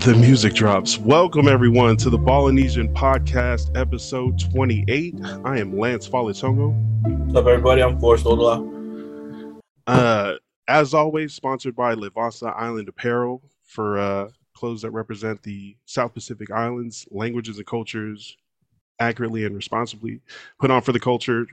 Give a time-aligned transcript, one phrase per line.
[0.00, 0.96] The music drops.
[0.96, 5.14] Welcome everyone to the Polynesian Podcast, episode 28.
[5.44, 6.72] I am Lance Falitongo.
[7.26, 7.82] What's up, everybody?
[7.82, 9.60] I'm Forrest Odola.
[9.86, 10.36] Uh,
[10.66, 16.50] as always, sponsored by Livasa Island Apparel for uh, clothes that represent the South Pacific
[16.50, 18.38] Islands, languages and cultures
[19.00, 20.22] accurately and responsibly.
[20.58, 21.46] Put on for the culture.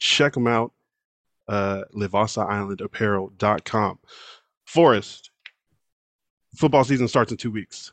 [0.00, 0.72] Check them out.
[1.48, 3.98] Uh, LivasaIslandApparel.com.
[4.66, 5.30] Forrest,
[6.56, 7.92] football season starts in two weeks.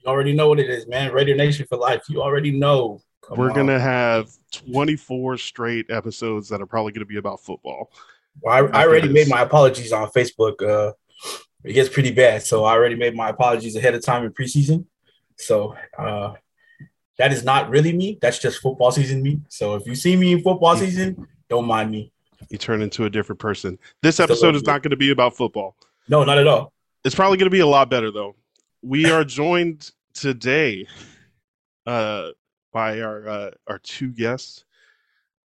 [0.00, 1.12] You already know what it is, man.
[1.12, 2.02] Raider Nation for life.
[2.08, 3.00] You already know.
[3.22, 3.56] Come We're on.
[3.56, 4.30] gonna have
[4.66, 7.92] 24 straight episodes that are probably gonna be about football.
[8.40, 10.62] Well, I, I already made my apologies on Facebook.
[10.62, 10.92] Uh,
[11.64, 14.86] it gets pretty bad, so I already made my apologies ahead of time in preseason.
[15.36, 16.34] So uh,
[17.18, 18.18] that is not really me.
[18.20, 19.40] That's just football season me.
[19.48, 22.12] So if you see me in football season, don't mind me.
[22.48, 23.78] You turn into a different person.
[24.02, 25.76] This episode is not going to be about football.
[26.08, 26.72] No, not at all.
[27.04, 28.36] It's probably going to be a lot better though.
[28.82, 30.86] We are joined today
[31.86, 32.30] uh,
[32.72, 34.64] by our uh, our two guests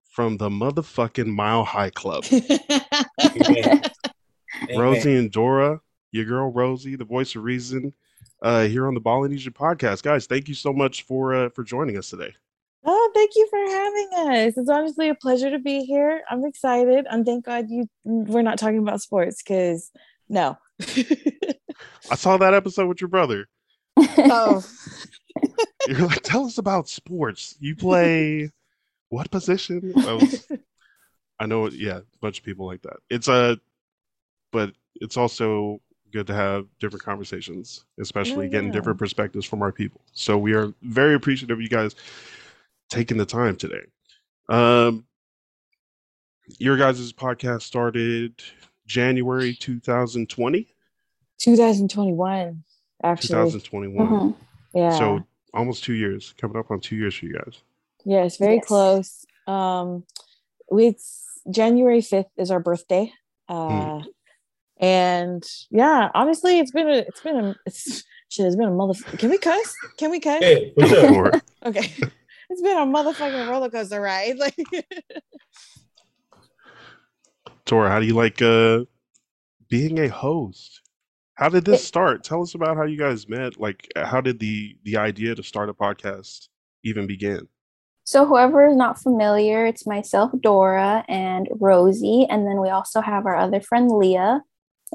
[0.05, 2.25] from the motherfucking Mile High Club.
[2.31, 3.83] Amen.
[4.77, 7.94] Rosie and Dora, your girl Rosie, the voice of reason,
[8.42, 10.03] uh, here on the Polynesian podcast.
[10.03, 12.34] Guys, thank you so much for uh, for joining us today.
[12.84, 14.56] Oh, thank you for having us.
[14.56, 16.22] It's honestly a pleasure to be here.
[16.28, 17.06] I'm excited.
[17.09, 19.91] And thank God you we're not talking about sports because
[20.28, 20.59] no.
[22.11, 23.48] I saw that episode with your brother.
[23.97, 24.64] Oh.
[25.88, 27.56] You're like, tell us about sports.
[27.58, 28.50] You play
[29.08, 29.92] what position?
[29.97, 30.48] I, was,
[31.41, 32.97] I know, yeah, a bunch of people like that.
[33.10, 33.58] It's a,
[34.53, 35.80] but it's also
[36.12, 40.03] good to have different conversations, especially oh, getting different perspectives from our people.
[40.12, 41.97] So we are very appreciative of you guys
[42.91, 43.83] taking the time today.
[44.48, 45.06] Um,
[46.58, 48.42] your guys' podcast started
[48.86, 50.72] January 2020.
[51.38, 52.62] 2021,
[53.02, 53.28] actually.
[53.28, 54.06] 2021.
[54.06, 54.78] Mm-hmm.
[54.78, 54.98] Yeah.
[54.98, 57.60] So almost two years, coming up on two years for you guys.
[58.04, 58.66] Yes, very yes.
[58.66, 59.26] close.
[59.47, 60.04] Um,
[60.70, 63.12] it's January 5th is our birthday.
[63.48, 64.04] Uh, mm.
[64.78, 68.94] And yeah, honestly, it's been a, it's been a, it's, shit, it's been a mother.
[69.19, 69.75] Can we cuss?
[69.97, 70.43] Can we cuss?
[70.43, 70.72] Hey,
[71.64, 71.93] okay.
[72.50, 74.37] It's been a motherfucking roller coaster ride.
[74.38, 74.56] Like,
[77.64, 78.84] Dora, how do you like uh
[79.69, 80.81] being a host?
[81.34, 82.25] How did this start?
[82.25, 83.59] Tell us about how you guys met.
[83.59, 86.48] Like, how did the the idea to start a podcast
[86.84, 87.48] even begin?
[88.04, 93.26] So, whoever is not familiar, it's myself, Dora, and Rosie, and then we also have
[93.26, 94.43] our other friend Leah,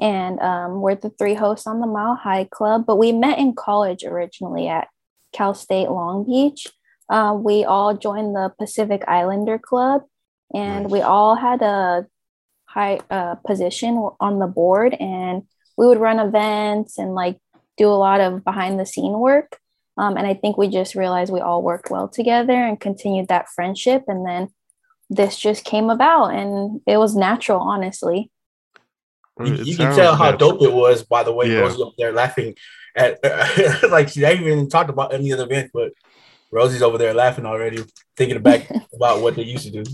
[0.00, 2.84] and um, we're the three hosts on the Mile High Club.
[2.86, 4.88] But we met in college originally at
[5.32, 6.68] Cal State Long Beach.
[7.08, 10.02] Uh, we all joined the Pacific Islander Club,
[10.54, 10.92] and nice.
[10.92, 12.06] we all had a
[12.66, 15.42] high uh, position on the board, and
[15.78, 17.38] we would run events and like
[17.78, 19.58] do a lot of behind the scene work.
[19.96, 23.48] Um, and I think we just realized we all worked well together and continued that
[23.48, 24.02] friendship.
[24.08, 24.48] And then
[25.08, 28.30] this just came about, and it was natural, honestly.
[29.42, 31.60] You, you can tell how dope it was by the way yeah.
[31.60, 32.56] Rose up there laughing
[32.96, 33.20] at
[33.90, 35.92] like she haven't even talked about any of the events, but
[36.50, 37.84] Rosie's over there laughing already,
[38.16, 39.84] thinking back about what they used to do.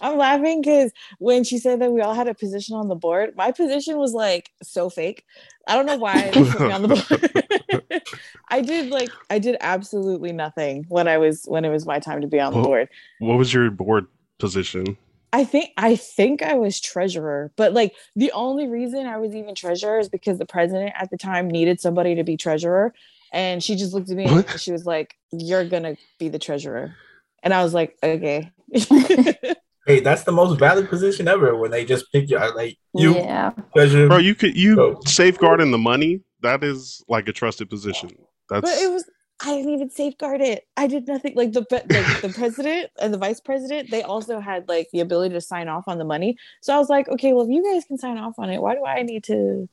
[0.00, 3.34] I'm laughing because when she said that we all had a position on the board,
[3.36, 5.24] my position was like so fake.
[5.66, 8.02] I don't know why they put me on the board.
[8.50, 12.22] I did like I did absolutely nothing when I was when it was my time
[12.22, 12.88] to be on the board.
[13.18, 14.06] What was your board
[14.38, 14.96] position?
[15.32, 19.54] I think I think I was treasurer, but like the only reason I was even
[19.54, 22.94] treasurer is because the president at the time needed somebody to be treasurer.
[23.30, 24.50] And she just looked at me what?
[24.50, 26.96] and she was like, You're gonna be the treasurer.
[27.42, 28.50] And I was like, Okay.
[29.88, 33.52] hey, that's the most valid position ever when they just pick you like you yeah.
[33.74, 34.06] treasurer.
[34.06, 35.00] Bro, you could you so.
[35.06, 38.10] safeguarding the money, that is like a trusted position.
[38.50, 39.10] That's but it was
[39.40, 40.64] I didn't even safeguard it.
[40.76, 41.34] I did nothing.
[41.34, 45.34] Like the the, the president and the vice president, they also had like the ability
[45.34, 46.36] to sign off on the money.
[46.60, 48.74] So I was like, okay, well, if you guys can sign off on it, why
[48.74, 49.68] do I need to?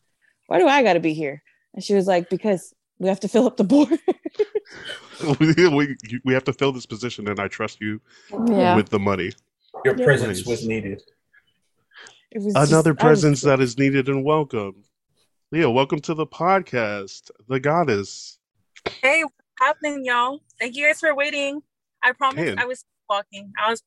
[0.47, 1.43] Why do I got to be here?
[1.73, 3.99] And she was like, because we have to fill up the board.
[5.39, 7.99] we, we have to fill this position, and I trust you
[8.47, 8.75] yeah.
[8.75, 9.31] with the money.
[9.85, 10.05] Your yeah.
[10.05, 10.47] presence nice.
[10.47, 11.03] was needed.
[12.31, 13.43] It was Another just, presence was...
[13.43, 14.83] that is needed and welcome.
[15.51, 18.39] Leah, welcome to the podcast, The Goddess.
[19.03, 20.41] Hey, what's happening, y'all?
[20.59, 21.61] Thank you guys for waiting.
[22.01, 23.53] I promise I was walking.
[23.63, 23.83] I was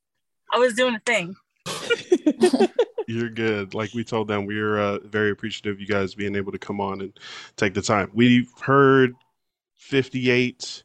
[0.53, 1.35] I was doing a thing.
[3.09, 3.73] You're good.
[3.73, 6.79] Like we told them, we're uh, very appreciative of you guys being able to come
[6.79, 7.19] on and
[7.57, 8.09] take the time.
[8.13, 9.15] We've heard
[9.75, 10.81] 58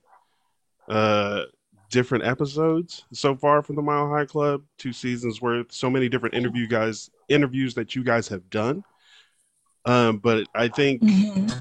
[0.88, 1.42] uh,
[1.90, 5.72] different episodes so far from the Mile High Club, two seasons worth.
[5.72, 8.84] So many different interview guys interviews that you guys have done.
[9.86, 11.58] Um, but I think mm-hmm.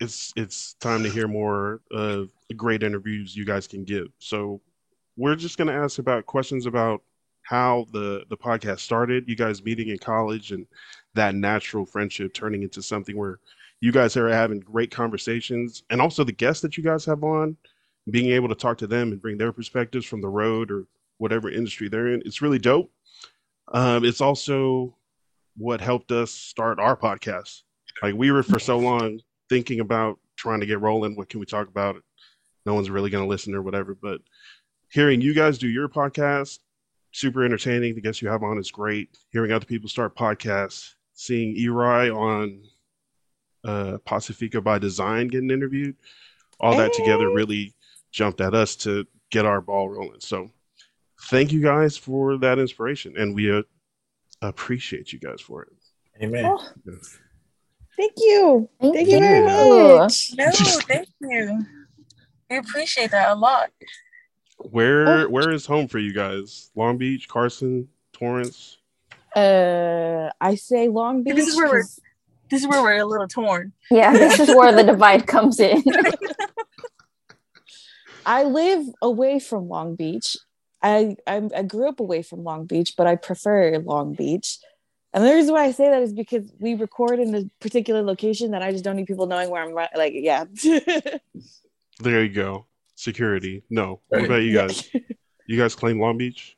[0.00, 2.22] it's it's time to hear more uh,
[2.56, 4.08] great interviews you guys can give.
[4.18, 4.60] So
[5.16, 7.02] we're just going to ask about questions about
[7.42, 10.66] how the the podcast started, you guys meeting in college, and
[11.14, 13.38] that natural friendship turning into something where
[13.80, 17.56] you guys are having great conversations, and also the guests that you guys have on,
[18.10, 20.86] being able to talk to them and bring their perspectives from the road or
[21.18, 22.22] whatever industry they're in.
[22.24, 22.90] It's really dope.
[23.72, 24.96] Um, it's also
[25.56, 27.62] what helped us start our podcast.
[28.02, 31.16] Like we were for so long thinking about trying to get rolling.
[31.16, 31.96] What can we talk about?
[32.64, 33.94] No one's really going to listen or whatever.
[33.94, 34.20] But
[34.90, 36.60] hearing you guys do your podcast,
[37.12, 37.94] super entertaining.
[37.94, 39.18] The guests you have on is great.
[39.30, 42.62] Hearing other people start podcasts, seeing Eri on
[43.64, 45.96] uh, Pacifica by Design getting interviewed,
[46.60, 47.02] all that hey.
[47.02, 47.74] together really
[48.10, 50.20] jumped at us to get our ball rolling.
[50.20, 50.50] So
[51.24, 53.14] thank you guys for that inspiration.
[53.16, 53.62] And we uh,
[54.42, 55.72] appreciate you guys for it.
[56.22, 56.44] Amen.
[56.46, 56.62] Oh,
[57.96, 58.68] thank you.
[58.80, 60.32] Thank, thank you very much.
[60.36, 61.64] No, thank you.
[62.50, 63.70] We appreciate that a lot.
[64.58, 65.28] Where oh.
[65.28, 66.70] where is home for you guys?
[66.74, 68.78] Long Beach, Carson, Torrance?
[69.36, 71.36] Uh I say Long Beach.
[71.36, 71.84] This is where we're
[72.50, 73.72] this is where we're a little torn.
[73.90, 75.82] Yeah, this is where the divide comes in.
[78.28, 80.36] I live away from Long Beach
[80.82, 84.58] I, I, I grew up away from Long Beach, but I prefer Long Beach.
[85.12, 88.50] And the reason why I say that is because we record in a particular location
[88.52, 90.44] that I just don't need people knowing where I'm like, yeah.
[92.00, 92.66] there you go.
[92.94, 93.62] Security.
[93.70, 94.00] No.
[94.08, 94.88] What about you guys?
[95.46, 96.56] you guys claim Long Beach?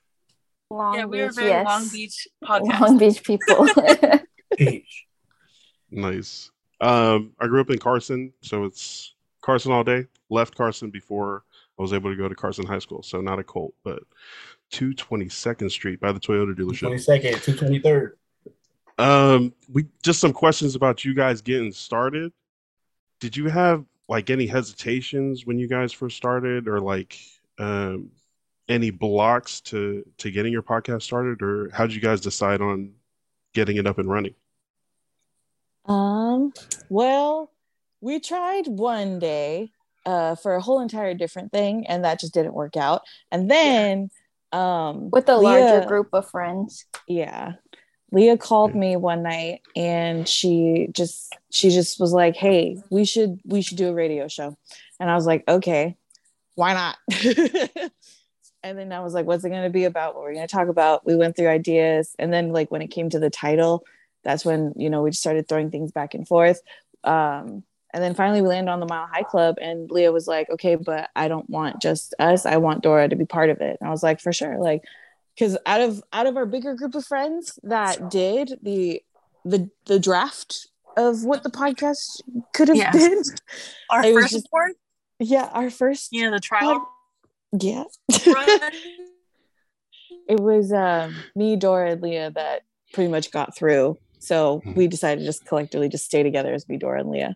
[0.71, 1.67] Long yeah, we are very yes.
[1.67, 2.81] Long Beach podcast.
[2.81, 3.69] Long Beach people.
[5.91, 6.51] nice.
[6.81, 10.07] Um, I grew up in Carson, so it's Carson all day.
[10.29, 11.45] Left Carson before
[11.81, 14.03] I was able to go to Carson High School, so not a Colt, but
[14.71, 16.95] 222nd Street by the Toyota dealership.
[16.95, 19.03] 22nd, 223rd.
[19.03, 22.35] Um, we just some questions about you guys getting started.
[23.19, 27.19] Did you have like any hesitations when you guys first started, or like
[27.59, 28.11] um,
[28.69, 32.93] any blocks to to getting your podcast started, or how did you guys decide on
[33.55, 34.35] getting it up and running?
[35.87, 36.53] Um,
[36.91, 37.51] well,
[38.03, 39.73] we tried one day
[40.07, 43.03] uh, for a whole entire different thing, and that just didn't work out.
[43.31, 44.11] And then
[44.53, 44.89] yeah.
[44.89, 47.55] um, with a larger group of friends, yeah,
[48.13, 53.41] Leah called me one night, and she just she just was like, "Hey, we should
[53.45, 54.57] we should do a radio show,"
[54.99, 55.97] and I was like, "Okay,
[56.55, 56.97] why not?"
[58.63, 60.15] and then I was like, "What's it going to be about?
[60.15, 62.89] What we're going to talk about?" We went through ideas, and then like when it
[62.89, 63.85] came to the title,
[64.25, 66.61] that's when you know we just started throwing things back and forth.
[67.05, 67.63] Um,
[67.93, 70.77] and then finally we landed on the Mile High Club and Leah was like, okay,
[70.77, 72.47] but I don't want just us.
[72.47, 73.79] I want Dora to be part of it.
[73.81, 74.59] And I was like, for sure.
[74.59, 74.83] Like,
[75.39, 79.03] cause out of, out of our bigger group of friends that did the,
[79.45, 82.21] the, the draft of what the podcast
[82.53, 82.93] could have yeah.
[82.93, 83.23] been.
[83.91, 84.75] Our it first just, one?
[85.19, 85.51] Yeah.
[85.53, 86.09] Our first.
[86.13, 86.31] Yeah.
[86.31, 86.89] The trial.
[87.59, 87.85] yeah.
[90.29, 92.63] it was uh, me, Dora, and Leah that
[92.93, 93.99] pretty much got through.
[94.19, 94.75] So hmm.
[94.75, 97.35] we decided to just collectively just stay together as me, Dora, and Leah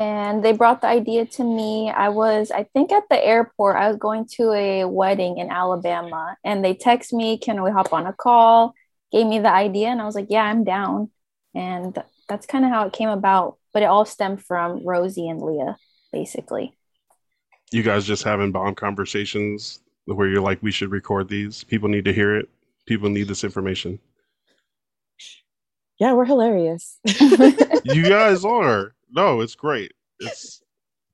[0.00, 1.90] and they brought the idea to me.
[1.90, 3.76] I was, I think, at the airport.
[3.76, 7.92] I was going to a wedding in Alabama, and they text me, "Can we hop
[7.92, 8.74] on a call?"
[9.12, 11.10] Gave me the idea, and I was like, "Yeah, I'm down."
[11.54, 13.58] And that's kind of how it came about.
[13.74, 15.76] But it all stemmed from Rosie and Leah,
[16.12, 16.74] basically.
[17.70, 21.62] You guys just having bomb conversations where you're like, "We should record these.
[21.62, 22.48] People need to hear it.
[22.86, 23.98] People need this information."
[25.98, 26.98] Yeah, we're hilarious.
[27.84, 29.92] you guys are no, it's great.
[30.18, 30.62] It's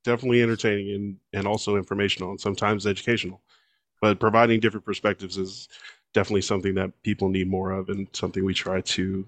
[0.04, 3.42] definitely entertaining and, and also informational and sometimes educational.
[4.00, 5.68] But providing different perspectives is
[6.14, 9.26] definitely something that people need more of and something we try to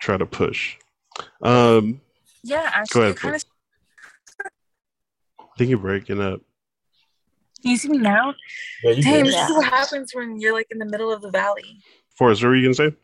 [0.00, 0.76] try to push.
[1.42, 2.00] Um,
[2.42, 3.44] yeah, actually, go ahead, kind of...
[5.40, 6.40] I think you're breaking up.
[7.62, 8.34] Can you see me now?
[8.84, 11.82] Yeah, Damn, this is what happens when you're like in the middle of the valley.
[12.16, 12.96] Forrest, what were you gonna say?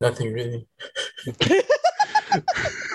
[0.00, 0.66] Nothing really.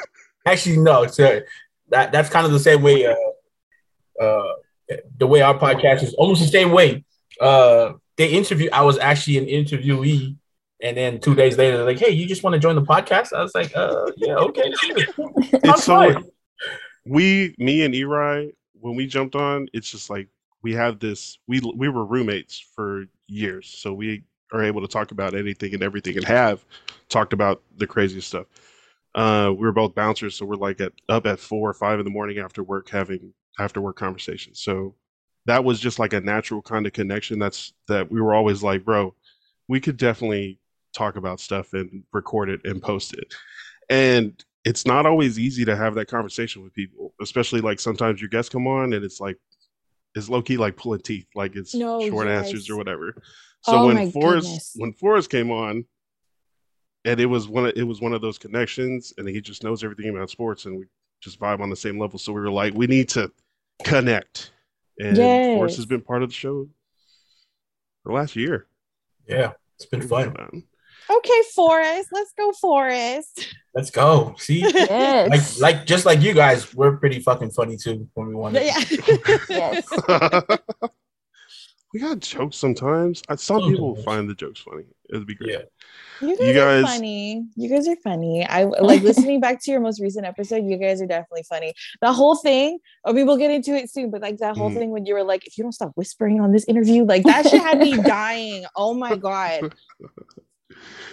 [0.46, 1.08] Actually, no.
[1.08, 1.42] So
[1.90, 3.06] that that's kind of the same way.
[3.06, 3.16] Uh,
[4.22, 4.54] uh,
[5.18, 7.04] the way our podcast is almost the same way.
[7.40, 8.70] Uh, they interview.
[8.72, 10.36] I was actually an interviewee,
[10.82, 13.34] and then two days later, they're like, "Hey, you just want to join the podcast?"
[13.34, 16.22] I was like, "Uh, yeah, okay." it's so
[17.06, 20.28] we, me, and Eri, when we jumped on, it's just like
[20.62, 21.38] we have this.
[21.48, 25.84] We we were roommates for years, so we are able to talk about anything and
[25.84, 26.66] everything, and have
[27.10, 28.48] talked about the craziest stuff
[29.16, 32.06] uh, we were both bouncers, so we're like at up at four or five in
[32.06, 34.62] the morning after work having after work conversations.
[34.62, 34.96] So
[35.46, 37.40] that was just like a natural kind of connection.
[37.40, 39.14] That's that we were always like, bro,
[39.68, 40.60] we could definitely
[40.96, 43.34] talk about stuff and record it and post it.
[43.90, 48.30] And it's not always easy to have that conversation with people, especially like sometimes your
[48.30, 49.38] guests come on and it's like
[50.16, 52.46] it's low key like pulling teeth, like it's no, short yes.
[52.46, 53.16] answers or whatever.
[53.64, 54.74] So oh when Forrest goodness.
[54.76, 55.86] when Forrest came on,
[57.06, 59.84] and it was one of, it was one of those connections, and he just knows
[59.84, 60.86] everything about sports, and we
[61.22, 62.20] just vibe on the same level.
[62.20, 63.32] So we were like, we need to
[63.84, 64.52] connect,
[65.00, 65.56] and yes.
[65.56, 66.68] Forrest has been part of the show
[68.04, 68.68] for last year.
[69.28, 70.36] Yeah, it's been fun.
[71.10, 73.54] Okay, Forrest, let's go, Forrest.
[73.74, 74.36] Let's go.
[74.38, 75.60] See, yes.
[75.60, 78.66] like, like just like you guys, we're pretty fucking funny too when we want to.
[78.66, 78.80] Yeah.
[79.50, 79.88] yes.
[81.94, 83.22] we got jokes sometimes.
[83.38, 84.86] Some people find the jokes funny.
[85.10, 85.52] It'd be great.
[85.52, 85.62] Yeah.
[86.22, 87.46] You guys, you guys, are funny.
[87.56, 88.46] You guys are funny.
[88.46, 90.64] I like listening back to your most recent episode.
[90.66, 91.74] You guys are definitely funny.
[92.00, 92.80] The whole thing.
[93.06, 94.76] I mean, we'll get into it soon, but like that whole mm.
[94.76, 97.50] thing when you were like, "If you don't stop whispering on this interview, like that
[97.50, 99.74] shit had me dying." Oh my god.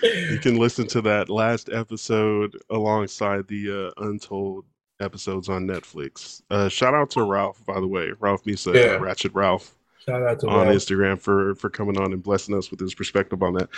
[0.02, 4.64] you can listen to that last episode alongside the uh, Untold
[5.00, 6.42] episodes on Netflix.
[6.50, 8.96] Uh, shout out to Ralph, by the way, Ralph Misa, yeah.
[8.96, 9.74] Ratchet Ralph.
[10.08, 10.76] Shout out to on Ralph.
[10.76, 13.68] Instagram for for coming on and blessing us with his perspective on that.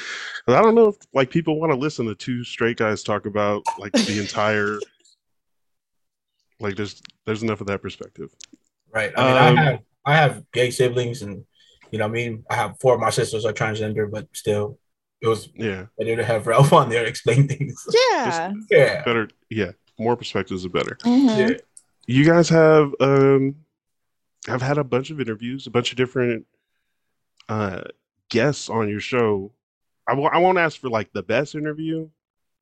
[0.47, 3.65] I don't know if like people want to listen to two straight guys talk about
[3.79, 4.79] like the entire
[6.61, 8.31] like there's there's enough of that perspective.
[8.93, 9.13] Right.
[9.17, 11.45] I mean, um, I have I have gay siblings, and
[11.91, 14.79] you know, I mean, I have four of my sisters are transgender, but still,
[15.21, 17.85] it was yeah better to have Ralph on there explain things.
[18.13, 19.29] Yeah, Just, yeah, better.
[19.49, 20.97] Yeah, more perspectives are better.
[21.03, 21.51] Mm-hmm.
[21.51, 21.57] Yeah.
[22.07, 23.55] You guys have um,
[24.47, 26.47] have had a bunch of interviews, a bunch of different
[27.49, 27.83] uh
[28.31, 29.53] guests on your show.
[30.07, 32.09] I w- I won't ask for like the best interview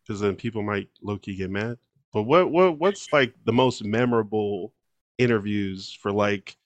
[0.06, 1.78] because then people might low key get mad.
[2.12, 4.72] But what what what's like the most memorable
[5.18, 6.56] interviews for like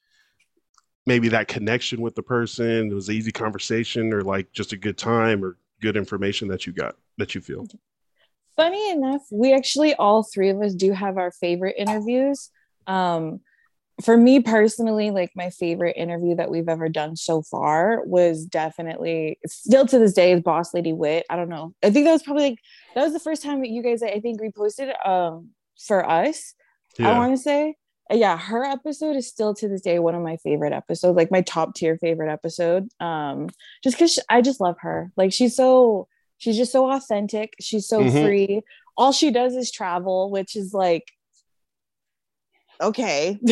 [1.07, 2.91] maybe that connection with the person?
[2.91, 6.67] It was an easy conversation or like just a good time or good information that
[6.67, 7.67] you got that you feel?
[8.57, 12.51] Funny enough, we actually all three of us do have our favorite interviews.
[12.87, 13.41] Um,
[14.03, 19.39] for me personally, like my favorite interview that we've ever done so far was definitely
[19.47, 21.25] still to this day is Boss Lady Wit.
[21.31, 21.75] I don't know.
[21.83, 22.59] I think that was probably like
[22.95, 25.51] that was the first time that you guys I think reposted um
[25.87, 26.55] for us.
[26.99, 27.11] Yeah.
[27.11, 27.77] I want to say
[28.11, 31.41] yeah her episode is still to this day one of my favorite episodes like my
[31.43, 33.49] top tier favorite episode um
[33.83, 38.01] just because i just love her like she's so she's just so authentic she's so
[38.01, 38.25] mm-hmm.
[38.25, 38.61] free
[38.97, 41.13] all she does is travel which is like
[42.83, 43.39] okay.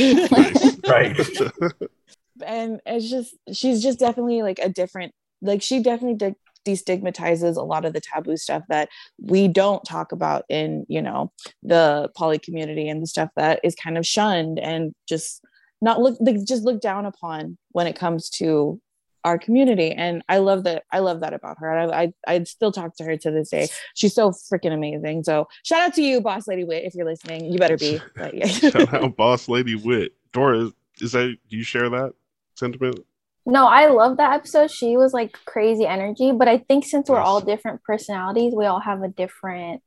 [0.89, 1.17] Right
[2.45, 6.35] and it's just she's just definitely like a different like she definitely did
[6.67, 11.33] destigmatizes a lot of the taboo stuff that we don't talk about in you know
[11.63, 15.43] the poly community and the stuff that is kind of shunned and just
[15.81, 18.81] not look like just look down upon when it comes to
[19.25, 22.73] our community and i love that i love that about her I, I i still
[22.73, 26.21] talk to her to this day she's so freaking amazing so shout out to you
[26.21, 28.47] boss lady wit if you're listening you better be but, yeah.
[28.47, 32.12] shout out boss lady wit dora is that do you share that
[32.55, 32.99] sentiment
[33.47, 34.71] no, I love that episode.
[34.71, 38.81] She was like crazy energy, but I think since we're all different personalities, we all
[38.81, 39.83] have a different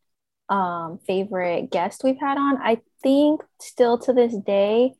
[0.49, 2.57] um favorite guest we've had on.
[2.61, 4.95] I think still to this day,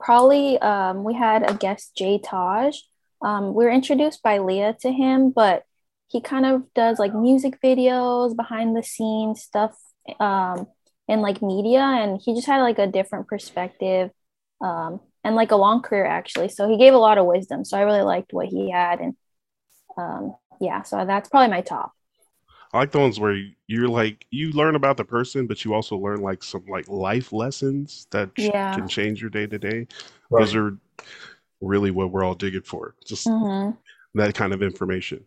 [0.00, 2.78] probably um we had a guest Jay Taj.
[3.22, 5.64] Um we were introduced by Leah to him, but
[6.08, 9.76] he kind of does like music videos, behind the scenes stuff
[10.20, 10.66] um
[11.08, 14.10] in like media and he just had like a different perspective
[14.60, 16.48] um and like a long career actually.
[16.48, 17.64] So he gave a lot of wisdom.
[17.64, 19.16] So I really liked what he had, and
[19.98, 21.92] um, yeah, so that's probably my top.
[22.72, 25.96] I like the ones where you're like you learn about the person, but you also
[25.96, 28.74] learn like some like life lessons that yeah.
[28.76, 29.88] can change your day to day.
[30.30, 30.78] Those are
[31.60, 32.94] really what we're all digging for.
[33.04, 33.72] Just mm-hmm.
[34.18, 35.24] that kind of information.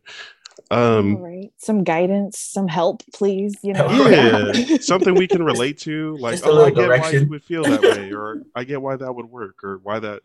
[0.72, 1.52] Um, All right.
[1.58, 3.56] Some guidance, some help, please.
[3.62, 6.16] You know, yeah, something we can relate to.
[6.18, 7.14] Like, oh, I get direction.
[7.14, 10.00] why you would feel that way, or I get why that would work, or why
[10.00, 10.22] that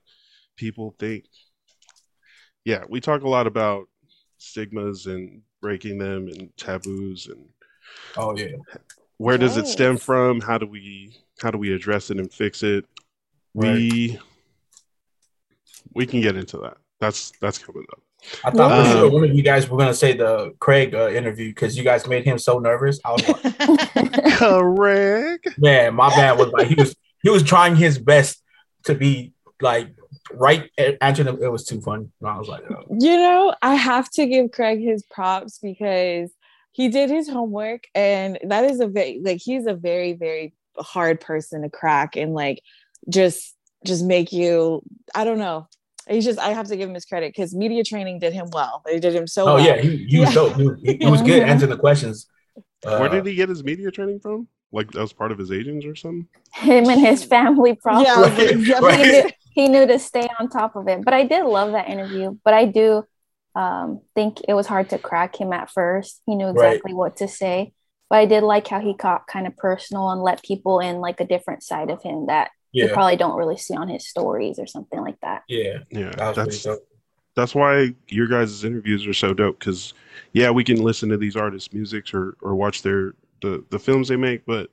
[0.57, 1.25] people think.
[2.65, 3.89] Yeah, we talk a lot about
[4.39, 7.47] stigmas and breaking them and taboos and.
[8.17, 8.57] Oh yeah.
[9.19, 10.41] Where does it stem from?
[10.41, 12.85] How do we how do we address it and fix it?
[13.55, 13.75] Right.
[13.75, 14.19] We
[15.95, 16.77] we can get into that.
[17.01, 18.01] That's that's coming up.
[18.45, 21.09] I thought um, for sure one of you guys were gonna say the Craig uh,
[21.11, 23.01] interview because you guys made him so nervous.
[23.05, 25.41] I was like, Craig.
[25.59, 28.43] Man, my man was like he was he was trying his best
[28.85, 29.95] to be like
[30.33, 30.71] right
[31.01, 32.09] answering it was too funny.
[32.25, 32.85] I was like, oh.
[32.99, 36.31] you know, I have to give Craig his props because
[36.73, 41.21] he did his homework and that is a very like he's a very very hard
[41.21, 42.63] person to crack and like
[43.09, 44.83] just just make you
[45.15, 45.69] I don't know
[46.09, 48.83] he's just I have to give him his credit because media training did him well.
[48.85, 49.43] They did him so.
[49.45, 49.65] Oh well.
[49.65, 50.57] yeah, he, he was dope.
[50.57, 52.27] He, he was good answering the questions.
[52.85, 54.49] Uh, Where did he get his media training from?
[54.73, 56.27] Like that was part of his agents or something?
[56.53, 58.07] Him and his family probably.
[58.07, 58.99] Yeah, right.
[58.99, 61.05] he, knew, he knew to stay on top of it.
[61.05, 62.37] But I did love that interview.
[62.45, 63.05] But I do
[63.55, 66.21] um, think it was hard to crack him at first.
[66.27, 66.97] He knew exactly right.
[66.97, 67.73] what to say.
[68.11, 71.21] But I did like how he got kind of personal and let people in like
[71.21, 72.87] a different side of him that yeah.
[72.87, 75.45] you probably don't really see on his stories or something like that.
[75.49, 76.66] Yeah, yeah, that that's
[77.37, 79.59] that's why your guys' interviews are so dope.
[79.59, 79.95] Because
[80.33, 84.09] yeah, we can listen to these artists' music or or watch their the the films
[84.09, 84.71] they make, but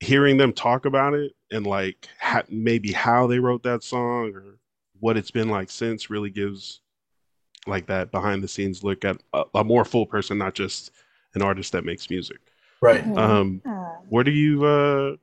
[0.00, 4.58] hearing them talk about it and like ha- maybe how they wrote that song or
[4.98, 6.80] what it's been like since really gives
[7.66, 10.90] like that behind the scenes look at a, a more full person, not just
[11.34, 12.38] an artist that makes music.
[12.80, 13.06] Right.
[13.16, 13.62] Um,
[14.08, 15.16] where do you uh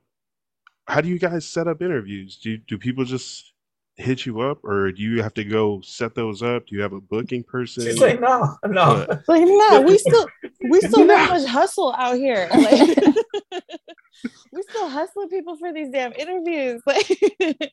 [0.90, 2.36] how do you guys set up interviews?
[2.36, 3.52] Do do people just
[3.96, 6.66] hit you up, or do you have to go set those up?
[6.66, 7.84] Do you have a booking person?
[7.84, 9.82] She's like, no, no, like no.
[9.86, 10.26] We still
[10.68, 11.26] we still no.
[11.26, 12.48] much hustle out here.
[12.52, 12.98] Like,
[14.52, 16.82] we still hustling people for these damn interviews.
[16.90, 17.72] Like,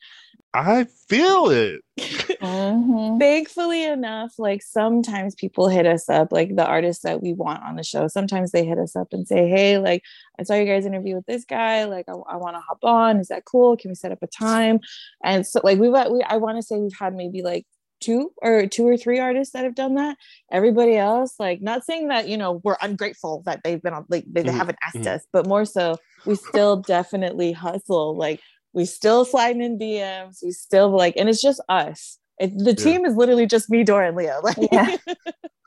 [0.53, 1.81] I feel it.
[1.99, 3.19] Mm-hmm.
[3.19, 7.75] Thankfully enough, like sometimes people hit us up, like the artists that we want on
[7.75, 8.07] the show.
[8.07, 10.03] Sometimes they hit us up and say, Hey, like
[10.39, 11.83] I saw you guys interview with this guy.
[11.83, 13.19] Like I, I want to hop on.
[13.19, 13.77] Is that cool?
[13.77, 14.79] Can we set up a time?
[15.23, 17.65] And so like we've we I want to say we've had maybe like
[17.99, 20.17] two or two or three artists that have done that.
[20.51, 24.25] Everybody else, like not saying that, you know, we're ungrateful that they've been on like
[24.27, 24.57] they, they mm-hmm.
[24.57, 25.15] haven't asked mm-hmm.
[25.15, 28.15] us, but more so we still definitely hustle.
[28.15, 28.41] Like
[28.73, 30.43] we still sliding in DMs.
[30.43, 32.19] We still like, and it's just us.
[32.39, 34.39] It, the team is literally just me, Dora, and Leah.
[34.43, 34.97] Like, yeah.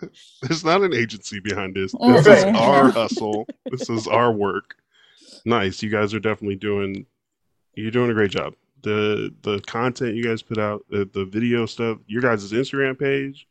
[0.43, 1.93] There's not an agency behind this.
[1.93, 3.47] This is our hustle.
[3.71, 4.77] This is our work.
[5.45, 5.83] Nice.
[5.83, 7.07] You guys are definitely doing.
[7.75, 8.55] You're doing a great job.
[8.83, 13.47] The the content you guys put out, the, the video stuff, your guys' Instagram page,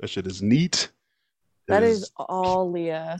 [0.00, 0.90] that shit is neat.
[1.68, 3.18] That is, is all Leah.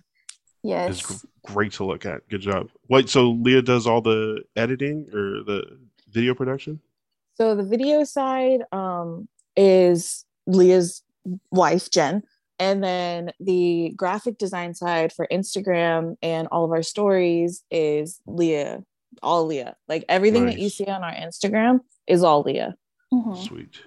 [0.63, 1.01] Yes.
[1.01, 2.27] It's great to look at.
[2.29, 2.69] Good job.
[2.89, 5.79] Wait, so Leah does all the editing or the
[6.11, 6.81] video production?
[7.35, 11.03] So the video side um, is Leah's
[11.51, 12.23] wife, Jen.
[12.59, 18.85] And then the graphic design side for Instagram and all of our stories is Leah,
[19.23, 19.77] all Leah.
[19.89, 20.55] Like everything nice.
[20.55, 22.75] that you see on our Instagram is all Leah.
[23.13, 23.43] Mm-hmm.
[23.43, 23.79] Sweet.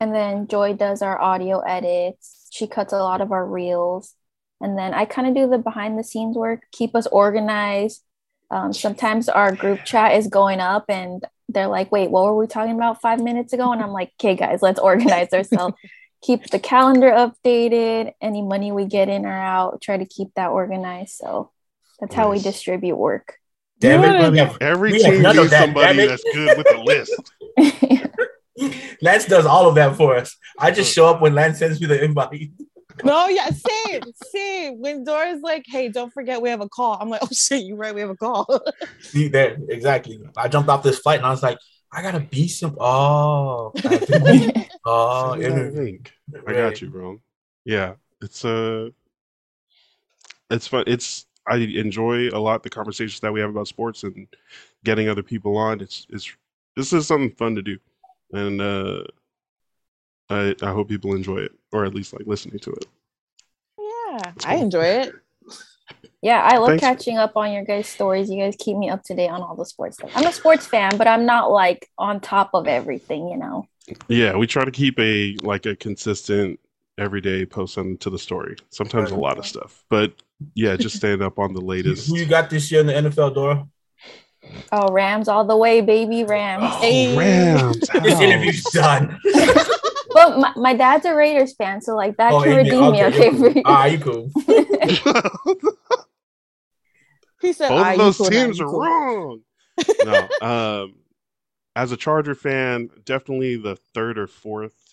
[0.00, 2.48] And then Joy does our audio edits.
[2.50, 4.14] She cuts a lot of our reels.
[4.60, 8.02] And then I kind of do the behind the scenes work, keep us organized.
[8.50, 12.46] Um, sometimes our group chat is going up and they're like, wait, what were we
[12.46, 13.72] talking about five minutes ago?
[13.72, 15.74] And I'm like, okay, guys, let's organize ourselves.
[16.22, 18.12] keep the calendar updated.
[18.20, 21.16] Any money we get in or out, try to keep that organized.
[21.16, 21.50] So
[21.98, 22.16] that's nice.
[22.16, 23.39] how we distribute work.
[23.80, 27.12] Damn it, have, every team needs that, somebody that's good with the list.
[29.02, 30.36] Lance does all of that for us.
[30.58, 32.50] I just show up when Lance sends me the invite.
[33.02, 34.80] No, yeah, same, same.
[34.80, 37.74] When Dora's like, "Hey, don't forget we have a call," I'm like, "Oh shit, you
[37.74, 38.46] right, we have a call."
[39.00, 40.20] See there, exactly.
[40.36, 41.58] I jumped off this flight and I was like,
[41.90, 43.72] "I gotta be some." Oh,
[44.84, 45.36] oh,
[45.74, 46.12] think.
[46.46, 47.22] I got you, bro.
[47.64, 48.90] Yeah, it's uh
[50.50, 50.84] it's fun.
[50.86, 54.26] It's I enjoy a lot the conversations that we have about sports and
[54.84, 55.80] getting other people on.
[55.80, 56.30] It's it's
[56.76, 57.78] this is something fun to do,
[58.32, 59.02] and uh
[60.28, 62.86] I I hope people enjoy it or at least like listening to it.
[63.78, 65.14] Yeah, I enjoy it.
[66.22, 66.82] Yeah, I love Thanks.
[66.82, 68.28] catching up on your guys' stories.
[68.28, 70.10] You guys keep me up to date on all the sports stuff.
[70.14, 73.66] I'm a sports fan, but I'm not like on top of everything, you know.
[74.08, 76.60] Yeah, we try to keep a like a consistent
[76.98, 78.56] everyday post on to the story.
[78.70, 80.12] Sometimes a lot of stuff, but
[80.54, 82.08] yeah, just staying up on the latest.
[82.08, 83.68] Who you got this year in the NFL, Dora?
[84.72, 86.64] Oh, Rams all the way, baby, Rams.
[86.66, 87.16] Oh, hey.
[87.16, 87.78] Rams.
[88.02, 89.18] this interview's done.
[90.12, 93.04] But my, my dad's a Raiders fan, so like that oh, can redeem okay, me.
[93.04, 93.62] Okay, for you.
[93.64, 94.30] Ah, you cool.
[97.40, 98.80] he said, "Both of those cool, teams are cool.
[98.80, 99.40] wrong."
[100.04, 100.94] no, um,
[101.76, 104.89] as a Charger fan, definitely the third or fourth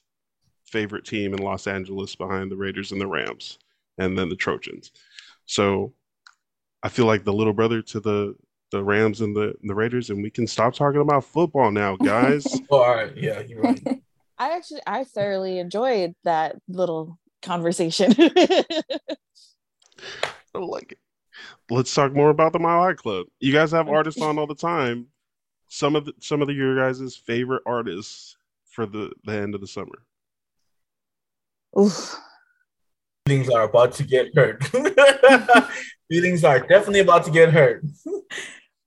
[0.68, 3.58] favorite team in Los Angeles behind the Raiders and the Rams,
[3.98, 4.92] and then the Trojans.
[5.46, 5.94] So
[6.84, 8.36] I feel like the little brother to the
[8.72, 11.96] the Rams and the, and the Raiders, and we can stop talking about football now,
[11.96, 12.46] guys.
[12.70, 13.82] oh, all right, yeah, you're right.
[14.38, 18.14] I actually I thoroughly enjoyed that little conversation.
[18.18, 18.74] I
[20.54, 21.00] like it.
[21.70, 23.28] Let's talk more about the Mile High Club.
[23.40, 25.08] You guys have artists on all the time.
[25.70, 29.62] Some of the, some of the, your guys' favorite artists for the, the end of
[29.62, 30.04] the summer.
[31.80, 32.20] Oof.
[33.28, 34.64] Feelings are about to get hurt.
[36.10, 37.84] Feelings are definitely about to get hurt.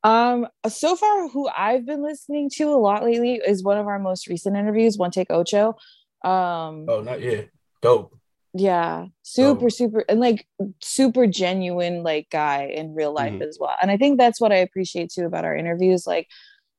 [0.03, 3.99] Um, so far, who I've been listening to a lot lately is one of our
[3.99, 5.77] most recent interviews, One Take Ocho.
[6.25, 7.51] Um, oh, not yet.
[7.83, 8.17] dope.
[8.53, 9.73] Yeah, super, dope.
[9.73, 10.47] super, and like
[10.81, 13.43] super genuine, like guy in real life mm-hmm.
[13.43, 13.75] as well.
[13.81, 16.07] And I think that's what I appreciate too about our interviews.
[16.07, 16.27] Like,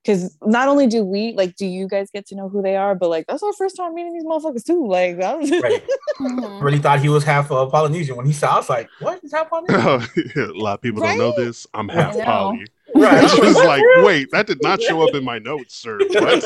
[0.03, 2.95] because not only do we like do you guys get to know who they are
[2.95, 5.83] but like that's our first time meeting these motherfuckers too like that was right.
[6.19, 6.63] mm-hmm.
[6.63, 9.23] really thought he was half uh, polynesian when he saw i was like what?
[9.23, 10.49] Is half polynesian?
[10.49, 11.17] A lot of people right?
[11.17, 11.67] don't know this.
[11.73, 12.65] I'm half poly.
[12.93, 13.23] Right.
[13.23, 15.99] I was like wait that did not show up in my notes sir.
[15.99, 16.43] What?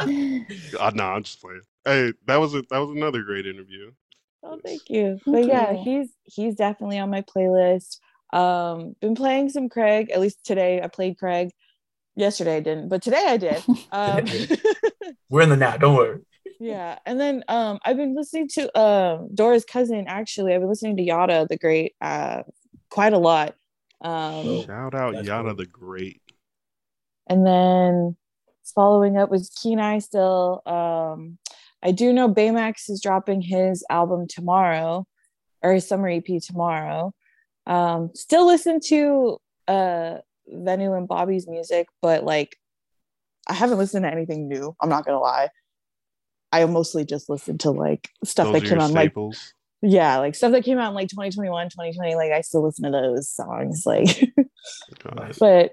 [0.78, 1.60] Uh, no i'm just playing.
[1.84, 3.90] Hey that was a, that was another great interview.
[4.42, 5.18] Oh thank you.
[5.26, 7.98] But yeah he's he's definitely on my playlist.
[8.32, 11.50] Um been playing some craig at least today i played craig
[12.18, 13.62] Yesterday I didn't, but today I did.
[13.92, 14.24] Um,
[15.30, 15.76] We're in the now.
[15.76, 16.20] Don't worry.
[16.58, 20.06] Yeah, and then um, I've been listening to um, Dora's cousin.
[20.08, 22.42] Actually, I've been listening to Yada the Great uh,
[22.90, 23.54] quite a lot.
[24.00, 25.54] Um, Shout out Yada cool.
[25.54, 26.20] the Great.
[27.28, 28.16] And then
[28.74, 30.00] following up with Eye.
[30.00, 30.62] still.
[30.66, 31.38] Um,
[31.82, 35.06] I do know Baymax is dropping his album tomorrow,
[35.62, 37.14] or his summer EP tomorrow.
[37.66, 40.18] Um, still listen to uh
[40.50, 42.56] Venu and Bobby's music, but like
[43.48, 44.74] I haven't listened to anything new.
[44.80, 45.48] I'm not gonna lie.
[46.52, 49.14] I mostly just listened to like stuff those that came out like
[49.82, 52.14] yeah, like stuff that came out in like 2021, 2020.
[52.16, 53.84] Like I still listen to those songs.
[53.86, 54.32] Like,
[55.38, 55.72] but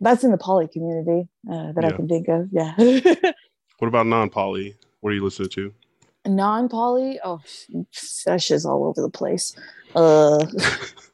[0.00, 1.88] that's in the poly community uh, that yeah.
[1.88, 2.48] I can think of.
[2.50, 2.74] Yeah.
[3.78, 4.76] what about non poly?
[5.00, 5.74] What are you listening to?
[6.26, 7.20] Non poly?
[7.22, 7.40] Oh,
[8.26, 9.54] that shit's all over the place.
[9.94, 10.46] Uh,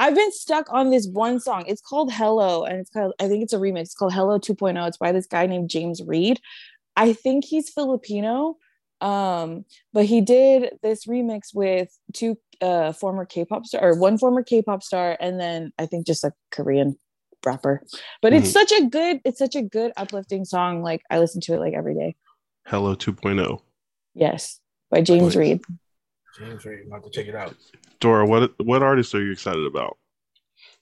[0.00, 1.64] I've been stuck on this one song.
[1.66, 3.82] It's called Hello, and it's called I think it's a remix.
[3.82, 4.88] It's called Hello 2.0.
[4.88, 6.40] It's by this guy named James Reed.
[6.96, 8.56] I think he's Filipino,
[9.02, 14.42] um, but he did this remix with two uh, former K-pop star or one former
[14.42, 16.96] K-pop star, and then I think just a Korean
[17.44, 17.82] rapper.
[18.22, 18.42] But mm-hmm.
[18.42, 20.82] it's such a good, it's such a good uplifting song.
[20.82, 22.16] Like I listen to it like every day.
[22.66, 23.60] Hello 2.0.
[24.14, 24.60] Yes,
[24.90, 25.60] by James Reed.
[26.38, 27.54] James Reed, i have to check it out.
[27.98, 29.98] Dora, what what artists are you excited about?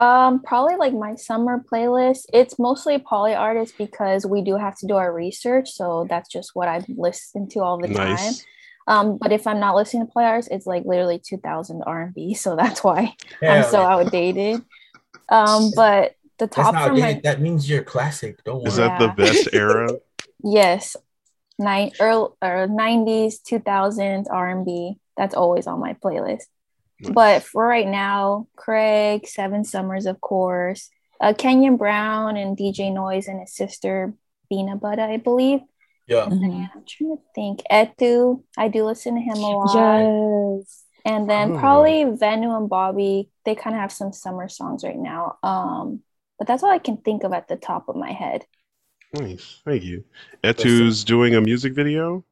[0.00, 2.26] Um, probably like my summer playlist.
[2.32, 6.50] It's mostly poly artists because we do have to do our research, so that's just
[6.54, 8.18] what I listen to all the nice.
[8.18, 8.46] time.
[8.86, 12.56] Um, but if I'm not listening to poly artists, it's like literally 2000 R&B, so
[12.56, 14.62] that's why I'm so outdated.
[15.28, 17.20] Um, but the top from my...
[17.24, 18.42] that means you're classic.
[18.44, 18.68] Don't worry.
[18.68, 19.06] Is that yeah.
[19.08, 19.90] the best era?
[20.42, 20.96] yes,
[21.58, 24.96] nine early or 90s, 2000s R&B.
[25.18, 26.44] That's always on my playlist.
[27.00, 33.28] But for right now, Craig, Seven Summers, of course, uh, Kenyon Brown and DJ Noise
[33.28, 34.14] and his sister
[34.48, 35.60] Bina Butter, I believe.
[36.06, 36.26] Yeah.
[36.26, 36.64] Mm-hmm.
[36.74, 37.62] I'm trying to think.
[37.70, 40.58] Etu, I do listen to him a lot.
[40.58, 40.84] Yes.
[41.04, 41.58] And then oh.
[41.58, 45.38] probably Venu and Bobby, they kind of have some summer songs right now.
[45.42, 46.02] Um,
[46.38, 48.44] but that's all I can think of at the top of my head.
[49.12, 49.60] Nice.
[49.64, 50.04] Thank you.
[50.42, 52.24] Etu's doing a music video?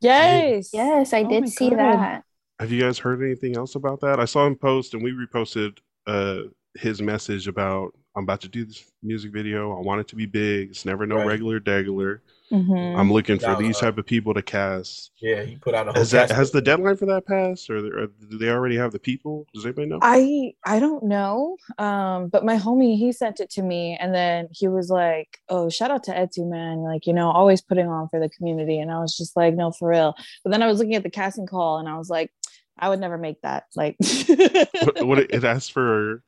[0.00, 0.70] Yes.
[0.72, 1.78] Yes, I oh did see God.
[1.78, 2.24] that.
[2.60, 4.20] Have you guys heard anything else about that?
[4.20, 6.42] I saw him post and we reposted uh,
[6.74, 9.76] his message about I'm about to do this music video.
[9.76, 10.70] I want it to be big.
[10.70, 11.26] It's never no right.
[11.26, 12.20] regular degular.
[12.52, 12.98] Mm-hmm.
[12.98, 15.10] I'm looking for these type of people to cast.
[15.20, 15.92] Yeah, he put out a.
[15.98, 18.98] Has that has the deadline for that passed, or, or, do they already have the
[19.00, 19.46] people?
[19.52, 19.98] Does anybody know?
[20.02, 21.56] I I don't know.
[21.78, 25.68] Um, but my homie he sent it to me, and then he was like, "Oh,
[25.68, 26.78] shout out to Etu, man!
[26.78, 29.72] Like you know, always putting on for the community." And I was just like, "No,
[29.72, 32.30] for real." But then I was looking at the casting call, and I was like,
[32.78, 33.64] I would never make that.
[33.74, 33.96] Like,
[34.28, 36.22] what, what, it asks for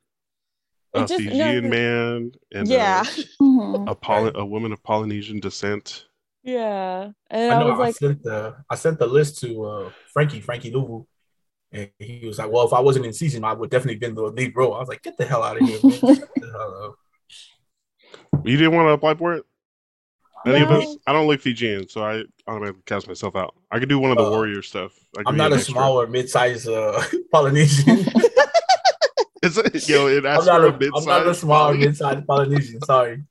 [0.96, 3.04] a just, Fijian no, man and yeah, a,
[3.42, 3.88] mm-hmm.
[3.88, 6.06] a, Poly- a woman of Polynesian descent.
[6.42, 9.64] Yeah, and I, know, I was I like, sent the I sent the list to
[9.64, 11.06] uh, Frankie Frankie Luvu,
[11.72, 14.22] and he was like, "Well, if I wasn't in season, I would definitely been the
[14.22, 15.80] lead role." I was like, "Get the hell out of here!"
[18.44, 19.44] you didn't want to apply for it.
[20.46, 20.66] Any no.
[20.66, 20.96] of us?
[21.06, 23.56] I don't look Fijian, so I automatically cast myself out.
[23.72, 24.92] I could do one of the uh, warrior stuff.
[25.26, 25.72] I'm not a extra.
[25.72, 28.06] small or mid-sized uh, Polynesian.
[29.42, 32.81] Is it, yo, it I'm not, a, I'm not a small or mid-sized Polynesian.
[32.83, 33.22] Sorry,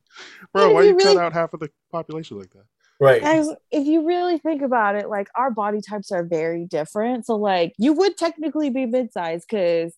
[0.54, 0.74] bro.
[0.74, 1.16] Why you, you really...
[1.16, 2.66] cut out half of the population like that?
[3.00, 3.22] Right.
[3.22, 7.26] As, if you really think about it, like our body types are very different.
[7.26, 9.94] So, like, you would technically be mid-sized because,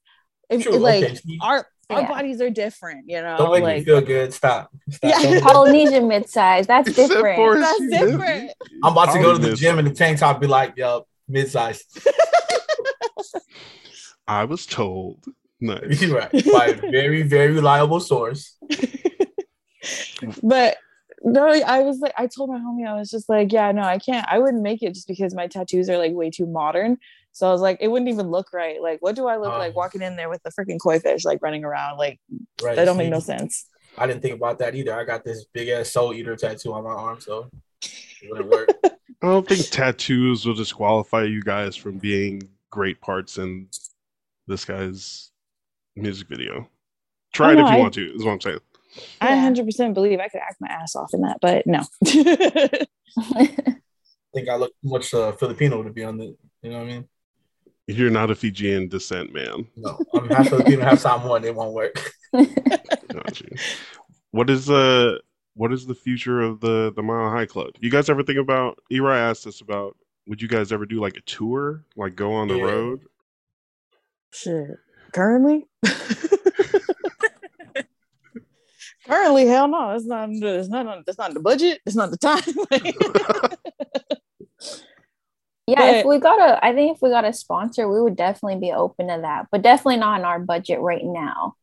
[0.49, 1.19] if, like, okay.
[1.41, 2.07] our our yeah.
[2.07, 3.37] bodies are different, you know.
[3.37, 4.33] Don't make like, me feel good.
[4.33, 4.71] Stop.
[4.89, 5.23] Stop.
[5.23, 6.67] Yeah, Polynesian mid-size.
[6.67, 7.61] That's different.
[7.61, 8.51] That's different.
[8.83, 10.41] I'm about to go to the gym in the tank top.
[10.41, 11.83] Be like, yo, mid-size.
[14.27, 15.23] I was told.
[15.59, 16.05] Nice.
[16.07, 16.31] right.
[16.31, 18.57] By a very, very reliable source.
[20.43, 20.77] but
[21.23, 23.97] no, I was like, I told my homie, I was just like, yeah, no, I
[23.97, 24.25] can't.
[24.29, 26.97] I wouldn't make it just because my tattoos are like way too modern.
[27.31, 28.81] So I was like, it wouldn't even look right.
[28.81, 31.23] Like, what do I look um, like walking in there with a freaking koi fish,
[31.23, 31.97] like running around?
[31.97, 32.19] Like,
[32.63, 33.67] right, that don't see, make no sense.
[33.97, 34.97] I didn't think about that either.
[34.97, 37.49] I got this big ass soul eater tattoo on my arm, so
[37.83, 38.69] it wouldn't work.
[38.83, 43.67] I don't think tattoos will disqualify you guys from being great parts in
[44.47, 45.31] this guy's
[45.97, 46.69] music video.
[47.33, 48.59] Try it if you I, want to, is what I'm saying.
[49.21, 51.81] I 100% believe I could act my ass off in that, but no.
[53.17, 53.47] I
[54.33, 56.91] think I look too much uh, Filipino to be on the, you know what I
[56.91, 57.07] mean?
[57.87, 59.65] You're not a Fijian descent man.
[59.77, 61.45] No, I'm half Filipino, half Samoan.
[61.45, 62.11] It won't work.
[64.31, 65.21] What is the
[65.55, 67.71] what is the future of the the Mile High Club?
[67.79, 68.77] You guys ever think about?
[68.91, 69.97] Eri asked us about.
[70.27, 72.63] Would you guys ever do like a tour, like go on the yeah.
[72.63, 73.05] road?
[74.31, 74.77] Shit.
[75.13, 75.67] Currently.
[79.07, 79.91] Currently, hell no.
[79.91, 80.29] It's not.
[80.31, 81.03] It's not.
[81.07, 81.79] It's not the budget.
[81.85, 82.41] It's not the time.
[85.67, 88.17] yeah, but, if we got a, I think if we got a sponsor, we would
[88.17, 89.47] definitely be open to that.
[89.51, 91.55] But definitely not in our budget right now.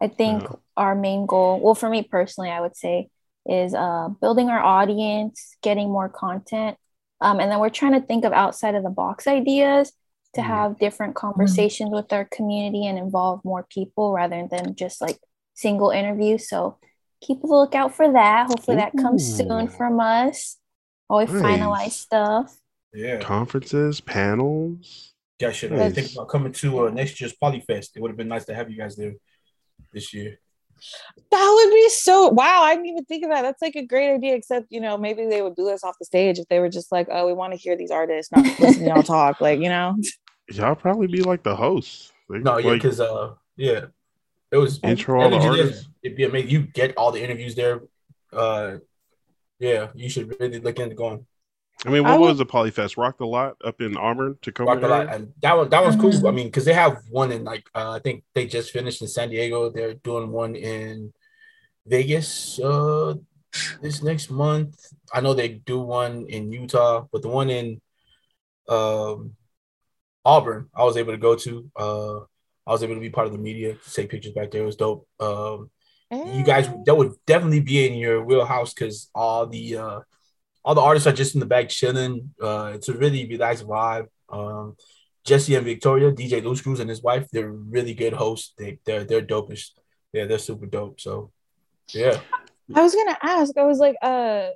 [0.00, 0.50] I think yeah.
[0.76, 3.08] our main goal, well, for me personally, I would say,
[3.46, 6.76] is uh, building our audience, getting more content,
[7.20, 9.92] um, and then we're trying to think of outside of the box ideas
[10.34, 10.46] to mm.
[10.46, 11.96] have different conversations mm.
[11.96, 15.18] with our community and involve more people rather than just like
[15.54, 16.48] single interviews.
[16.48, 16.78] So
[17.22, 18.48] keep a lookout for that.
[18.48, 18.80] Hopefully, Ooh.
[18.80, 20.58] that comes soon from us.
[21.08, 21.42] Always nice.
[21.42, 22.56] finalize stuff.
[22.92, 23.18] Yeah.
[23.18, 25.12] Conferences, panels.
[25.40, 25.92] Yeah, should nice.
[25.92, 27.96] think about coming to uh, next year's Polyfest.
[27.96, 29.14] It would have been nice to have you guys there
[29.92, 30.38] this year.
[31.30, 32.62] That would be so wow.
[32.62, 33.42] I didn't even think of that.
[33.42, 36.04] That's like a great idea, except you know, maybe they would do this off the
[36.04, 38.84] stage if they were just like, Oh, we want to hear these artists, not listen
[38.84, 39.96] to y'all talk, like, you know.
[40.50, 42.12] Y'all probably be like the host.
[42.28, 43.86] Like, no, yeah, because like, uh yeah.
[44.50, 45.88] It was intro all the artists.
[46.02, 46.50] It'd be amazing.
[46.50, 47.82] You get all the interviews there.
[48.32, 48.76] Uh
[49.58, 51.26] yeah, you should really look into going.
[51.86, 52.96] I mean, what I was the Polyfest?
[52.96, 54.72] Rocked a lot up in Auburn, Tacoma.
[54.72, 56.10] Rock the lot, and that one that was cool.
[56.10, 56.26] Mm-hmm.
[56.26, 59.08] I mean, because they have one in like uh, I think they just finished in
[59.08, 59.70] San Diego.
[59.70, 61.12] They're doing one in
[61.86, 63.14] Vegas uh,
[63.82, 64.92] this next month.
[65.12, 67.80] I know they do one in Utah, but the one in
[68.68, 69.32] um,
[70.24, 71.70] Auburn, I was able to go to.
[71.76, 72.18] Uh,
[72.66, 74.62] I was able to be part of the media, take pictures back there.
[74.62, 75.06] It was dope.
[75.20, 75.70] Um,
[76.10, 80.00] You guys, that would definitely be in your wheelhouse because all the uh,
[80.64, 82.32] all the artists are just in the back chilling.
[82.40, 84.06] Uh, it's a really relaxed vibe.
[84.28, 84.76] Um,
[85.24, 88.54] Jesse and Victoria, DJ Loose Screws and his wife, they're really good hosts.
[88.56, 89.72] They they're they're dopest.
[90.12, 91.00] Yeah, they're super dope.
[91.00, 91.32] So
[91.88, 92.20] yeah.
[92.74, 94.48] I was gonna ask, I was like, uh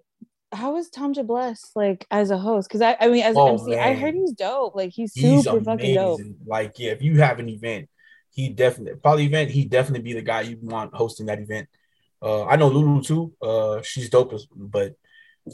[0.53, 2.69] how is Tamja Bless like as a host?
[2.69, 3.79] Because I, I mean, as an oh, MC, man.
[3.79, 4.75] I heard he's dope.
[4.75, 5.65] Like he's, he's super amazing.
[5.65, 6.21] fucking dope.
[6.47, 7.89] Like yeah, if you have an event,
[8.31, 9.51] he definitely probably event.
[9.51, 11.69] He definitely be the guy you want hosting that event.
[12.21, 13.33] Uh, I know Lulu too.
[13.41, 14.95] Uh, she's dope, but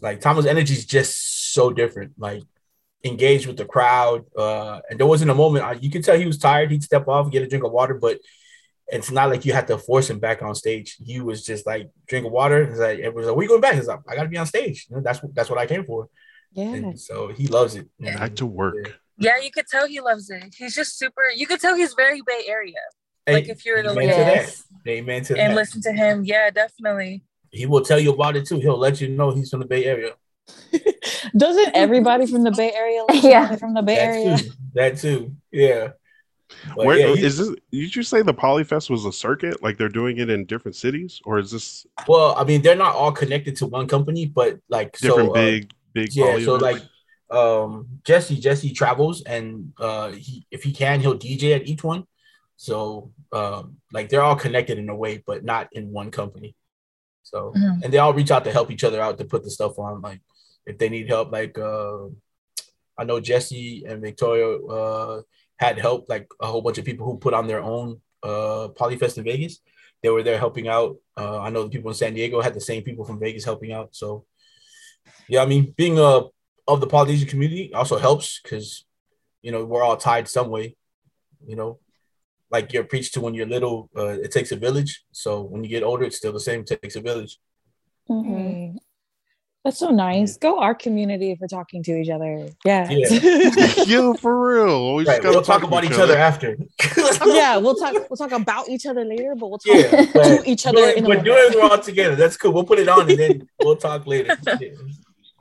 [0.02, 2.12] like Thomas' energy is just so different.
[2.18, 2.42] Like
[3.04, 4.24] engaged with the crowd.
[4.36, 6.70] Uh, and there wasn't a moment uh, you could tell he was tired.
[6.70, 8.18] He'd step off, get a drink of water, but
[8.88, 10.96] it's not like you had to force him back on stage.
[11.02, 12.66] He was just like drink of water.
[12.66, 14.38] He's like it was like, "Where you going back?" He's like, "I got to be
[14.38, 14.86] on stage.
[14.88, 16.08] You know, that's that's what I came for."
[16.52, 16.74] Yeah.
[16.74, 17.88] And so he loves it.
[17.98, 18.18] Yeah.
[18.18, 18.74] Back to work.
[19.18, 19.36] Yeah.
[19.36, 20.54] yeah, you could tell he loves it.
[20.56, 21.24] He's just super.
[21.34, 22.74] You could tell he's very Bay Area.
[23.26, 24.54] Hey, like if you're were to look at
[24.86, 25.56] Amen to and that.
[25.56, 28.58] listen to him, yeah, definitely he will tell you about it too.
[28.58, 30.12] He'll let you know he's from the Bay Area.
[31.36, 33.04] Doesn't everybody from the Bay Area?
[33.12, 34.38] yeah, from the Bay that Area.
[34.38, 34.50] Too.
[34.74, 35.36] That too.
[35.52, 35.90] Yeah.
[36.76, 37.48] But Where yeah, is this?
[37.70, 39.62] Did you say the Polyfest was a circuit?
[39.62, 41.86] Like they're doing it in different cities, or is this?
[42.06, 45.64] Well, I mean, they're not all connected to one company, but like different so, big,
[45.64, 46.14] uh, big.
[46.14, 46.38] Yeah.
[46.40, 46.82] So like,
[47.30, 52.04] um, Jesse, Jesse travels, and uh, he if he can, he'll DJ at each one.
[52.56, 56.54] So, um, like they're all connected in a way, but not in one company.
[57.22, 57.82] So mm-hmm.
[57.82, 60.00] and they all reach out to help each other out to put the stuff on.
[60.00, 60.20] Like
[60.66, 62.06] if they need help, like uh,
[62.96, 65.22] I know Jesse and Victoria uh,
[65.58, 69.18] had help, like a whole bunch of people who put on their own uh, Polyfest
[69.18, 69.60] in Vegas.
[70.02, 70.96] They were there helping out.
[71.16, 73.72] Uh, I know the people in San Diego had the same people from Vegas helping
[73.72, 73.94] out.
[73.94, 74.26] So
[75.28, 76.28] yeah, I mean, being a uh,
[76.66, 78.84] of the Polynesian community also helps because
[79.42, 80.76] you know we're all tied some way.
[81.46, 81.78] You know,
[82.50, 85.04] like you're preached to when you're little, uh, it takes a village.
[85.12, 86.60] So when you get older, it's still the same.
[86.60, 87.38] It takes a village.
[88.08, 88.76] Mm-hmm.
[89.64, 90.36] That's so nice.
[90.36, 92.48] Go our community for talking to each other.
[92.66, 92.86] Yeah.
[92.90, 94.94] Yeah, for real.
[94.94, 96.58] We right, we'll talk, talk about each other, other after.
[97.24, 97.94] yeah, we'll talk.
[98.10, 100.76] We'll talk about each other later, but we'll talk yeah, to each other.
[100.76, 102.14] Doing, in we're doing it all together.
[102.14, 102.52] That's cool.
[102.52, 104.36] We'll put it on and then we'll talk later.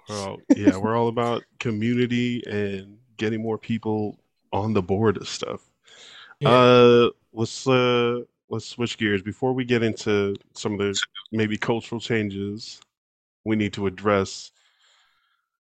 [0.07, 4.17] Well, yeah, we're all about community and getting more people
[4.53, 5.69] on the board of stuff.
[6.39, 6.49] Yeah.
[6.49, 10.97] Uh, let's uh, let's switch gears before we get into some of the
[11.33, 12.79] maybe cultural changes
[13.45, 14.51] we need to address.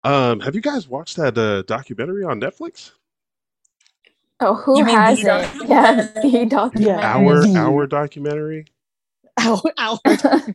[0.04, 2.92] Um, have you guys watched that uh, documentary on Netflix?
[4.40, 5.48] Oh, who hasn't?
[5.70, 7.04] Yeah, the documentary.
[7.56, 8.66] Our our documentary.
[9.40, 10.00] Our our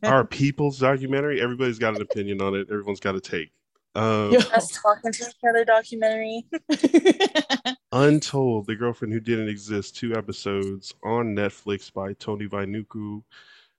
[0.05, 1.41] our people's documentary.
[1.41, 2.69] Everybody's got an opinion on it.
[2.71, 3.51] Everyone's got a take.
[3.95, 6.45] Um, Us talking to each other documentary.
[7.93, 13.23] Untold, the girlfriend who didn't exist, two episodes on Netflix by Tony Vainuku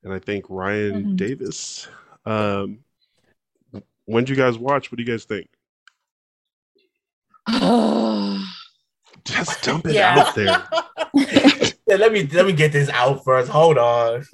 [0.04, 1.16] and I think Ryan Mhm.
[1.18, 1.88] Davis.
[2.26, 2.80] Um,
[4.10, 4.92] when did you guys watch?
[4.92, 5.48] What do you guys think?
[9.24, 10.18] Just dump it Yeah.
[10.18, 10.64] out there.
[11.88, 13.50] Yeah, let me let me get this out first.
[13.50, 14.24] Hold on.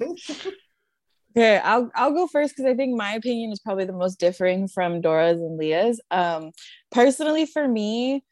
[1.36, 4.68] Okay, I'll I'll go first because I think my opinion is probably the most differing
[4.68, 6.00] from Dora's and Leah's.
[6.10, 6.52] Um,
[6.90, 8.24] personally, for me,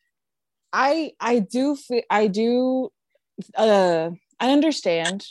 [0.72, 2.88] I I do feel I do
[3.58, 5.26] uh I understand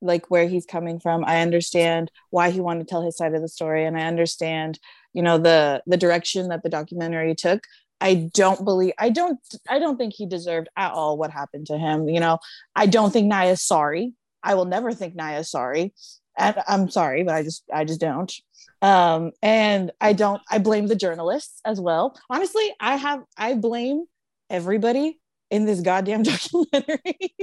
[0.00, 1.22] like where he's coming from.
[1.22, 4.78] I understand why he wanted to tell his side of the story, and I understand
[5.12, 7.64] you know the the direction that the documentary took.
[8.00, 11.78] I don't believe I don't I don't think he deserved at all what happened to
[11.78, 12.08] him.
[12.08, 12.38] You know,
[12.76, 14.14] I don't think Naya's sorry.
[14.42, 15.92] I will never think Naya's sorry
[16.38, 18.32] and I'm sorry, but I just I just don't.
[18.80, 22.18] Um, and I don't I blame the journalists as well.
[22.30, 24.04] Honestly, I have I blame
[24.48, 27.34] everybody in this goddamn documentary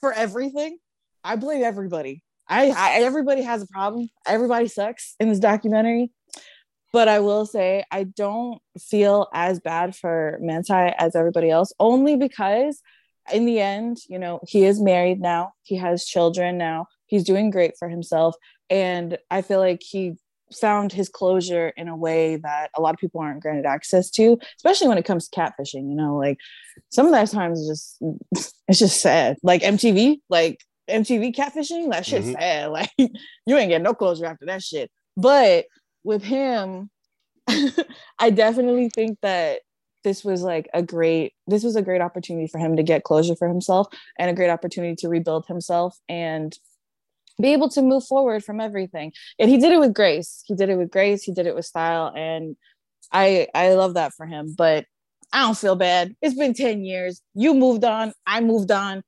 [0.00, 0.78] for everything.
[1.24, 2.22] I blame everybody.
[2.46, 4.08] I, I everybody has a problem.
[4.26, 6.10] Everybody sucks in this documentary.
[6.94, 10.72] But I will say I don't feel as bad for Manti
[11.04, 12.80] as everybody else, only because
[13.32, 15.52] in the end, you know, he is married now.
[15.64, 16.86] He has children now.
[17.06, 18.36] He's doing great for himself.
[18.70, 20.14] And i feel like he
[20.60, 24.38] found his closure in a way that a lot of people aren't granted access to
[24.58, 26.38] especially when it comes to catfishing you know like
[26.90, 29.36] some of that times is just it's just sad.
[29.42, 32.38] Like mtv like mtv catfishing that shit's Mhm.
[32.38, 32.70] sad.
[32.78, 32.90] Like
[33.46, 34.90] you ain't getting no closure after that shit.
[35.16, 35.64] But
[36.04, 36.90] with him
[38.18, 39.60] i definitely think that
[40.04, 43.34] this was like a great this was a great opportunity for him to get closure
[43.34, 43.88] for himself
[44.18, 46.56] and a great opportunity to rebuild himself and
[47.40, 49.12] be able to move forward from everything.
[49.38, 50.44] And he did it with grace.
[50.46, 51.22] He did it with grace.
[51.22, 52.12] He did it with style.
[52.14, 52.56] And
[53.12, 54.54] i i love that for him.
[54.56, 54.86] But
[55.32, 56.14] i don't feel bad.
[56.22, 57.20] It's been 10 years.
[57.34, 58.12] You moved on.
[58.26, 59.02] I moved on.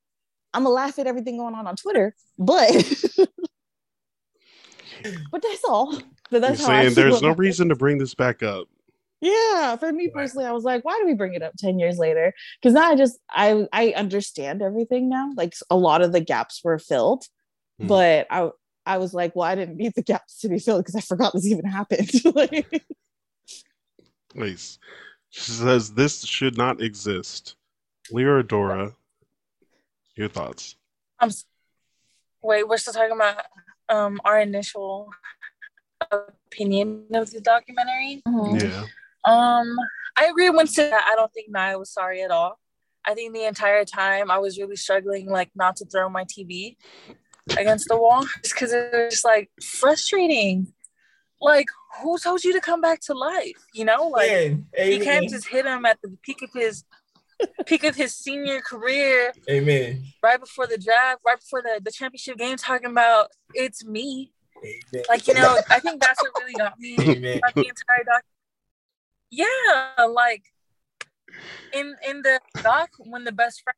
[0.53, 2.15] I'm gonna laugh at everything going on on twitter.
[2.39, 2.73] But
[5.31, 5.95] but that's all
[6.31, 8.69] but that's You're how I saying there's no reason to bring this back up.
[9.21, 11.97] Yeah, for me personally, I was like, why do we bring it up 10 years
[11.99, 12.35] later?
[12.61, 15.31] Because now I just I I understand everything now.
[15.37, 17.25] Like a lot of the gaps were filled,
[17.81, 17.87] Hmm.
[17.89, 18.51] but I
[18.85, 21.33] I was like, well, I didn't need the gaps to be filled because I forgot
[21.33, 22.11] this even happened.
[22.35, 22.85] like,
[24.35, 24.79] Nice.
[25.31, 27.57] She says this should not exist.
[28.11, 28.95] Leah or Dora,
[30.15, 30.77] your thoughts?
[31.19, 31.31] I'm
[32.43, 33.43] wait, we're still talking about
[33.89, 35.11] um our initial
[36.11, 38.23] opinion of the documentary.
[38.27, 38.63] Mhm.
[38.63, 38.85] Yeah.
[39.25, 39.77] Um,
[40.17, 42.59] I agree when said that I don't think Naya was sorry at all.
[43.05, 46.77] I think the entire time I was really struggling like not to throw my TV
[47.57, 50.73] against the wall just because it was just like frustrating.
[51.41, 51.67] Like,
[52.01, 53.57] who told you to come back to life?
[53.75, 54.67] You know, like Amen.
[54.79, 56.85] you can't just hit him at the peak of his
[57.67, 60.03] peak of his senior career Amen.
[60.23, 64.33] right before the draft, right before the, the championship game, talking about it's me.
[64.65, 65.05] Amen.
[65.09, 67.41] Like, you know, I think that's what really got me Amen.
[67.55, 68.23] the entire doc.
[69.31, 70.45] Yeah, like
[71.73, 73.77] in in the doc when the best friend.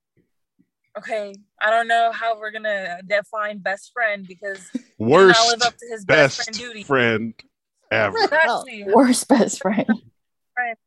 [0.97, 5.49] Okay, I don't know how we're gonna define best friend because he did not Worst
[5.51, 6.83] live up to his best, best friend duty.
[6.83, 7.35] friend
[7.91, 8.19] ever.
[8.19, 9.87] Exactly, Worst best friend.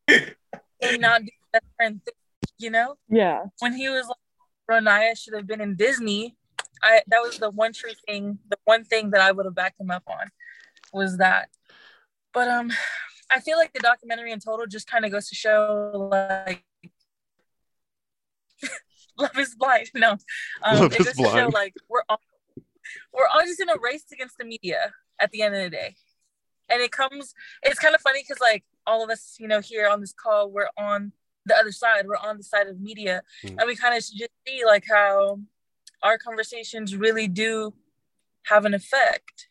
[0.10, 2.14] and not do best friend thing,
[2.58, 2.96] you know.
[3.10, 3.44] yeah.
[3.60, 4.18] when he was like,
[4.84, 6.36] Ronaiah should have been in Disney,
[6.84, 9.80] I that was the one true thing, the one thing that I would have backed
[9.80, 10.28] him up on
[10.94, 11.50] was that.
[12.34, 12.72] But um
[13.30, 16.64] I feel like the documentary in total just kind of goes to show like
[19.18, 19.90] love is blind.
[19.96, 20.12] No.
[20.64, 22.22] Um Love it goes to show like we're all
[23.14, 25.96] we're all just in a race against the media at the end of the day.
[26.70, 29.88] And it comes it's kind of funny because like all of us, you know, here
[29.88, 31.12] on this call, we're on
[31.46, 32.06] the other side.
[32.08, 33.58] We're on the side of media, Mm.
[33.60, 35.40] and we kind of just see like how
[36.04, 37.74] our conversations really do
[38.46, 39.48] have an effect.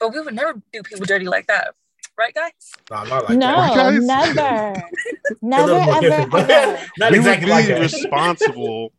[0.00, 1.74] But we would never do people dirty like that,
[2.16, 2.52] right, guys?
[2.90, 4.04] Nah, not like no, Guys.
[4.06, 4.82] never.
[5.42, 5.72] never,
[6.06, 6.86] ever, ever.
[6.98, 7.80] not we exactly would like be that.
[7.80, 8.92] responsible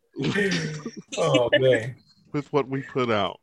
[1.16, 1.96] oh man.
[2.32, 3.40] with what we put out.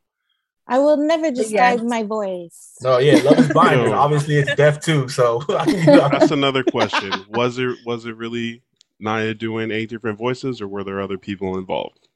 [0.70, 1.82] I will never disguise Yes.
[1.82, 2.76] my voice.
[2.82, 5.08] No, yeah, love is blind, and obviously it's deaf too.
[5.08, 7.10] So That's another question.
[7.30, 8.62] Was it was it really
[9.00, 12.07] Naya doing eight different voices, or were there other people involved?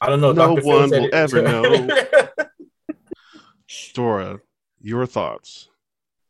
[0.00, 0.32] I don't know.
[0.32, 0.66] No Dr.
[0.66, 1.88] One will ever know.
[3.94, 4.40] Dora,
[4.80, 5.68] your thoughts?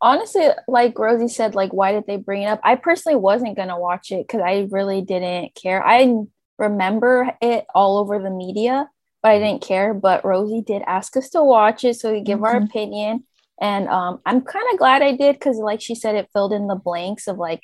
[0.01, 2.61] Honestly, like Rosie said, like why did they bring it up?
[2.63, 5.85] I personally wasn't gonna watch it because I really didn't care.
[5.85, 6.15] I
[6.59, 8.89] remember it all over the media,
[9.23, 9.95] but I didn't care.
[9.95, 12.67] But Rosie did ask us to watch it, so we give our Mhm.
[12.67, 13.25] opinion.
[13.61, 16.69] And um, I'm kind of glad I did because, like she said, it filled in
[16.69, 17.61] the blanks of like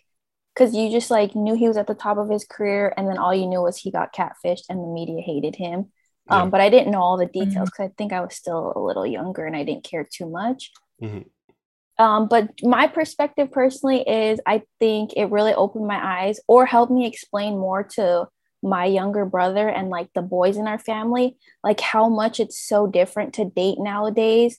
[0.54, 3.18] because you just like knew he was at the top of his career, and then
[3.18, 5.90] all you knew was he got catfished and the media hated him.
[6.30, 6.42] Yeah.
[6.42, 7.92] Um, but I didn't know all the details because mm-hmm.
[7.92, 10.70] I think I was still a little younger and I didn't care too much.
[11.02, 12.02] Mm-hmm.
[12.02, 16.90] Um, but my perspective personally is I think it really opened my eyes or helped
[16.90, 18.26] me explain more to
[18.62, 22.86] my younger brother and like the boys in our family, like how much it's so
[22.86, 24.58] different to date nowadays.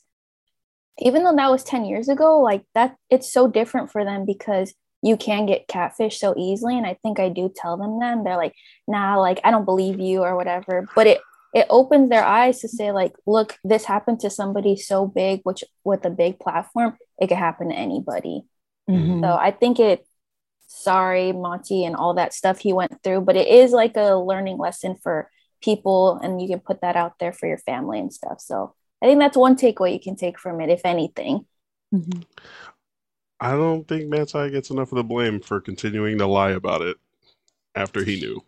[1.00, 4.74] Even though that was 10 years ago, like that, it's so different for them because
[5.06, 6.76] you can get catfish so easily.
[6.76, 8.56] And I think I do tell them then they're like,
[8.88, 10.90] nah, like I don't believe you or whatever.
[10.96, 11.22] But it
[11.54, 15.64] it opens their eyes to say like look this happened to somebody so big which
[15.84, 18.44] with a big platform it could happen to anybody
[18.90, 19.24] mm-hmm.
[19.24, 20.06] so i think it
[20.68, 24.58] sorry manti and all that stuff he went through but it is like a learning
[24.58, 25.32] lesson for
[25.64, 29.06] people and you can put that out there for your family and stuff so i
[29.06, 31.46] think that's one takeaway you can take from it if anything
[31.94, 32.22] mm-hmm.
[33.40, 36.98] I don't think manti gets enough of the blame for continuing to lie about it
[37.76, 38.42] after he knew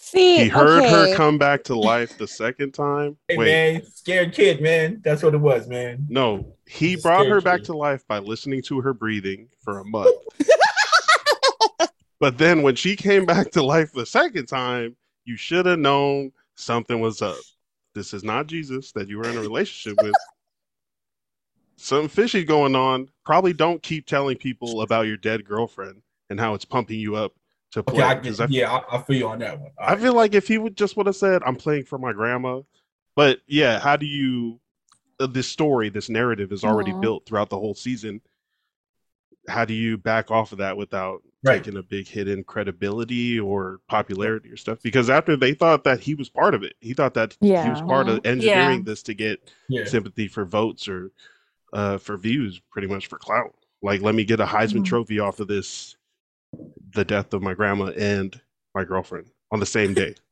[0.00, 1.10] See, he heard okay.
[1.10, 3.16] her come back to life the second time.
[3.28, 3.46] Hey Wait.
[3.46, 5.02] man, scared kid, man.
[5.04, 6.06] That's what it was, man.
[6.08, 10.16] No, he brought her back to life by listening to her breathing for a month.
[12.20, 16.32] but then when she came back to life the second time, you should have known
[16.54, 17.36] something was up.
[17.94, 20.14] This is not Jesus that you were in a relationship with.
[21.76, 23.08] Something fishy going on.
[23.28, 26.00] Probably don't keep telling people about your dead girlfriend
[26.30, 27.34] and how it's pumping you up
[27.72, 28.02] to play.
[28.02, 29.70] Okay, I, I, yeah, I, I, feel you on that one.
[29.78, 30.00] All I right.
[30.00, 32.62] feel like if he would just would have said, "I'm playing for my grandma,"
[33.14, 34.60] but yeah, how do you?
[35.20, 37.02] Uh, this story, this narrative is already Aww.
[37.02, 38.22] built throughout the whole season.
[39.46, 41.62] How do you back off of that without right.
[41.62, 44.78] taking a big hit in credibility or popularity or stuff?
[44.82, 47.64] Because after they thought that he was part of it, he thought that yeah.
[47.64, 48.84] he was part of engineering yeah.
[48.86, 49.84] this to get yeah.
[49.84, 51.10] sympathy for votes or
[51.72, 53.54] uh, for views, pretty much for clout.
[53.82, 54.86] Like, let me get a Heisman mm.
[54.86, 55.96] Trophy off of this
[56.94, 58.40] the death of my grandma and
[58.74, 60.14] my girlfriend on the same day.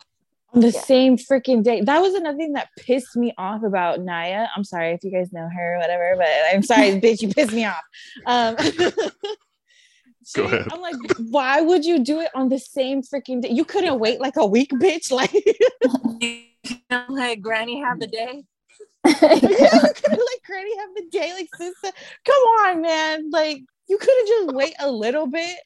[0.54, 0.80] On the yeah.
[0.80, 1.82] same freaking day.
[1.82, 4.46] That was another thing that pissed me off about Naya.
[4.56, 7.52] I'm sorry if you guys know her or whatever, but I'm sorry, bitch, you pissed
[7.52, 7.82] me off.
[8.24, 8.56] Um,
[10.34, 10.68] Go ahead.
[10.72, 10.96] I'm like,
[11.28, 13.50] why would you do it on the same freaking day?
[13.50, 15.10] You couldn't wait like a week, bitch.
[15.10, 15.34] Like,
[17.10, 18.44] let Granny have the day.
[19.22, 21.32] yeah, like Granny have the day.
[21.32, 21.90] Like, sister,
[22.24, 23.30] come on, man.
[23.30, 25.58] Like, you could have just wait a little bit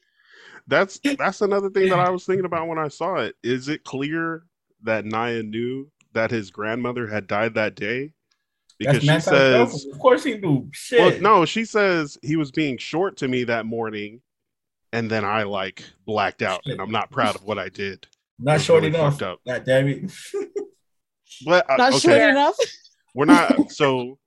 [0.70, 3.36] that's that's another thing that I was thinking about when I saw it.
[3.42, 4.44] Is it clear
[4.82, 8.12] that Naya knew that his grandmother had died that day?
[8.78, 11.00] Because that's she says, "Of course he knew." Shit.
[11.00, 14.22] Well, no, she says he was being short to me that morning,
[14.92, 16.72] and then I like blacked out, Shit.
[16.72, 18.06] and I'm not proud of what I did.
[18.38, 19.20] Not short really enough.
[19.20, 19.40] Up.
[19.46, 20.12] God damn it.
[21.44, 21.98] but uh, not okay.
[21.98, 22.56] short enough.
[23.14, 24.18] We're not so.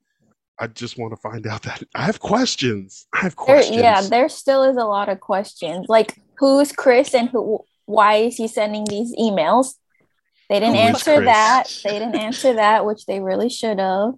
[0.59, 3.07] I just want to find out that I have questions.
[3.13, 3.75] I have questions.
[3.75, 5.88] There, yeah, there still is a lot of questions.
[5.89, 9.75] Like who's Chris and who why is he sending these emails?
[10.49, 11.65] They didn't who answer that.
[11.84, 14.13] They didn't answer that, which they really should have.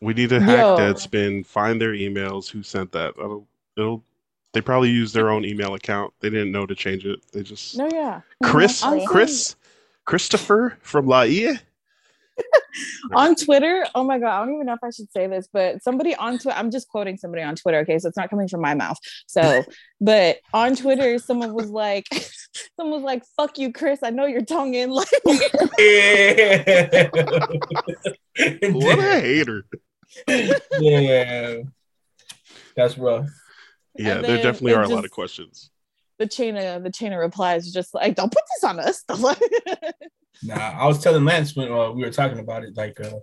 [0.00, 0.76] We need to hack Yo.
[0.76, 3.14] Deadspin, find their emails, who sent that.
[3.16, 4.04] It'll, it'll
[4.52, 6.12] they probably use their own email account.
[6.20, 7.20] They didn't know to change it.
[7.32, 8.20] They just No yeah.
[8.42, 9.56] Chris Chris
[10.04, 11.58] Christopher from Laie
[13.14, 15.82] on Twitter, oh my god, I don't even know if I should say this, but
[15.82, 18.60] somebody on Twitter, I'm just quoting somebody on Twitter, okay, so it's not coming from
[18.60, 18.98] my mouth.
[19.26, 19.64] So,
[20.00, 22.06] but on Twitter, someone was like,
[22.76, 24.00] someone was like, "Fuck you, Chris.
[24.02, 25.08] I know your tongue in." Like,
[28.72, 29.64] what a hater.
[30.80, 31.56] yeah,
[32.76, 33.28] that's rough.
[33.96, 35.70] Yeah, there definitely are just, a lot of questions.
[36.18, 39.04] The chain of the chain of replies just like, "Don't put this on us."
[40.42, 43.18] Nah, I was telling Lance when uh, we were talking about it, like uh,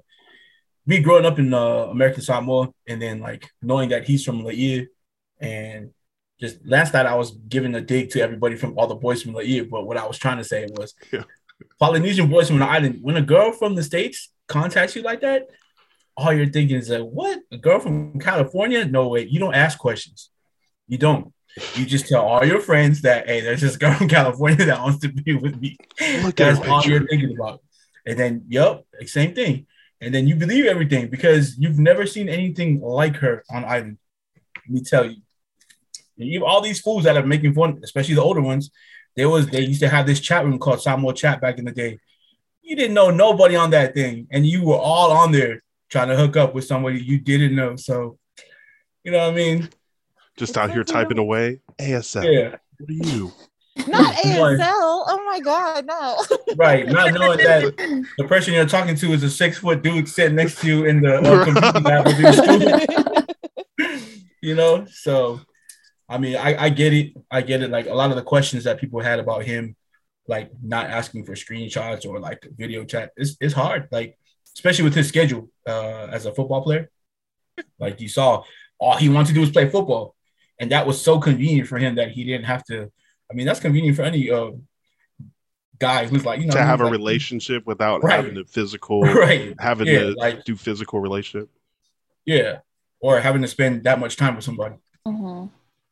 [0.85, 4.87] me growing up in uh, American Samoa, and then like knowing that he's from Laie,
[5.39, 5.91] and
[6.39, 9.33] just last night I was giving a dig to everybody from all the boys from
[9.33, 9.61] Laie.
[9.61, 11.23] But what I was trying to say was, yeah.
[11.79, 12.99] Polynesian boys from the island.
[13.01, 15.47] When a girl from the states contacts you like that,
[16.17, 17.39] all you're thinking is like, what?
[17.51, 18.85] A girl from California?
[18.85, 19.27] No way.
[19.27, 20.29] You don't ask questions.
[20.87, 21.33] You don't.
[21.75, 24.99] You just tell all your friends that hey, there's this girl in California that wants
[24.99, 25.77] to be with me.
[26.23, 27.61] Look That's all you're thinking about.
[28.05, 29.67] And then, yep, same thing.
[29.99, 33.97] And then you believe everything because you've never seen anything like her on Island.
[34.65, 35.17] Let me tell you.
[36.15, 38.71] you all these fools that are making fun, especially the older ones,
[39.15, 41.71] there was they used to have this chat room called Samoa Chat back in the
[41.71, 41.99] day.
[42.61, 46.15] You didn't know nobody on that thing, and you were all on there trying to
[46.15, 47.75] hook up with somebody you didn't know.
[47.75, 48.17] So,
[49.03, 49.69] you know what I mean?
[50.41, 51.59] Just out here typing away.
[51.79, 52.23] ASL.
[52.23, 52.55] Yeah.
[52.79, 53.31] What are you?
[53.87, 55.03] Not ASL.
[55.07, 56.17] Oh my god, no.
[56.55, 56.87] right.
[56.87, 57.75] Not knowing that
[58.17, 61.01] the person you're talking to is a six foot dude sitting next to you in
[61.01, 62.07] the uh, computer lab.
[64.41, 65.41] you know, so
[66.09, 67.13] I mean, I, I get it.
[67.29, 67.69] I get it.
[67.69, 69.75] Like a lot of the questions that people had about him,
[70.27, 73.89] like not asking for screenshots or like video chat, it's, it's hard.
[73.91, 74.17] Like,
[74.55, 76.89] especially with his schedule uh, as a football player.
[77.77, 78.43] Like you saw,
[78.79, 80.15] all he wanted to do was play football.
[80.61, 82.91] And that was so convenient for him that he didn't have to.
[83.29, 84.51] I mean, that's convenient for any uh,
[85.79, 88.17] guy who's like, you know, to have a like, relationship without Right.
[88.23, 89.55] having a physical, right.
[89.59, 91.49] having Yeah, to like- do physical relationship.
[92.25, 92.59] Yeah.
[92.99, 94.75] Or having to spend that much time with somebody.
[95.03, 95.45] hmm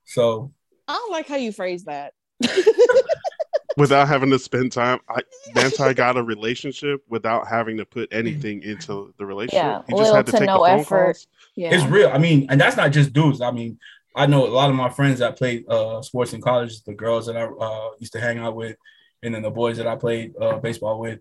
[0.06, 0.52] So
[0.88, 2.14] I don't like how you phrase that.
[3.78, 5.22] Without having to spend time, I,
[5.56, 9.64] Manti got a relationship without having to put anything into the relationship.
[9.64, 11.06] Yeah, he just little had to, to take no the phone effort.
[11.06, 11.28] calls.
[11.56, 11.74] Yeah.
[11.74, 12.10] it's real.
[12.10, 13.40] I mean, and that's not just dudes.
[13.42, 13.80] I mean,
[14.16, 17.28] I know a lot of my friends that played uh, sports in college, the girls
[17.28, 18.76] that I uh, used to hang out with,
[19.24, 21.20] and then the boys that I played uh, baseball with.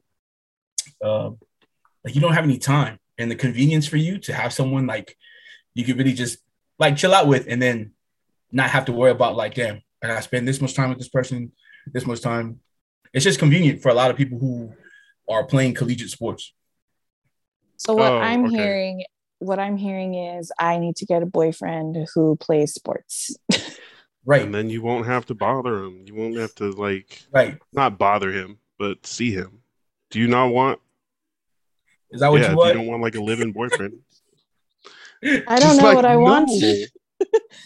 [1.02, 1.30] Uh,
[2.04, 5.16] like you don't have any time, and the convenience for you to have someone like
[5.74, 6.38] you could really just
[6.78, 7.92] like chill out with, and then
[8.50, 11.52] not have to worry about like, damn, I spend this much time with this person,
[11.92, 12.60] this much time.
[13.12, 14.72] It's just convenient for a lot of people who
[15.28, 16.54] are playing collegiate sports.
[17.76, 18.56] So what Oh, I'm okay.
[18.56, 19.04] hearing,
[19.38, 23.36] what I'm hearing is I need to get a boyfriend who plays sports.
[24.24, 26.04] Right, And then you won't have to bother him.
[26.06, 27.56] You won't have to like right.
[27.72, 29.60] not bother him, but see him.
[30.10, 30.80] Do you not want?
[32.10, 32.68] Is that what yeah, you do want?
[32.68, 33.94] you don't want like a living boyfriend.
[35.24, 36.50] I don't Just know like, what I want.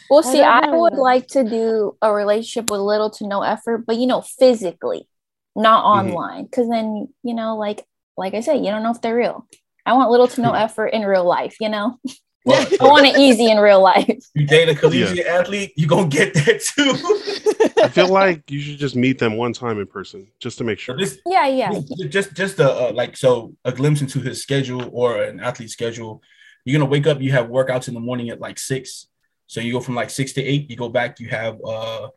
[0.09, 3.85] Well, see, don't I, would like to do a relationship with little to no effort,
[3.87, 5.09] but you know, physically,
[5.57, 5.89] not Mhm.
[5.89, 6.45] online.
[6.45, 7.85] Because then, you know, like
[8.16, 9.49] like I said, you don't know if they're real.
[9.85, 11.57] I want little to no effort in real life.
[11.61, 11.99] You know,
[12.45, 14.18] Well, I want it easy in real life.
[14.35, 17.83] you date a collegiate athlete, you're gonna get that too.
[17.83, 20.80] I feel like you should just meet them one time in person just to make
[20.80, 20.97] sure.
[20.97, 21.70] this Yeah, yeah.
[21.70, 25.72] just just just a uh, like so a glimpse into his schedule or an athlete's
[25.72, 26.20] schedule.
[26.64, 29.07] You're gonna wake up, you have workouts in the morning at like six.
[29.47, 32.09] So you go from like six to eight, you go back, you have uh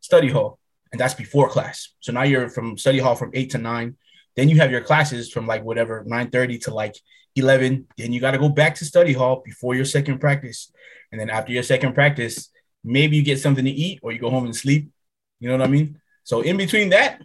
[0.00, 0.58] study hall,
[0.90, 1.94] and that's before class.
[2.00, 3.96] So now you're from study hall from eight to nine.
[4.36, 6.96] Then you have your classes from like whatever 9:30 to like
[7.36, 7.86] 11.
[7.96, 10.72] Then you got to go back to study hall before your second practice.
[11.10, 12.50] And then after your second practice,
[12.84, 14.90] maybe you get something to eat or you go home and sleep.
[15.40, 16.00] You know what I mean?
[16.24, 17.22] So in between that,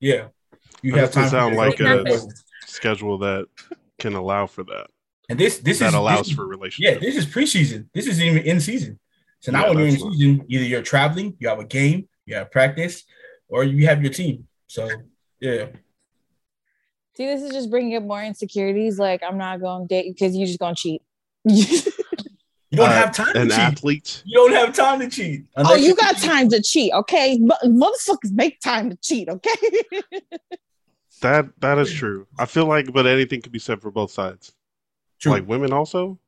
[0.00, 0.28] yeah,
[0.82, 1.28] you have time.
[1.28, 2.04] sound like a
[2.66, 3.46] schedule that
[3.98, 4.86] can allow for that.
[5.28, 7.86] and this this that is allows this, for yeah, this is preseason.
[7.94, 8.98] This is even in season.
[9.40, 12.08] So now Yeah, when you're in not- season, either you're traveling, you have a game,
[12.26, 13.04] you have practice,
[13.48, 14.48] or you have your team.
[14.66, 14.88] So
[15.40, 15.66] yeah,
[17.16, 18.98] See, this is just bringing up more insecurities.
[18.98, 21.02] Like I'm not going to date because you're just going to cheat.
[21.44, 23.52] you don't Uh, have time to cheat.
[23.58, 24.22] athlete.
[24.24, 25.44] You don't have time to cheat.
[25.56, 26.30] oh, you you're got cheating.
[26.30, 27.38] time to cheat, okay?
[27.42, 29.50] But motherfuckers make time to cheat, okay?
[31.20, 32.26] That that is true.
[32.38, 34.52] I feel like, but anything could be said for both sides.
[35.20, 35.32] True.
[35.32, 36.18] Like women also,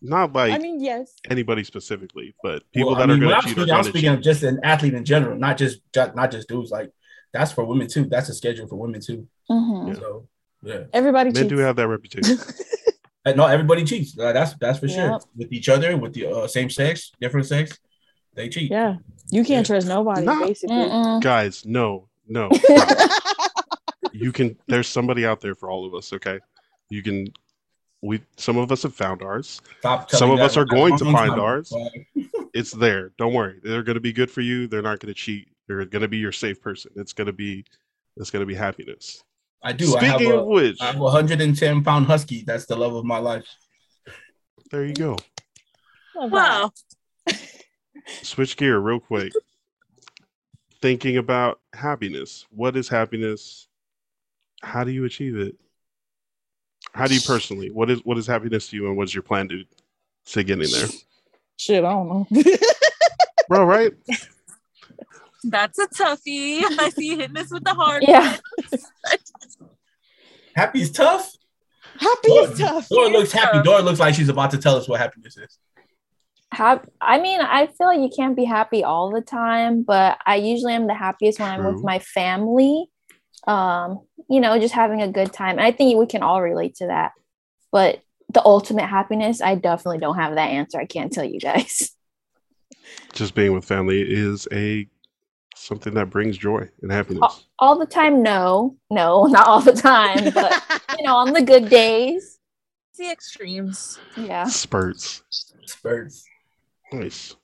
[0.00, 1.12] not like I mean, yes.
[1.28, 3.82] anybody specifically, but people Well, that I mean, are going to cheat are speaking, I'm
[3.84, 4.18] speaking cheat.
[4.18, 5.80] of just an athlete in general, not just
[6.14, 6.70] not just dudes.
[6.70, 6.90] Like
[7.32, 8.04] that's for women too.
[8.06, 9.26] That's a schedule for women too.
[9.48, 9.94] hmm Yeah.
[9.94, 10.28] So
[10.62, 11.48] yeah, Everybody Men cheats.
[11.48, 12.38] do have that reputation.
[13.24, 14.18] And no, everybody cheats.
[14.18, 15.12] Uh, that's that's for sure.
[15.12, 15.22] Yep.
[15.36, 17.78] With each other, with the uh, same sex, different sex,
[18.34, 18.68] they cheat.
[18.68, 18.96] yeah.
[19.30, 19.74] You can't Yeah.
[19.74, 20.40] trust nobody, No.
[20.44, 20.74] basically.
[20.74, 21.22] Mm-mm.
[21.22, 22.50] Guys, no, no.
[24.12, 24.56] you can.
[24.66, 26.12] There's somebody out there for all of us.
[26.12, 26.40] Okay,
[26.90, 27.28] you can.
[28.02, 29.60] We some of us have found ours.
[29.78, 31.72] Stop Some of us are going to find ours.
[32.54, 33.12] It's there.
[33.18, 33.60] Don't worry.
[33.62, 34.66] They're going to be good for you.
[34.66, 35.48] They're not going to cheat.
[35.66, 36.92] They're going to be your safe person.
[36.96, 37.64] It's going to be.
[38.16, 39.22] It's going to be happiness.
[39.62, 39.96] I do.
[39.96, 42.42] I have, Speaking a, of which, I have a 110 pound husky.
[42.42, 43.46] That's the love of my life.
[44.70, 45.16] there you go.
[46.14, 46.72] Wow.
[48.22, 49.32] switch gear real quick.
[50.80, 52.44] Thinking about happiness.
[52.50, 53.68] What is happiness?
[54.62, 55.54] How do you achieve it?
[56.92, 57.70] How do you personally?
[57.70, 59.64] What is what is happiness to you, and what's your plan to
[60.26, 60.88] to getting there,
[61.56, 62.26] Shit, I don't know.
[63.48, 63.64] bro?
[63.64, 63.92] Right?
[65.44, 66.62] That's a toughie.
[66.78, 68.36] I see you hitting this with the hard Yeah.
[70.54, 71.30] Happy is tough.
[71.98, 72.88] Happy Dora, is tough.
[72.88, 73.56] Dora looks happy.
[73.58, 73.64] tough.
[73.64, 75.58] Dora looks like she's about to tell us what happiness is.
[76.52, 80.36] Hap- I mean, I feel like you can't be happy all the time, but I
[80.36, 82.86] usually am the happiest when I'm with my family.
[83.46, 85.52] Um, you know, just having a good time.
[85.58, 87.12] And I think we can all relate to that.
[87.70, 90.78] But the ultimate happiness, I definitely don't have that answer.
[90.78, 91.90] I can't tell you guys.
[93.12, 94.86] Just being with family is a
[95.62, 97.20] something that brings joy and happiness.
[97.22, 100.62] all, all the time, no, no, not all the time, but
[100.98, 102.38] you know, on the good days,
[102.98, 103.98] the extremes.
[104.16, 104.44] yeah.
[104.44, 105.22] Spurts.
[105.64, 106.24] spurts.
[106.92, 107.36] Nice.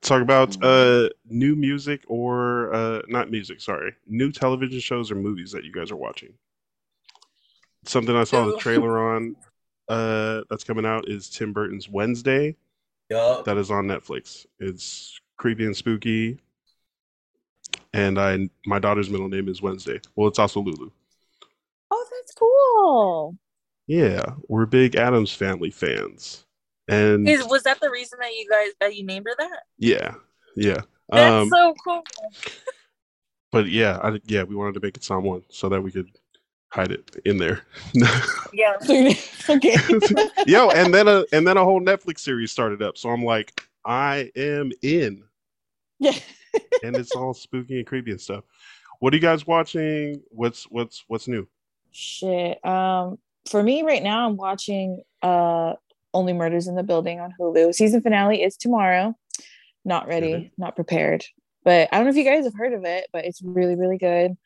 [0.00, 3.94] Talk about uh new music or uh not music, sorry.
[4.06, 6.32] New television shows or movies that you guys are watching.
[7.84, 9.36] Something I saw the trailer on
[9.88, 12.56] uh that's coming out is Tim Burton's Wednesday.
[13.10, 13.44] Yup.
[13.44, 14.46] that is on Netflix.
[14.58, 16.40] It's creepy and spooky.
[17.94, 20.00] And I my daughter's middle name is Wednesday.
[20.16, 20.90] Well, it's also Lulu.
[21.90, 23.36] Oh, that's cool.
[23.86, 26.44] Yeah, we're big Addams Family fans.
[26.88, 29.60] And Is, was that the reason that you guys that you named her that?
[29.78, 30.14] yeah,
[30.56, 30.80] yeah.
[31.10, 32.02] That's Um, so cool.
[33.52, 36.08] but yeah, I, yeah, we wanted to make it sound one so that we could
[36.70, 37.62] hide it in there.
[38.52, 38.74] Yeah.
[39.50, 39.76] okay.
[40.46, 42.96] Yo, and then a and then a whole Netflix series started up.
[42.96, 45.24] So I'm like, I am in.
[45.98, 46.12] yeah.
[46.82, 48.44] And it's all spooky and creepy and stuff.
[49.00, 50.22] What are you guys watching?
[50.30, 51.46] What's what's what's new?
[51.92, 52.64] Shit.
[52.64, 55.74] Um, for me right now, I'm watching uh
[56.12, 57.74] Only Murders in the Building on Hulu.
[57.74, 59.14] Season finale is tomorrow.
[59.84, 60.50] Not ready, Mhm.
[60.56, 61.24] not prepared.
[61.64, 63.98] But I don't know if you guys have heard of it, but it's really, really
[63.98, 64.36] good.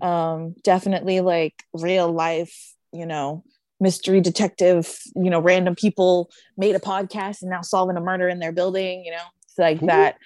[0.00, 3.44] Um, definitely like real life, you know,
[3.80, 8.38] mystery detective, you know, random people made a podcast and now solving a murder in
[8.38, 9.86] their building, you know, it's like Ooh.
[9.86, 10.16] that.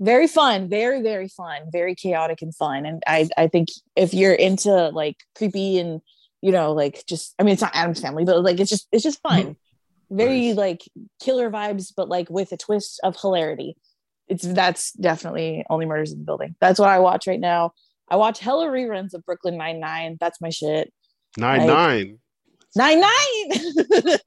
[0.00, 2.86] Very fun, very, very fun, very chaotic and fun.
[2.86, 6.00] And I I think if you're into like creepy and
[6.40, 9.02] you know, like just I mean it's not Addams family, but like it's just it's
[9.02, 9.42] just fun.
[9.42, 10.16] Mm-hmm.
[10.16, 10.56] Very Nice.
[10.56, 10.80] like
[11.20, 13.76] killer vibes, but like with a twist of hilarity.
[14.28, 16.54] It's that's definitely only murders in the building.
[16.60, 17.72] That's what I watch right now.
[18.10, 20.16] I watch hella reruns of Brooklyn Nine Nine.
[20.20, 20.92] That's my shit.
[21.36, 22.18] Nine Like- nine.
[22.76, 24.18] Nine Nine.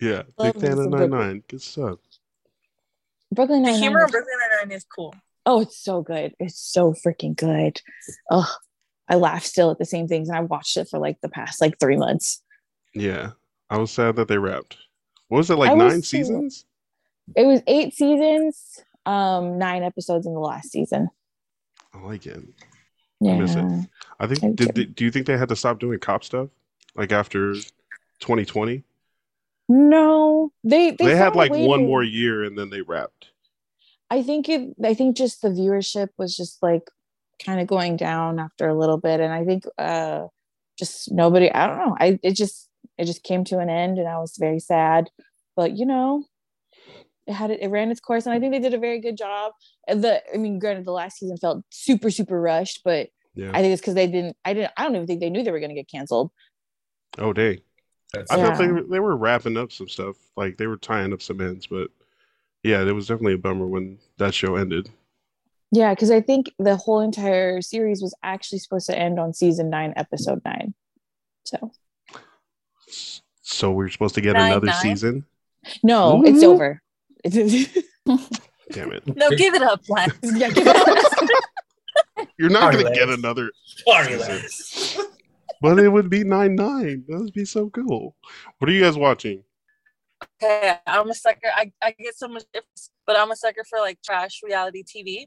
[0.00, 1.42] Yeah, big fan of some nine nine.
[1.48, 1.98] Good stuff.
[3.32, 4.04] Brooklyn The Nine humor Nine.
[4.06, 5.14] of Brooklyn Nine-Nine is cool.
[5.46, 6.34] Oh, it's so good.
[6.38, 7.80] It's so freaking good.
[8.30, 8.50] Oh,
[9.08, 11.60] I laugh still at the same things, and I watched it for like the past
[11.60, 12.42] like three months.
[12.94, 13.30] Yeah,
[13.70, 14.76] I was sad that they wrapped.
[15.28, 15.70] What was it like?
[15.70, 16.02] I nine too.
[16.02, 16.64] seasons?
[17.36, 21.08] It was eight seasons, um, nine episodes in the last season.
[21.94, 22.42] I like it.
[23.20, 23.38] Yeah.
[23.38, 23.64] miss it.
[24.20, 24.42] I think.
[24.42, 24.84] Me Did, too.
[24.86, 26.48] do you think they had to stop doing cop stuff
[26.94, 27.54] like after
[28.20, 28.84] 2020?
[29.68, 33.30] No, they they, They, had like one to- more year and then they wrapped.
[34.10, 34.74] I think it.
[34.82, 36.90] I think just the viewership was just like
[37.44, 40.28] kind of going down after a little bit, and I think uh,
[40.78, 41.52] just nobody.
[41.52, 41.96] I don't know.
[42.00, 45.10] I it just it just came to an end, and I was very sad.
[45.56, 46.24] But you know,
[47.26, 49.18] it had it, it ran its course, and I think they did a very good
[49.18, 49.52] job.
[49.86, 53.50] The I mean, granted, the last season felt super super rushed, but Yeah.
[53.52, 54.38] I think it's because they didn't.
[54.42, 54.72] I didn't.
[54.78, 56.30] I don't even think they knew they were going to get canceled.
[57.18, 57.58] oh dang.
[58.12, 58.46] That's I Yeah.
[58.48, 60.16] thought they were, they were wrapping up some stuff.
[60.36, 61.90] Like they were tying up some ends, but
[62.62, 64.90] yeah, it was definitely a bummer when that show ended.
[65.70, 69.68] Yeah, because I think the whole entire series was actually supposed to end on season
[69.68, 70.72] nine, episode nine.
[71.44, 71.72] So
[73.42, 74.76] So we're supposed to get Nine, another nine?
[74.80, 75.24] season.
[75.82, 76.80] no, it's over.
[77.28, 79.16] Damn it!
[79.16, 80.12] No, give it up, Lance.
[80.22, 82.28] yeah, give it up.
[82.38, 83.50] You're not gonna get another,
[83.86, 85.07] Sorry, season.
[85.62, 85.76] Lance.
[85.76, 87.04] but it would be nine nine.
[87.08, 88.16] That would be so cool.
[88.58, 89.44] What are you guys watching?
[90.42, 91.48] Okay, I'm a sucker.
[91.54, 92.44] I, I get so much,
[93.06, 95.26] but I'm a sucker for like trash reality TV,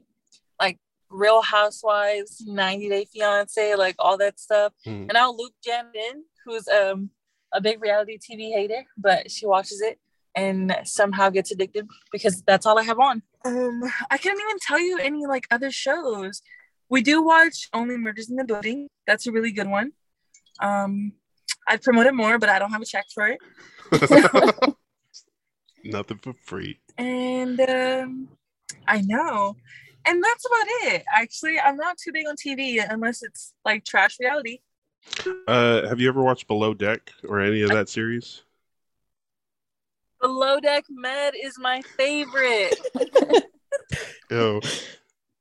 [0.60, 0.78] like
[1.08, 4.72] Real Housewives, 90 Day Fiance, like all that stuff.
[4.84, 5.06] Hmm.
[5.08, 7.10] And I'll loop Jen in, who's um
[7.54, 9.98] a big reality TV hater, but she watches it
[10.34, 13.22] and somehow gets addicted because that's all I have on.
[13.44, 16.42] Um, I can't even tell you any like other shows.
[16.88, 18.88] We do watch Only Murders in the Building.
[19.06, 19.92] That's a really good one.
[20.60, 21.12] Um,
[21.68, 23.38] I'd promote it more, but I don't have a check for it.
[25.84, 26.78] Nothing for free.
[26.98, 28.28] and um,
[28.86, 29.56] I know,
[30.06, 31.04] and that's about it.
[31.12, 34.60] Actually, I'm not too big on TV unless it's like trash reality.
[35.48, 38.42] Uh, have you ever watched Below Deck or any of that series?
[40.20, 42.76] Below Deck Med is my favorite.
[44.30, 44.60] Yo,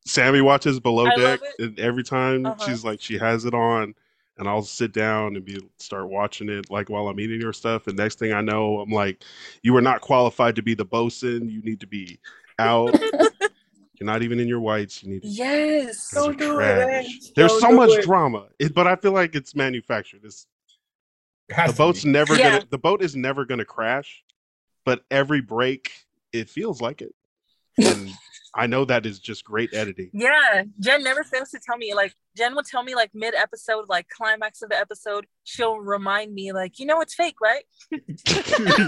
[0.06, 2.66] Sammy watches Below I Deck, and every time Uh-huh.
[2.66, 3.94] she's like, she has it on,
[4.42, 7.86] and I'll sit down and be start watching it like while I'm eating her stuff.
[7.86, 9.24] And next thing I know, I'm like,
[9.62, 11.48] you are not qualified to be the bosun.
[11.48, 12.20] You need to be
[12.58, 13.00] out.
[13.20, 15.04] You're not even in your whites.
[15.04, 15.28] You need to.
[15.28, 16.10] yes.
[16.12, 16.88] Don't do trash.
[16.88, 17.32] Lance.
[17.36, 18.04] There's Don't so much it.
[18.04, 20.22] drama, it, but I feel like it's manufactured.
[20.24, 20.48] It's,
[21.48, 22.10] It the boat's be.
[22.10, 22.50] never Yeah.
[22.50, 22.66] gonna.
[22.68, 24.24] The boat is never gonna crash,
[24.86, 25.92] but every break,
[26.34, 27.14] it feels like it.
[27.78, 28.10] And
[28.54, 30.10] I know that is just great editing.
[30.14, 31.94] Yeah, Jen never fails to tell me.
[31.94, 36.34] Like Jen will tell me like mid episode, like climax of the episode, she'll remind
[36.34, 37.64] me like, you know, it's fake, right?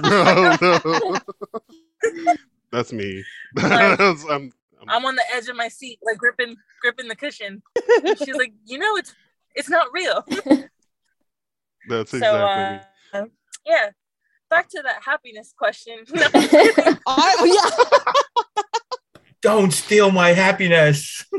[0.03, 1.19] no, no.
[2.71, 3.23] That's me.
[3.55, 4.51] Like- I'm, I'm-
[4.85, 7.61] I'm on the edge of my seat, like gripping gripping the cushion.
[8.17, 9.15] She's like, you know, it's
[9.55, 10.25] it's not real.
[11.87, 13.25] that's so exactly uh,
[13.65, 13.91] yeah.
[14.49, 15.99] Back to that happiness question.
[16.13, 18.63] I, yeah.
[19.43, 21.23] Don't steal my happiness.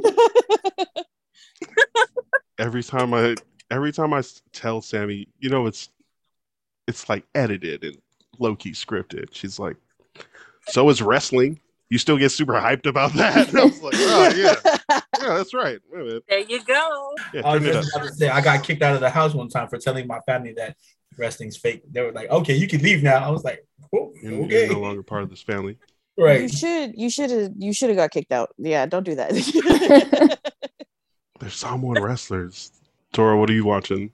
[2.59, 3.35] Every time I,
[3.69, 5.89] every time I tell Sammy, you know, it's,
[6.87, 7.99] it's like edited and
[8.39, 9.31] low key scripted.
[9.33, 9.77] She's like,
[10.69, 11.59] so is wrestling.
[11.91, 13.49] You still get super hyped about that.
[13.49, 14.55] And I was like, oh yeah,
[14.89, 15.81] yeah, that's right.
[16.29, 17.15] There you go.
[17.33, 19.49] Yeah, I, was just about to say, I got kicked out of the house one
[19.49, 20.77] time for telling my family that
[21.19, 21.83] wrestling's fake.
[21.91, 24.81] They were like, "Okay, you can leave now." I was like, oh, "Okay, you're no
[24.81, 25.79] longer part of this family."
[26.17, 26.43] Right.
[26.43, 26.93] You should.
[26.97, 27.53] You should have.
[27.59, 28.55] You should have got kicked out.
[28.59, 28.87] Yeah.
[28.87, 30.39] Don't do that.
[31.41, 32.73] There's Samoan wrestlers.
[33.13, 34.13] Dora, what are you watching?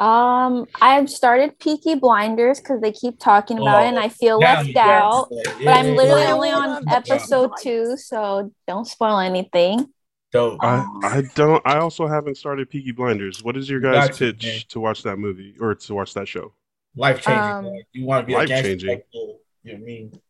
[0.00, 4.38] Um, I've started Peaky Blinders because they keep talking about oh, it, and I feel
[4.40, 5.28] yeah, left out.
[5.30, 9.88] Yeah, but I'm literally yeah, only on episode two, so don't spoil anything.
[10.32, 11.60] So I, I don't.
[11.66, 13.42] I also haven't started Peaky Blinders.
[13.42, 16.54] What is your guys' pitch you, to watch that movie or to watch that show?
[16.96, 17.42] Life changing.
[17.42, 19.02] Um, you want to be life changing.
[19.12, 20.20] you know what I mean?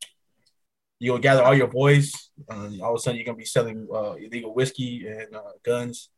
[1.00, 2.12] You'll gather all your boys.
[2.48, 6.10] Uh, all of a sudden, you're gonna be selling uh, illegal whiskey and uh, guns.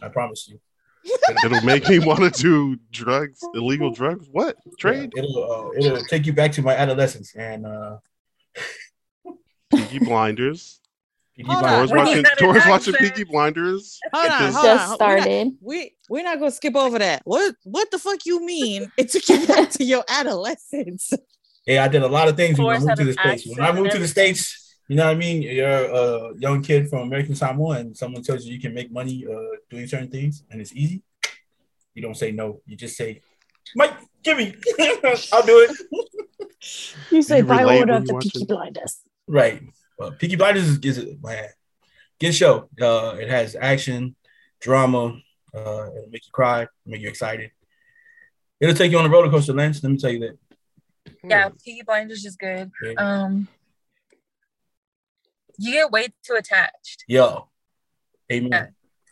[0.00, 0.60] I promise you.
[1.44, 4.28] it'll make me want to do drugs, illegal drugs.
[4.30, 5.12] What trade?
[5.14, 7.96] Yeah, it'll uh, it'll take you back to my adolescence and uh
[9.74, 10.80] Peaky Blinders.
[11.36, 11.92] Peaky Blinders.
[11.92, 13.98] watching, Dora's watching Peaky Blinders.
[14.12, 14.94] Hold on, hold just on.
[14.94, 15.26] started.
[15.26, 17.22] We're not, we we're not gonna skip over that.
[17.24, 18.90] What what the fuck you mean?
[18.96, 21.12] It took you back to your adolescence.
[21.68, 23.46] Yeah, I did a lot of things when I moved to the states.
[23.46, 25.42] When I moved to the states you know what I mean?
[25.42, 29.26] You're a young kid from American Samoa, and someone tells you you can make money
[29.30, 31.02] uh, doing certain things, and it's easy.
[31.94, 32.62] You don't say no.
[32.64, 33.20] You just say,
[33.76, 34.54] "Mike, give me.
[35.32, 35.76] I'll do it."
[37.10, 39.62] You say, "Buy one of the Peaky Blinders." Right.
[39.96, 41.48] Well, Peaky Blinders is, is a man,
[42.18, 42.68] good show.
[42.80, 44.16] Uh, it has action,
[44.60, 45.20] drama.
[45.54, 47.52] Uh, it'll make you cry, make you excited.
[48.58, 49.82] It'll take you on a roller coaster, Lance.
[49.82, 50.38] Let me tell you that.
[51.24, 52.70] Yeah, Peaky Blinders is good.
[52.82, 52.92] Yeah.
[52.96, 53.48] Um,
[55.58, 57.04] you get way too attached.
[57.08, 57.48] Yo,
[58.30, 58.50] amen.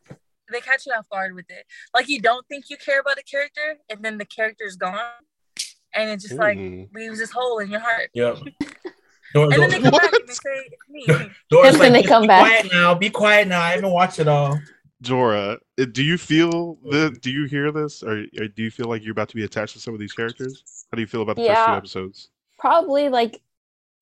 [0.09, 0.17] Yeah.
[0.53, 1.65] They catch you off guard with it.
[1.93, 5.01] Like you don't think you care about a character, and then the character's gone,
[5.93, 6.39] and it just Ooh.
[6.39, 6.59] like
[6.95, 8.11] leaves this hole in your heart.
[8.15, 8.39] Yep.
[9.35, 12.41] and then they come back and they say, "It's me." Dora's like, they come back.
[12.41, 12.95] Quiet now.
[12.95, 13.61] Be quiet now.
[13.61, 14.59] I haven't watched it all.
[15.03, 17.11] Dora, uh, do you feel the?
[17.21, 19.75] Do you hear this, or, or, do you feel like you're about to be attached
[19.75, 20.63] to some of these characters?
[20.97, 22.29] How do you feel about the yeah, first two episodes?
[22.59, 23.43] Probably like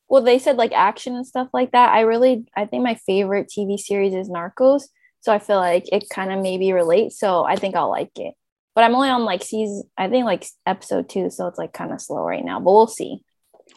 [0.09, 3.49] well they said like action and stuff like that i really i think my favorite
[3.49, 4.83] tv series is narcos
[5.21, 8.35] so i feel like it kind of maybe relates so i think i'll like it
[8.75, 11.91] but i'm only on like season i think like episode two so it's like kind
[11.91, 13.25] of slow right now but we'll see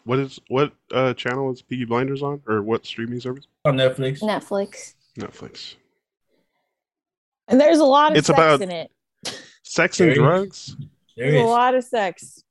[0.04, 3.46] what is what uh channel is Peaky Blinders on, or what streaming service?
[3.64, 4.20] On Netflix.
[4.20, 4.94] Netflix.
[5.18, 5.74] Netflix.
[7.48, 8.90] And there's a lot of it's about in it.
[9.62, 10.76] Sex and drugs.
[11.16, 12.42] There's a lot of sex.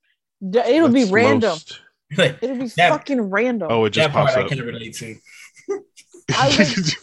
[0.42, 1.50] It'll What's be random.
[1.50, 1.80] Most
[2.18, 3.70] It'll be that, fucking random.
[3.72, 4.46] Oh, it just pops up.
[4.46, 5.16] I can relate to.
[6.36, 6.98] I was,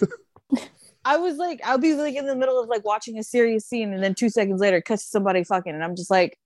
[1.05, 3.93] I was like, I'll be like in the middle of like watching a serious scene,
[3.93, 6.39] and then two seconds later, cuts somebody fucking, and I'm just like,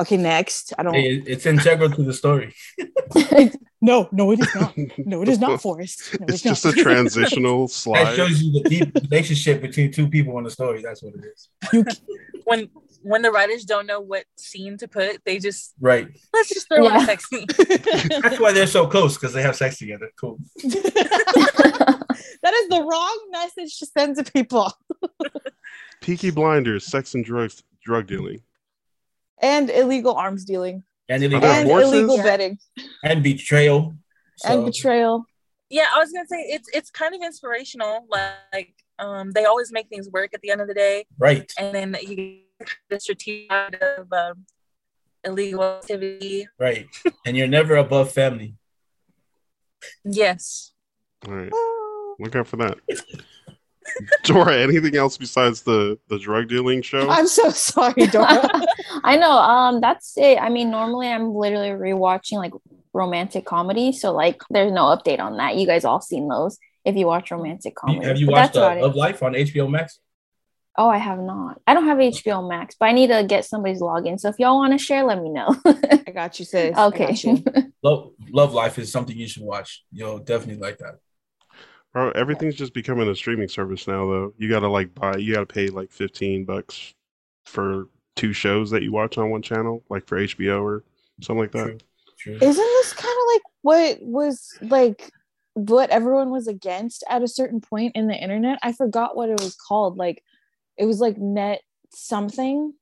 [0.00, 0.72] okay, next.
[0.78, 0.94] I don't.
[0.94, 2.54] it's integral to the story.
[3.80, 4.74] no, no, it is not.
[4.98, 6.18] No, it is not, Forrest.
[6.18, 8.04] No, it's, it's just a transitional slide.
[8.04, 10.82] That shows you the deep relationship between two people in the story.
[10.82, 11.48] That's what it is.
[11.72, 11.84] You,
[12.44, 12.68] when
[13.02, 16.08] when the writers don't know what scene to put, they just right.
[16.32, 16.96] Let's just throw yeah.
[16.96, 17.46] in a sex scene.
[18.22, 20.10] That's why they're so close because they have sex together.
[20.18, 20.38] Cool.
[20.56, 24.72] that is the wrong message to send to people.
[26.00, 28.40] Peaky Blinders, sex and drugs, drug dealing,
[29.40, 32.58] and illegal arms dealing, and illegal, and illegal betting,
[33.04, 33.96] and betrayal,
[34.36, 34.48] so.
[34.52, 35.24] and betrayal.
[35.68, 38.06] Yeah, I was gonna say it's it's kind of inspirational.
[38.08, 41.50] Like, um, they always make things work at the end of the day, right?
[41.58, 42.40] And then you
[42.88, 43.50] the strategic
[43.98, 44.44] of um,
[45.24, 46.46] illegal activity.
[46.58, 46.86] Right.
[47.26, 48.54] and you're never above family.
[50.04, 50.72] Yes.
[51.26, 51.52] All right.
[52.18, 52.78] Look out for that.
[54.24, 57.08] Dora, anything else besides the the drug dealing show?
[57.08, 58.48] I'm so sorry, Dora.
[59.04, 59.30] I know.
[59.30, 60.38] Um, that's it.
[60.40, 62.52] I mean, normally I'm literally rewatching like
[62.92, 65.56] romantic comedy, so like there's no update on that.
[65.56, 68.06] You guys all seen those if you watch romantic comedy.
[68.06, 69.98] Have you but watched uh, Love Life on HBO Max?
[70.76, 71.60] Oh, I have not.
[71.66, 74.18] I don't have HBO Max, but I need to get somebody's login.
[74.18, 75.54] So if y'all want to share, let me know.
[75.66, 76.76] I got you, sis.
[76.76, 77.12] Okay.
[77.12, 77.44] You.
[77.82, 79.84] Love, Love Life is something you should watch.
[79.92, 80.94] You'll definitely like that.
[81.92, 84.34] Bro, everything's just becoming a streaming service now, though.
[84.38, 85.16] You gotta like buy.
[85.16, 86.94] You gotta pay like fifteen bucks
[87.46, 87.88] for
[88.20, 90.84] two shows that you watch on one channel, like for HBO or
[91.20, 91.64] something like that.
[91.64, 91.78] True.
[92.18, 92.34] True.
[92.34, 95.10] Isn't this kind of like what was like
[95.54, 98.58] what everyone was against at a certain point in the internet?
[98.62, 99.96] I forgot what it was called.
[99.96, 100.22] Like
[100.76, 101.62] it was like net
[101.92, 102.72] something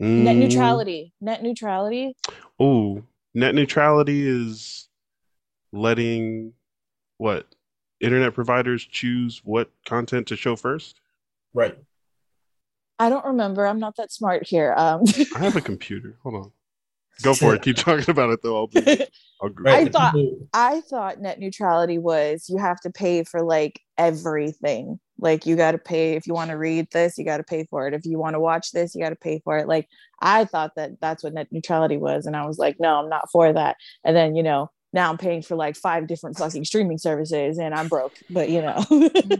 [0.00, 0.22] mm.
[0.22, 2.14] net neutrality net neutrality
[2.58, 3.02] oh
[3.34, 4.88] net neutrality is
[5.72, 6.52] letting
[7.18, 7.46] what
[8.00, 11.00] internet providers choose what content to show first
[11.54, 11.78] right
[12.98, 15.02] i don't remember i'm not that smart here um
[15.34, 16.52] i have a computer hold on
[17.22, 17.62] Go for it.
[17.62, 18.56] Keep talking about it though.
[18.56, 18.80] I'll be,
[19.42, 20.14] I'll I thought
[20.52, 25.00] I thought net neutrality was you have to pay for like everything.
[25.18, 27.64] Like you got to pay if you want to read this, you got to pay
[27.70, 27.94] for it.
[27.94, 29.66] If you want to watch this, you got to pay for it.
[29.66, 29.88] Like
[30.20, 33.30] I thought that that's what net neutrality was, and I was like, no, I'm not
[33.30, 33.76] for that.
[34.04, 37.74] And then you know now I'm paying for like five different fucking streaming services, and
[37.74, 38.14] I'm broke.
[38.28, 38.84] But you know.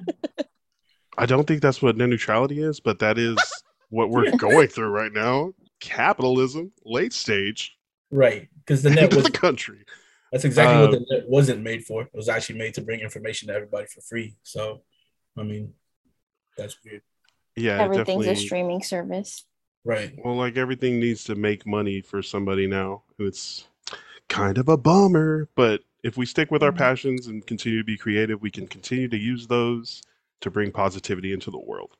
[1.18, 3.36] I don't think that's what net neutrality is, but that is
[3.90, 5.52] what we're going through right now.
[5.80, 7.76] Capitalism, late stage.
[8.10, 8.48] Right.
[8.58, 9.84] Because the net was the country.
[10.32, 12.02] That's exactly what the um, net wasn't made for.
[12.02, 14.36] It was actually made to bring information to everybody for free.
[14.42, 14.82] So,
[15.36, 15.72] I mean,
[16.56, 17.02] that's weird.
[17.54, 17.82] Yeah.
[17.82, 19.44] Everything's a streaming service.
[19.84, 20.12] Right.
[20.24, 23.02] Well, like everything needs to make money for somebody now.
[23.18, 23.68] It's
[24.28, 26.78] kind of a bummer, but if we stick with our mm-hmm.
[26.78, 30.02] passions and continue to be creative, we can continue to use those
[30.41, 31.97] to bring positivity into the world.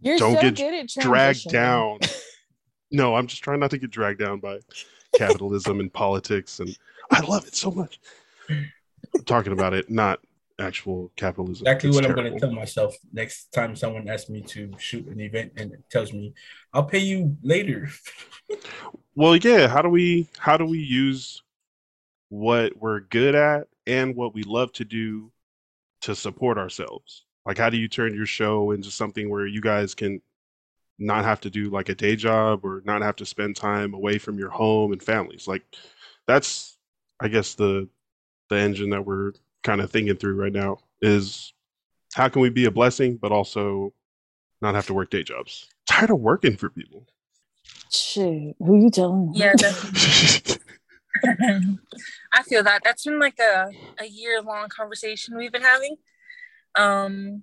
[0.00, 2.00] You're Don't so get dragged down.
[2.90, 4.60] no, I'm just trying not to get dragged down by
[5.16, 6.76] capitalism and politics, and
[7.10, 8.00] I love it so much.
[8.48, 10.20] I'm talking about it, not
[10.58, 11.66] actual capitalism.
[11.66, 12.20] Exactly it's what terrible.
[12.20, 15.72] I'm going to tell myself next time someone asks me to shoot an event and
[15.90, 16.34] tells me,
[16.72, 17.88] "I'll pay you later."
[19.14, 19.68] well, yeah.
[19.68, 21.42] How do we how do we use
[22.28, 25.30] what we're good at and what we love to do
[26.02, 27.25] to support ourselves?
[27.46, 30.20] Like, how do you turn your show into something where you guys can
[30.98, 34.18] not have to do like a day job or not have to spend time away
[34.18, 35.46] from your home and families?
[35.46, 35.62] Like,
[36.26, 36.76] that's,
[37.20, 37.88] I guess, the
[38.48, 39.32] the engine that we're
[39.62, 41.52] kind of thinking through right now is
[42.14, 43.92] how can we be a blessing, but also
[44.60, 45.68] not have to work day jobs?
[45.88, 47.06] Tired of working for people.
[47.92, 49.32] Shit, who you telling?
[49.34, 49.52] Yeah,
[52.32, 52.80] I feel that.
[52.84, 53.70] That's been like a,
[54.00, 55.96] a year long conversation we've been having.
[56.76, 57.42] Um,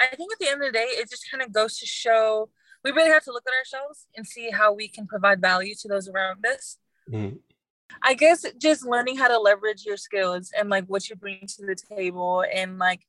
[0.00, 2.50] I think at the end of the day, it just kind of goes to show
[2.84, 5.88] we really have to look at ourselves and see how we can provide value to
[5.88, 6.78] those around us.
[7.10, 7.36] Mm-hmm.
[8.02, 11.66] I guess just learning how to leverage your skills and like what you bring to
[11.66, 13.02] the table and like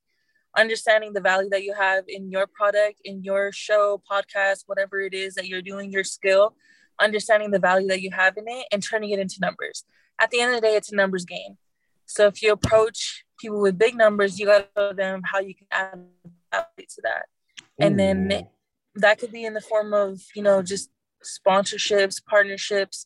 [0.55, 5.13] understanding the value that you have in your product, in your show, podcast, whatever it
[5.13, 6.55] is that you're doing, your skill,
[6.99, 9.83] understanding the value that you have in it and turning it into numbers.
[10.19, 11.57] At the end of the day, it's a numbers game.
[12.05, 15.53] So if you approach people with big numbers, you got to show them how you
[15.53, 16.05] can add
[16.51, 17.25] value to that.
[17.59, 17.85] Ooh.
[17.85, 18.47] And then
[18.95, 20.89] that could be in the form of, you know, just
[21.23, 23.05] sponsorships, partnerships,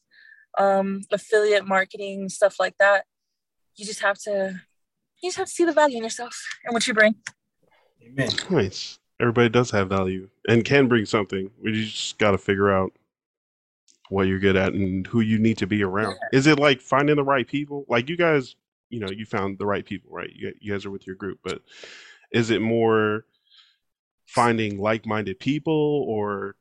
[0.58, 3.06] um, affiliate marketing, stuff like that.
[3.76, 4.62] You just have to,
[5.22, 7.16] you just have to see the value in yourself and what you bring.
[8.06, 8.30] Amen.
[8.50, 9.00] Nice.
[9.20, 11.50] Everybody does have value and can bring something.
[11.62, 12.92] We just got to figure out
[14.10, 16.16] what you're good at and who you need to be around.
[16.32, 16.38] Yeah.
[16.38, 17.86] Is it like finding the right people?
[17.90, 18.56] Like you guys
[18.90, 20.32] you know you found the right people right?
[20.34, 21.62] You, you guys are with your group but
[22.32, 23.26] is it more
[24.26, 26.56] finding like-minded people or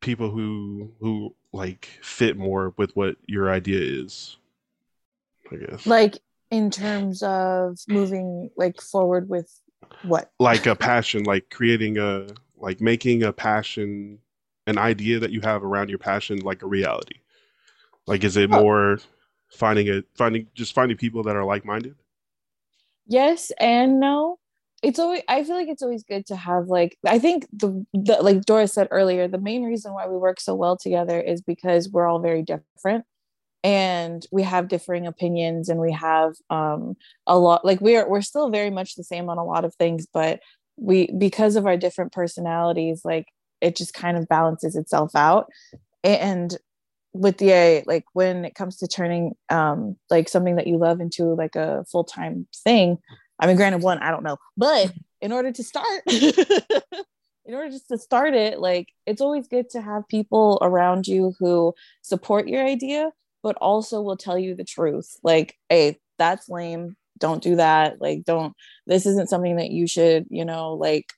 [0.00, 4.36] people who who like fit more with what your idea is
[5.52, 5.86] i guess?
[5.86, 6.18] Like
[6.50, 9.50] in terms of moving like forward with
[10.02, 10.30] what?
[10.38, 12.26] Like a passion like creating a
[12.58, 14.18] like making a passion
[14.66, 17.16] an idea that you have around your passion like a reality.
[18.06, 18.62] Like is it oh.
[19.52, 21.96] Finding it finding just finding people that are like-minded?
[23.06, 24.38] Yes and no.
[24.82, 28.14] It's always i feel like it's always good to have like i think the, the
[28.20, 31.88] like Dora's said earlier the main reason why we work so well together is because
[31.88, 33.04] we're all very different
[33.62, 36.96] and we have differing opinions and we have um
[37.28, 40.04] a lot like we're we're still very much the same on a lot of things
[40.12, 40.40] but
[40.76, 43.26] we because of our different personalities like
[43.62, 45.46] it just kind of balances itself out.
[46.04, 46.54] And
[47.14, 51.34] with the like when it comes to turning um like something that you love into
[51.34, 52.96] like a full-time thing
[53.38, 57.88] i mean granted one i don't know but in order to start in order just
[57.88, 62.64] to start it like it's always good to have people around you who support your
[62.64, 63.10] idea
[63.42, 65.18] but also will tell you the truth.
[65.22, 66.96] Like hey that's lame.
[67.18, 68.00] Don't do that.
[68.00, 68.54] Like don't
[68.86, 71.12] this isn't something that you should you know like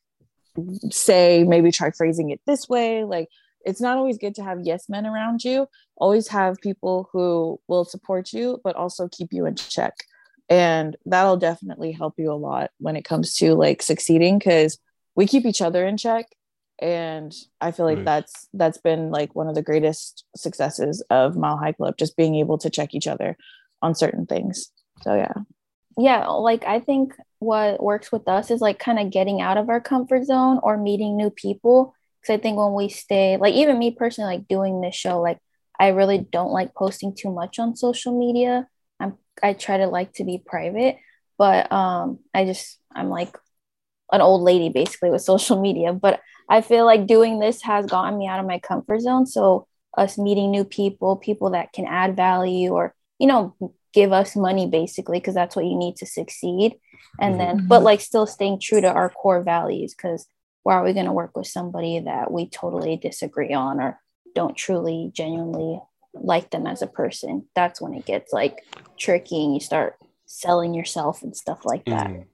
[0.90, 3.04] say maybe try phrasing it this way.
[3.04, 3.28] Like
[3.64, 5.68] it's not always good to have yes men around you.
[5.96, 9.94] Always have people who will support you but also keep you in check.
[10.48, 14.78] And that'll definitely help you a lot when it comes to like succeeding because
[15.16, 16.26] we keep each other in check.
[16.80, 21.56] And i feel like that's that's been like one of the greatest successes of mile
[21.56, 23.36] high club just being able to check each other
[23.80, 24.70] on certain things.
[25.02, 25.34] So yeah.
[25.96, 29.68] Yeah like i think what works with us is like kind of getting out of
[29.68, 31.94] our comfort zone or meeting new people
[32.24, 35.38] because I think when we stay, like even me personally, like doing this show, like
[35.78, 38.66] I really don't like posting too much on social media.
[38.98, 40.96] I'm I try to like to be private,
[41.36, 43.36] but um I just I'm like
[44.10, 45.92] an old lady basically with social media.
[45.92, 49.26] But I feel like doing this has gotten me out of my comfort zone.
[49.26, 49.66] So
[49.96, 53.54] us meeting new people, people that can add value or, you know,
[53.92, 56.74] give us money basically, because that's what you need to succeed.
[57.20, 57.58] And mm-hmm.
[57.58, 60.26] then, but like still staying true to our core values, because
[60.64, 64.00] why are we going to work with somebody that we totally disagree on or
[64.34, 65.80] don't truly genuinely
[66.14, 67.46] like them as a person?
[67.54, 68.62] That's when it gets like
[68.98, 69.96] tricky and you start
[70.26, 72.08] selling yourself and stuff like that.
[72.08, 72.24] Mm.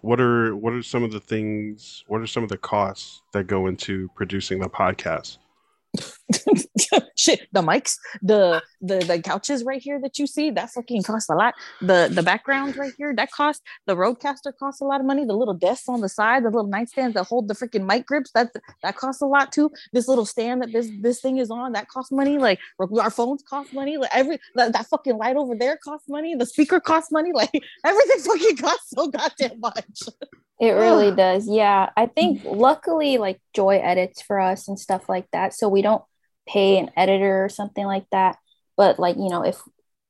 [0.00, 2.04] What are what are some of the things?
[2.06, 5.38] What are some of the costs that go into producing the podcast?
[7.30, 11.28] shit the mics the the the couches right here that you see that fucking costs
[11.28, 11.54] a lot.
[11.80, 15.24] The the background right here that costs the RODECaster costs a lot of money.
[15.24, 18.30] The little desks on the side the little nightstands that hold the freaking mic grips
[18.32, 18.50] that
[18.82, 19.70] that costs a lot too.
[19.92, 22.38] This little stand that this this thing is on that costs money.
[22.38, 23.96] Like our phones cost money.
[23.96, 26.34] Like every that, that fucking light over there costs money.
[26.34, 27.30] The speaker costs money.
[27.40, 30.02] Like everything fucking costs so goddamn much.
[30.60, 31.48] It really does.
[31.48, 31.88] Yeah.
[31.96, 35.54] I think luckily, like Joy edits for us and stuff like that.
[35.54, 36.02] So we don't
[36.50, 38.38] pay an editor or something like that.
[38.76, 39.60] But, like, you know, if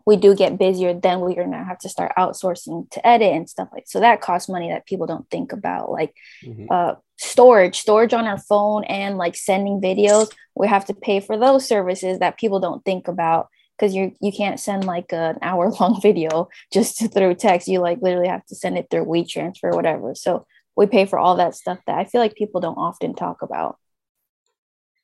[0.07, 3.49] we do get busier, then we're going to have to start outsourcing to edit and
[3.49, 6.67] stuff like so that costs money that people don't think about like mm-hmm.
[6.71, 11.39] uh, storage storage on our phone and like sending videos we have to pay for
[11.39, 13.49] those services that people don't think about
[13.81, 17.69] because you you can't send like an hour long video just through text.
[17.69, 20.15] You like literally have to send it through WeTransfer or whatever.
[20.15, 23.43] So we pay for all that stuff that I feel like people don't often talk
[23.43, 23.79] about.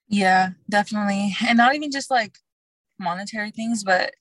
[0.08, 1.34] Yeah, definitely.
[1.46, 2.38] And not even just like
[2.98, 4.14] monetary things, but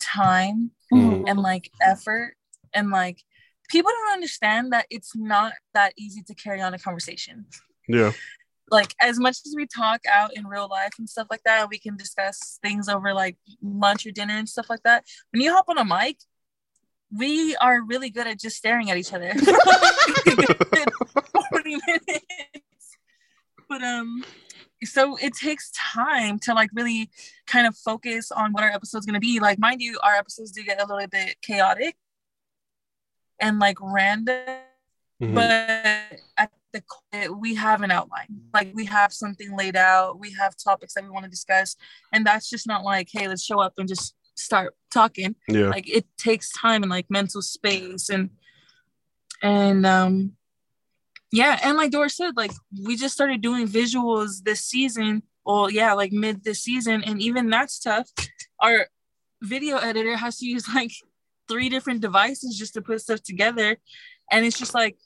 [0.00, 1.24] time mm-hmm.
[1.26, 2.34] and like effort
[2.74, 3.22] and like
[3.68, 7.46] people don't understand that it's not that easy to carry on a conversation.
[7.88, 8.12] Yeah
[8.70, 11.78] like as much as we talk out in real life and stuff like that, we
[11.78, 15.04] can discuss things over like lunch or dinner and stuff like that.
[15.32, 16.18] When you hop on a mic,
[17.16, 19.44] we are really good at just staring at each other 40
[21.86, 22.24] minutes.
[23.68, 24.24] But um
[24.84, 27.10] so it takes time to like really
[27.46, 29.40] kind of focus on what our episode's gonna be.
[29.40, 31.96] Like mind you, our episodes do get a little bit chaotic
[33.40, 34.38] and like random.
[35.20, 35.34] Mm-hmm.
[35.34, 36.82] But at the
[37.32, 41.10] we have an outline like we have something laid out we have topics that we
[41.10, 41.76] want to discuss
[42.12, 45.88] and that's just not like hey let's show up and just start talking yeah like
[45.88, 48.30] it takes time and like mental space and
[49.42, 50.32] and um
[51.32, 52.52] yeah and like Dora said like
[52.84, 57.50] we just started doing visuals this season well yeah like mid this season and even
[57.50, 58.08] that's tough
[58.60, 58.86] our
[59.42, 60.92] video editor has to use like
[61.48, 63.76] three different devices just to put stuff together
[64.30, 64.96] and it's just like.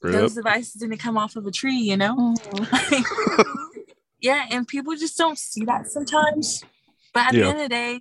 [0.00, 2.16] Those devices didn't come off of a tree, you know?
[2.16, 3.42] Mm-hmm.
[4.20, 6.62] yeah, and people just don't see that sometimes.
[7.12, 7.40] But at yeah.
[7.40, 8.00] the end of the day,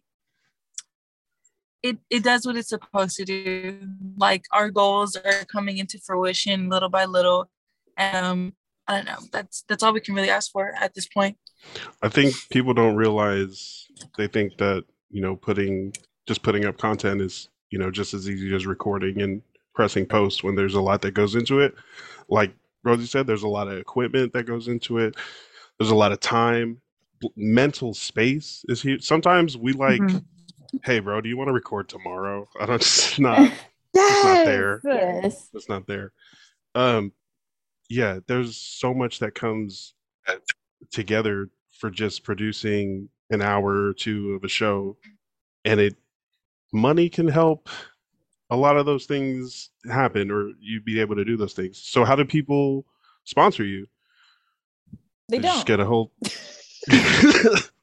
[1.81, 3.79] it, it does what it's supposed to do.
[4.17, 7.49] Like our goals are coming into fruition little by little.
[7.97, 8.53] Um,
[8.87, 9.27] I don't know.
[9.31, 11.37] That's that's all we can really ask for at this point.
[12.01, 13.87] I think people don't realize
[14.17, 15.93] they think that, you know, putting
[16.27, 19.41] just putting up content is, you know, just as easy as recording and
[19.73, 21.75] pressing post when there's a lot that goes into it.
[22.29, 25.15] Like Rosie said, there's a lot of equipment that goes into it.
[25.77, 26.81] There's a lot of time,
[27.35, 29.03] mental space is huge.
[29.03, 30.77] Sometimes we like, mm-hmm.
[30.83, 32.47] hey, bro, do you want to record tomorrow?
[32.59, 32.75] I don't.
[32.75, 33.51] It's not.
[33.93, 34.15] yes!
[34.15, 34.81] It's not there.
[34.83, 35.49] Yes.
[35.53, 36.11] It's not there.
[36.75, 37.11] Um,
[37.89, 39.93] yeah, there's so much that comes
[40.91, 44.97] together for just producing an hour or two of a show,
[45.65, 45.95] and it
[46.73, 47.69] money can help
[48.49, 51.81] a lot of those things happen or you'd be able to do those things.
[51.83, 52.85] So how do people
[53.25, 53.87] sponsor you?
[55.29, 55.53] They don't.
[55.53, 56.13] Just get a whole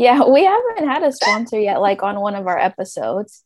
[0.00, 3.44] Yeah, we haven't had a sponsor yet, like on one of our episodes.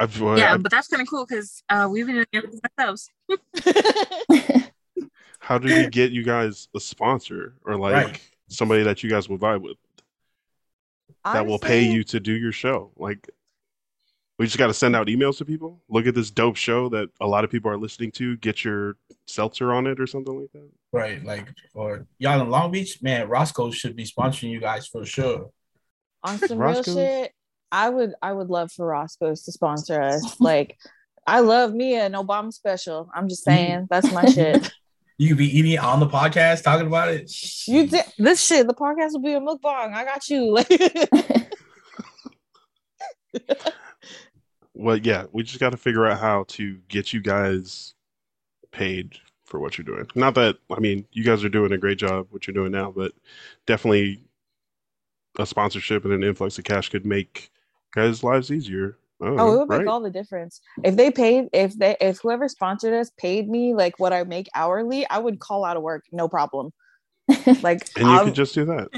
[0.00, 2.70] I've, well, yeah, I've, but that's kind of cool because uh, we've been doing it
[2.78, 3.10] ourselves.
[5.40, 8.20] how do we get you guys a sponsor or like right.
[8.48, 9.76] somebody that you guys will vibe with
[11.24, 12.92] that will pay you to do your show?
[12.96, 13.28] Like,
[14.38, 15.82] we just got to send out emails to people.
[15.90, 18.38] Look at this dope show that a lot of people are listening to.
[18.38, 18.96] Get your
[19.26, 20.70] seltzer on it or something like that.
[20.92, 23.28] Right, like or y'all in Long Beach, man.
[23.28, 25.50] Roscoe should be sponsoring you guys for sure.
[26.24, 27.34] On some real shit,
[27.72, 30.40] I would I would love for Roscoe's to sponsor us.
[30.40, 30.78] like,
[31.26, 33.10] I love me an Obama special.
[33.14, 34.72] I'm just saying that's my shit.
[35.20, 37.30] You could be eating it on the podcast, talking about it.
[37.68, 38.66] You did this shit.
[38.66, 39.92] The podcast will be a mukbang.
[39.92, 40.56] I got you.
[44.74, 47.92] well, yeah, we just got to figure out how to get you guys
[48.72, 50.06] paid for what you're doing.
[50.14, 52.90] Not that I mean, you guys are doing a great job what you're doing now,
[52.90, 53.12] but
[53.66, 54.24] definitely
[55.38, 57.50] a sponsorship and an influx of cash could make
[57.94, 58.96] guys' lives easier.
[59.22, 59.78] Oh, oh it would right?
[59.80, 60.60] make all the difference.
[60.82, 64.48] If they paid, if they, if whoever sponsored us paid me like what I make
[64.54, 66.72] hourly, I would call out of work, no problem.
[67.62, 68.88] Like, and you I'll, could just do that.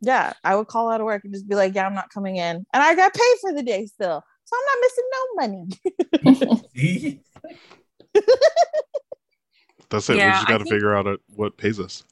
[0.00, 2.36] Yeah, I would call out of work and just be like, "Yeah, I'm not coming
[2.36, 7.20] in," and I got paid for the day still, so I'm not missing no money.
[9.90, 10.14] That's it.
[10.14, 12.04] we just got to think- figure out uh, what pays us.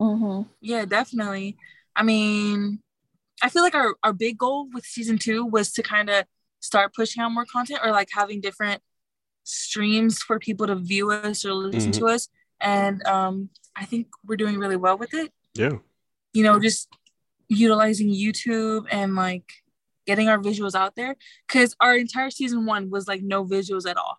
[0.00, 0.48] Mm-hmm.
[0.60, 1.56] Yeah, definitely.
[1.94, 2.80] I mean,
[3.42, 6.24] I feel like our, our big goal with season two was to kind of
[6.60, 8.82] start pushing out more content or like having different
[9.44, 11.98] streams for people to view us or listen Mhm.
[11.98, 12.28] to us.
[12.60, 15.32] And um, I think we're doing really well with it.
[15.54, 15.72] Yeah.
[16.32, 16.88] You know, just
[17.48, 19.44] utilizing YouTube and like
[20.06, 21.16] getting our visuals out there.
[21.48, 24.18] Cause our entire season one was like no visuals at all.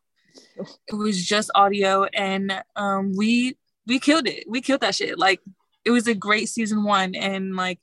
[0.87, 3.57] It was just audio and um we
[3.87, 4.43] we killed it.
[4.47, 5.17] We killed that shit.
[5.17, 5.41] Like
[5.83, 7.79] it was a great season one and like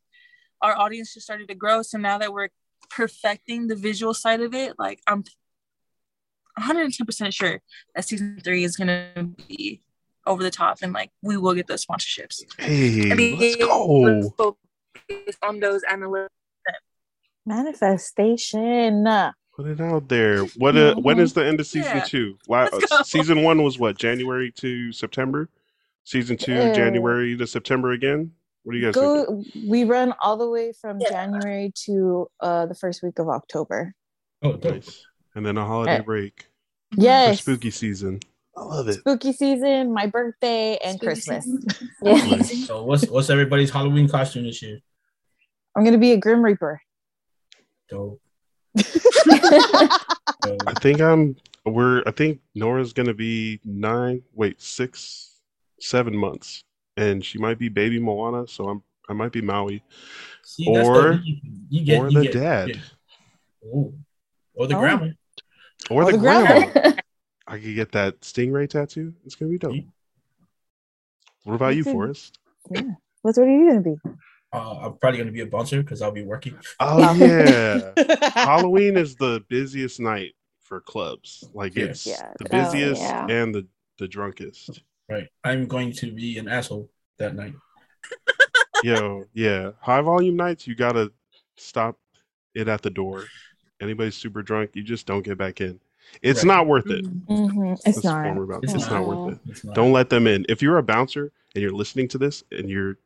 [0.64, 2.48] our audience just started to grow so now that we're
[2.90, 5.22] perfecting the visual side of it like i'm
[6.58, 7.60] 110% sure
[7.94, 9.82] that season three is going to be
[10.26, 14.28] over the top and like we will get those sponsorships Hey, I mean, let's let's
[14.36, 14.56] go.
[15.08, 16.28] focus on those analytics
[17.46, 19.04] Manifestation.
[19.54, 20.44] Put it out there.
[20.56, 20.76] What?
[20.78, 21.34] Uh, when Mhm.
[21.34, 22.04] the end of season Yeah.
[22.04, 22.38] two?
[22.48, 22.68] La-
[23.04, 23.98] season one was what?
[23.98, 25.50] January to September.
[26.04, 28.32] Season two, Uh, January to September again.
[28.64, 29.28] What do you guys think?
[29.28, 29.44] Go.
[29.68, 31.10] We run all the way from Yeah.
[31.10, 33.94] January to uh the first week of October.
[34.42, 34.58] Oh.
[34.62, 35.04] Nice.
[35.34, 36.48] And then a holiday Uh, break
[36.94, 37.40] for Yes.
[37.42, 38.20] spooky season.
[38.56, 38.94] I love it.
[38.94, 41.44] Spooky season, my birthday, and Spooky Christmas.
[41.44, 41.66] season.
[42.02, 42.42] Yeah.
[42.42, 44.78] So what's what's everybody's Halloween costume this year?
[45.76, 46.80] I'm gonna be a Grim Reaper.
[47.88, 48.20] Dope.
[48.78, 51.36] I think I'm.
[51.64, 52.02] We're.
[52.06, 54.22] I think Nora's gonna be nine.
[54.34, 55.40] Wait, six,
[55.80, 56.63] seven months,
[56.96, 58.46] and she might be baby Moana.
[58.46, 58.82] So I'm.
[59.06, 59.82] I might be Maui
[60.42, 61.20] See, Or- dope.
[61.24, 61.36] You,
[61.68, 62.68] you get, or you the get- dad.
[62.70, 63.68] yeah.
[63.68, 63.94] Ooh.
[64.54, 64.80] Or the Oh.
[64.80, 65.08] grandma.
[65.90, 66.70] or Or the the grandma.
[66.72, 66.92] grandma.
[67.46, 69.12] I could get that stingray tattoo.
[69.26, 69.74] It's gonna be dope.
[71.44, 71.92] What about you, Okay.
[71.92, 72.38] Forrest?
[72.68, 73.96] What's what are you gonna be?
[74.54, 76.56] Uh, I'm probably gonna be a bouncer because I'll be working.
[76.80, 77.92] Oh yeah,
[78.32, 80.32] Halloween is the busiest night
[80.62, 81.44] for clubs.
[81.52, 81.84] Like Yeah.
[81.84, 82.32] it's Yeah.
[82.38, 83.26] the Oh, busiest yeah.
[83.28, 83.66] and the
[83.98, 84.80] the drunkest.
[85.08, 85.28] Right.
[85.44, 87.54] I'm going to be an asshole that night.
[88.84, 90.66] Yo, yeah, high volume nights.
[90.66, 91.12] You gotta
[91.56, 91.98] stop
[92.54, 93.24] it at the door.
[93.80, 95.80] Anybody's super drunk, you just don't get back in.
[96.22, 96.48] It's Right.
[96.48, 97.04] not worth it.
[97.26, 98.36] Mhm, It's not.
[98.36, 98.62] about.
[98.64, 99.06] It's It's, not not.
[99.08, 99.38] worth it.
[99.50, 99.74] It's not.
[99.74, 100.44] Don't let them in.
[100.48, 102.98] If you're a bouncer and you're listening to this and you're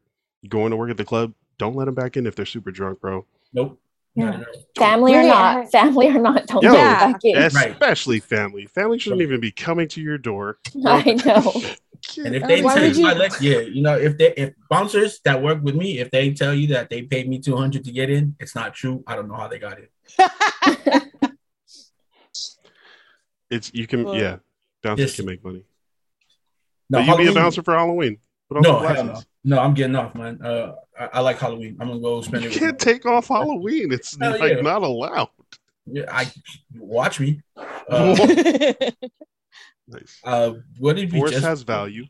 [0.48, 3.00] going to work at the club, don't let them back in if they're super drunk,
[3.00, 3.24] bro.
[3.52, 3.78] Nope.
[4.14, 4.24] Yeah.
[4.30, 4.54] Not at all.
[4.76, 6.72] family or not, family or not, don't Yo.
[6.72, 7.34] get back in.
[7.54, 7.70] Right.
[7.70, 8.66] Especially family.
[8.66, 9.28] Family shouldn't Right.
[9.28, 10.58] even be coming to your door.
[10.84, 11.62] I know.
[12.24, 15.42] And if they tell you, you- let- yeah, you know, if they if bouncers that
[15.42, 18.10] work with me, if they tell you that they paid me two hundred to get
[18.10, 19.02] in, it's not true.
[19.06, 19.88] I don't know how they got in.
[23.50, 24.36] It's you can Well, yeah.
[24.82, 25.16] Bouncers yes.
[25.16, 25.62] can make money.
[26.90, 28.18] No, but you be a bouncer for Halloween.
[28.48, 29.58] Put on No, some hell no, no.
[29.58, 30.40] I'm getting off, man.
[30.42, 31.76] Uh, I, I like Halloween.
[31.80, 32.58] I'm gonna go spend You it.
[32.58, 33.90] Can't take off Halloween.
[33.92, 34.60] It's Hell like yeah.
[34.60, 35.30] not allowed.
[35.86, 36.30] yeah, I
[36.76, 37.40] watch me.
[37.90, 38.14] Uh,
[39.88, 40.20] Nice.
[40.24, 41.44] uh, what did we Force just?
[41.44, 42.04] has value.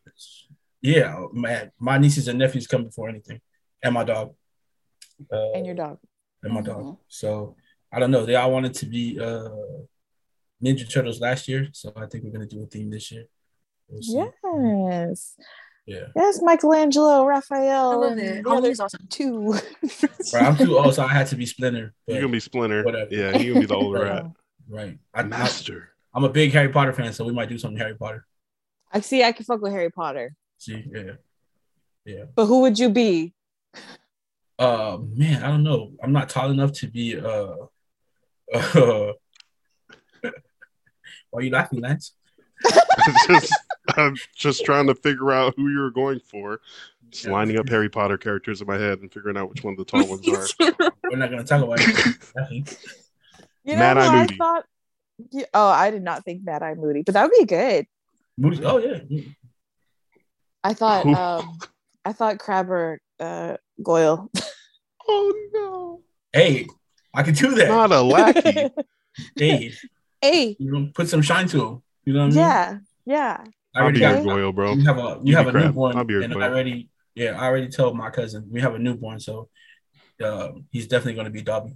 [0.82, 1.70] Yeah, man.
[1.78, 3.40] My nieces and nephews come before anything,
[3.82, 4.34] and my dog.
[5.32, 5.98] Uh, and your dog.
[6.42, 6.66] and my Mhm.
[6.66, 6.96] dog.
[7.08, 7.56] So
[7.92, 8.24] I don't know.
[8.26, 9.48] They all wanted to be uh
[10.64, 13.26] Ninja Turtles last year, so I think we're gonna do a theme this year.
[13.88, 14.32] We'll.
[14.90, 15.36] Yes.
[15.86, 16.08] Yeah.
[16.14, 18.44] Yes, Michelangelo, Raphael, I love it.
[18.44, 19.06] the Halloween awesome.
[19.08, 19.54] two.
[20.34, 21.94] Right, I'm too old, so I had to be Splinter.
[22.06, 22.84] You're gonna be Splinter.
[22.84, 23.08] whatever.
[23.14, 24.02] Yeah, you're gonna be the old Right.
[24.02, 24.26] rat.
[24.68, 24.98] right.
[25.14, 25.90] I, I, Master.
[26.14, 28.26] I'm a big Harry Potter fan, so we might do something Harry Potter.
[28.92, 29.22] I see.
[29.22, 31.12] I can fuck with Harry Potter, See, yeah,
[32.04, 32.24] yeah.
[32.34, 33.34] but who would you be?
[34.58, 35.92] Uh, man, I don't know.
[36.02, 37.18] I'm not tall enough to be.
[37.20, 37.54] Uh,
[38.52, 39.12] uh
[41.30, 42.14] why are you laughing, Lance?
[43.28, 43.54] just,
[43.96, 46.60] I'm just trying to figure out who you're going for.
[47.10, 47.32] Just Yeah.
[47.32, 49.84] lining up Harry Potter characters in my head and figuring out which one of the
[49.84, 50.26] tall ones
[50.60, 50.82] are.
[51.04, 52.16] We're not gonna talk about it.
[52.36, 52.66] Nothing.
[53.64, 54.36] You know Mad who Eye I Moody.
[54.36, 54.64] thought?
[55.32, 57.86] Yeah, oh, I did not think Mad Eye Moody, but that would be good.
[58.36, 59.00] Moody- Oh yeah,
[60.62, 61.06] I thought.
[61.06, 61.58] Um
[62.04, 64.30] I thought Crabber uh, Goyle.
[65.08, 66.00] oh no.
[66.32, 66.66] hey,
[67.12, 67.68] I can do that.
[67.68, 68.70] Not a lackey.
[69.36, 69.74] Hey,
[70.22, 71.82] hey, you know, put some shine to him.
[72.04, 72.36] You know what I mean?
[72.38, 73.44] yeah, yeah.
[73.74, 74.22] I I'll already be got.
[74.22, 74.74] Goyle, bro.
[74.74, 75.64] You have a you You have a crap.
[75.64, 78.74] newborn, I'll be your and I already yeah I already told my cousin we have
[78.76, 79.48] a newborn, so
[80.22, 81.74] uh, he's definitely going to be Dobby.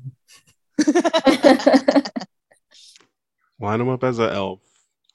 [3.62, 4.60] Line them up as an elf.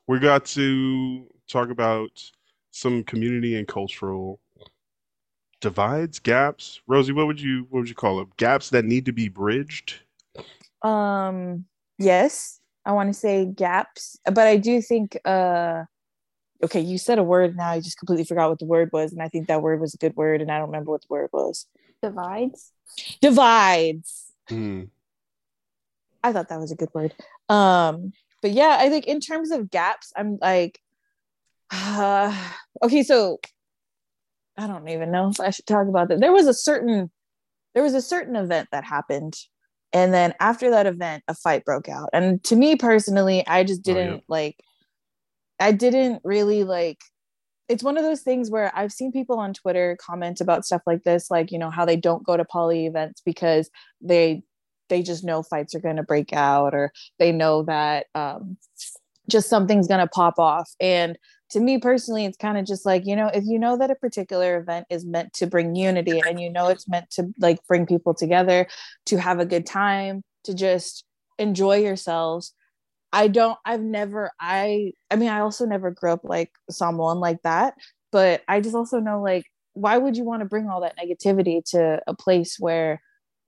[0.08, 2.10] We got to talk about
[2.72, 4.40] some community and cultural
[5.62, 6.80] divides, gaps.
[6.88, 8.32] Rosie, what would you what would you call them?
[8.38, 10.00] Gaps that need to be bridged.
[10.84, 11.66] um
[12.00, 15.84] yes i want to say gaps but i do think uh
[16.64, 19.24] okay you said a word now i just completely forgot what the word was and
[19.24, 21.30] i think that word was a good word and i don't remember what the word
[21.34, 21.66] was
[22.02, 22.72] Divides.
[23.22, 24.32] Divides.
[24.50, 24.90] Mm.
[26.24, 27.14] I thought that was a good word.
[27.50, 30.80] Um, but yeah, I think in terms of gaps, I'm like,
[31.72, 32.36] uh,
[32.84, 33.40] okay, so
[34.58, 36.20] I don't even know if I should talk about that.
[36.20, 37.12] There was a certain,
[37.74, 39.36] there was a certain event that happened,
[39.94, 42.10] and then after that event, a fight broke out.
[42.14, 44.22] And to me personally, I just didn't oh, yeah.
[44.28, 44.56] like,
[45.60, 47.00] I didn't really like.
[47.70, 51.04] It's one of those things where I've seen people on Twitter comment about stuff like
[51.04, 53.70] this, like you know how they don't go to poly events because
[54.00, 54.44] they
[54.90, 58.58] they just know fights are going to break out or they know that um,
[59.30, 60.70] just something's going to pop off.
[60.80, 61.18] And
[61.50, 63.96] to me personally it's kind of just like you know if you know that a
[63.96, 67.86] particular event is meant to bring unity and you know it's meant to like bring
[67.86, 68.68] people together
[69.06, 71.06] to have a good time to just
[71.38, 72.54] enjoy yourselves
[73.14, 77.42] i don't i've never i i mean i also never grew up like someone like
[77.44, 77.74] that
[78.12, 81.64] but i just also know like why would you want to bring all that negativity
[81.64, 83.00] to a place where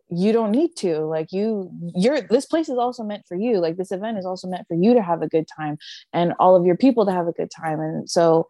[0.10, 3.78] you don't need to like you you're this place is also meant for you like
[3.78, 5.78] this event is also meant for you to have a good time
[6.14, 8.48] and all of your people to have a good time and so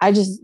[0.00, 0.40] i just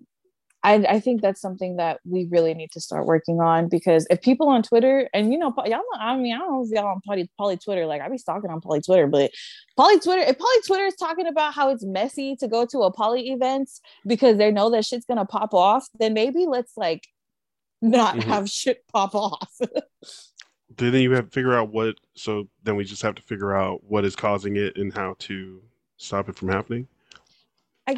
[0.66, 4.20] I, I think that's something that we really need to start working on because if
[4.20, 7.00] people on Twitter and you know y'all I mean I don't know if y'all on
[7.06, 9.30] poly, poly Twitter like I be stalking on poly Twitter but
[9.76, 12.92] poly Twitter if poly Twitter is talking about how it's messy to go to a
[12.92, 17.06] poly events because they know that shit's gonna pop off then maybe let's like
[17.80, 18.28] not mm-hmm.
[18.28, 19.56] have shit pop off
[20.76, 23.82] then you have to figure out what so then we just have to figure out
[23.84, 25.62] what is causing it and how to
[25.96, 26.86] stop it from happening?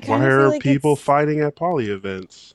[0.07, 2.55] Why are like people fighting at poly events?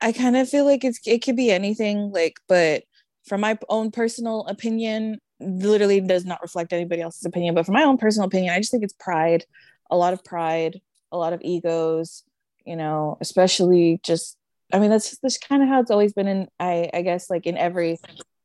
[0.00, 2.84] I kind of feel like it's it could be anything like but
[3.26, 7.82] from my own personal opinion literally does not reflect anybody else's opinion but from my
[7.82, 9.44] own personal opinion i just think it's pride
[9.90, 10.80] a lot of pride
[11.12, 12.22] a lot of egos
[12.64, 14.38] you know especially just
[14.72, 17.46] i mean that's just kind of how it's always been in i i guess like
[17.46, 17.98] in every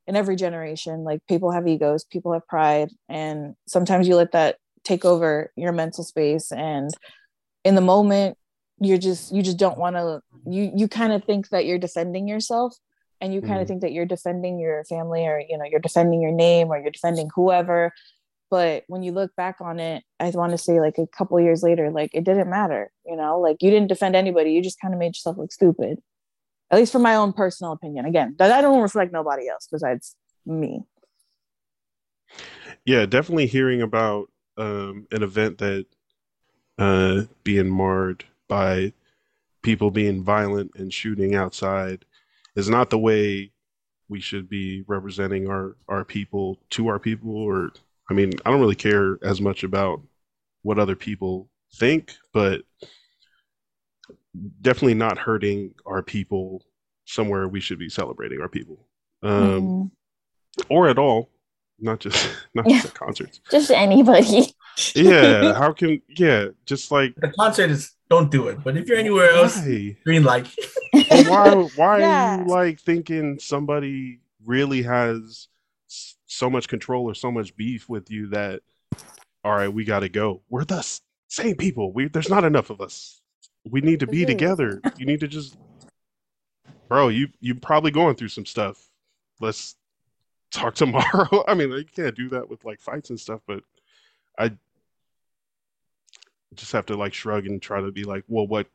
[0.07, 4.57] in every generation like people have egos people have pride and sometimes you let that
[4.84, 6.90] take over your mental space and
[7.64, 8.38] in the moment
[8.80, 12.28] you're just you just don't want to you you kind of think that you're defending
[12.28, 12.76] yourself
[13.22, 13.68] and you kind of mm.
[13.68, 16.91] think that you're defending your family or you know you're defending your name or you're
[16.91, 17.94] defending whoever.
[18.49, 21.64] But when you look back on it i want to say like a couple years
[21.64, 23.40] later like it didn't matter you know?
[23.40, 25.99] Like you didn't defend anybody you just kind of made yourself look stupid
[26.72, 28.06] at least from my own personal opinion.
[28.06, 30.15] Again, that I don't reflect nobody else besides
[30.45, 30.84] me.
[32.85, 35.85] Yeah, definitely hearing about um, an event that
[36.77, 38.93] uh, being marred by
[39.61, 42.06] people being violent and shooting outside
[42.56, 43.52] is not the way
[44.10, 47.72] we should be representing our our people to our people or
[48.10, 50.02] i mean i don't really care as much about
[50.64, 52.61] what other people think but
[54.62, 56.64] definitely not hurting our people
[57.06, 58.88] somewhere we should be celebrating our people.
[59.24, 59.91] Um, mm
[60.70, 61.30] or at all
[61.80, 63.40] not just not just at concerts.
[63.49, 64.53] Just anybody.
[64.95, 68.98] Yeah how can yeah just like the concert is don't do it but if you're
[68.98, 69.98] anywhere else why?
[70.03, 70.48] green light.
[70.94, 72.36] Why why yeah.
[72.36, 75.48] are you like thinking somebody really has
[75.88, 78.62] so much control or so much beef with you that
[79.44, 80.41] all right we got to go.
[80.49, 80.86] We're the
[81.28, 81.94] same people.
[81.94, 83.20] We there's not enough of us
[83.70, 84.82] we need to be together.
[84.98, 85.58] You need to just,
[86.88, 87.10] bro.
[87.10, 88.90] You you probably going through some stuff.
[89.40, 89.76] Let's
[90.52, 91.44] talk tomorrow.
[91.48, 93.64] I mean, you can't do that with like fights and stuff, but
[94.38, 94.52] I
[96.56, 98.68] just have to like shrug and try to be like, well, what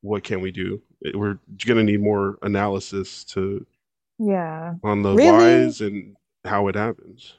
[0.00, 0.80] what can we do?
[1.04, 3.66] Eh, we're gonna need more analysis to
[4.18, 5.30] yeah on the really?
[5.30, 7.34] whys and how it happens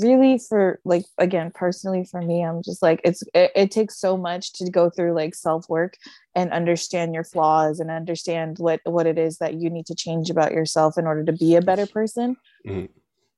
[0.00, 4.16] really for like again personally for me i'm just like it's it, it takes so
[4.16, 5.96] much to go through like self work
[6.34, 10.30] and understand your flaws and understand what what it is that you need to change
[10.30, 12.36] about yourself in order to be a better person.
[12.66, 12.86] Mm-hmm.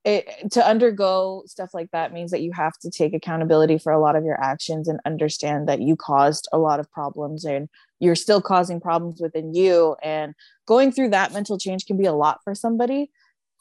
[0.04, 4.00] it, to undergo stuff like that means that you have to take accountability for a
[4.00, 7.68] lot of your actions and understand that you caused a lot of problems and
[7.98, 9.96] you're still causing problems within you.
[10.02, 10.34] And
[10.66, 13.10] going through that mental change can be a lot for somebody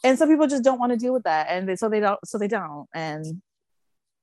[0.06, 2.20] and some people just don't want to deal with that and they, so they don't
[2.26, 3.42] so they don't and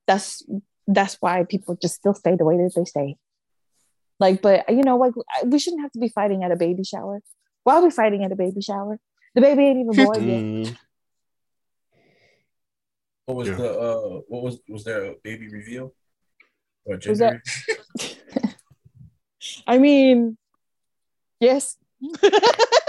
[0.06, 0.42] that's
[0.86, 3.16] that's why people just still stay the way that they stay.
[4.20, 5.14] Like but you know like
[5.44, 7.20] we shouldn't have to be fighting at a baby shower.
[7.64, 8.98] Why are we fighting at a baby shower?
[9.34, 10.42] The baby ain't even born yet.
[10.42, 10.76] Mm.
[13.26, 13.54] what was yeah.
[13.56, 15.92] the uh what was was there a baby reveal?
[16.84, 17.40] Or gender
[17.96, 18.16] that...
[19.66, 20.36] i mean
[21.40, 21.76] yes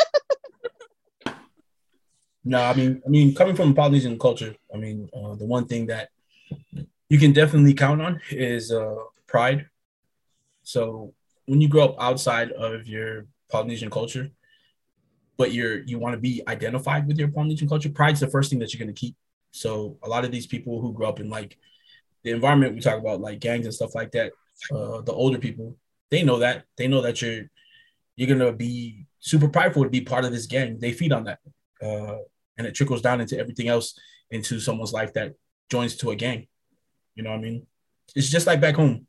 [2.46, 5.88] No, I mean, I mean, coming from Polynesian culture, I mean, uh, the one thing
[5.88, 6.10] that
[7.10, 8.96] you can definitely count on is uh,
[9.28, 9.68] pride.
[10.64, 11.14] So
[11.46, 14.32] when you grow up outside of your Polynesian culture,
[15.38, 18.60] but you're you want to be identified with your Polynesian culture, pride's the first thing
[18.60, 19.16] that you're going to keep.
[19.52, 21.58] So a lot of these people who grew up in like
[22.24, 24.32] the environment we talk about, like gangs and stuff like that,
[24.72, 25.78] uh, the older people,
[26.10, 27.44] they know that they know that you're
[28.16, 30.80] you're gonna be super prideful to be part of this gang.
[30.80, 31.40] They feed on that,
[31.82, 32.18] uh,
[32.58, 33.98] and it trickles down into everything else
[34.32, 35.34] into someone's life that
[35.70, 36.48] joins to a gang.
[37.16, 37.68] You know what I mean?
[38.16, 39.08] It's just like back home.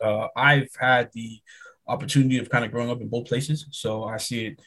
[0.00, 1.40] Uh, I've had the
[1.86, 4.60] opportunity of kind of growing up in both places, so I see it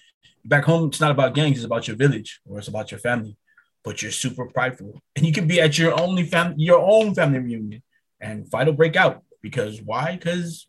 [0.45, 0.90] back home.
[0.90, 3.38] It's not about gangs; it's about your village or it's about your family.
[3.84, 7.40] But you're super prideful, and you can be at your only family, your own family
[7.40, 7.84] reunion,
[8.22, 10.15] and fight will break out because why?
[10.15, 10.68] Because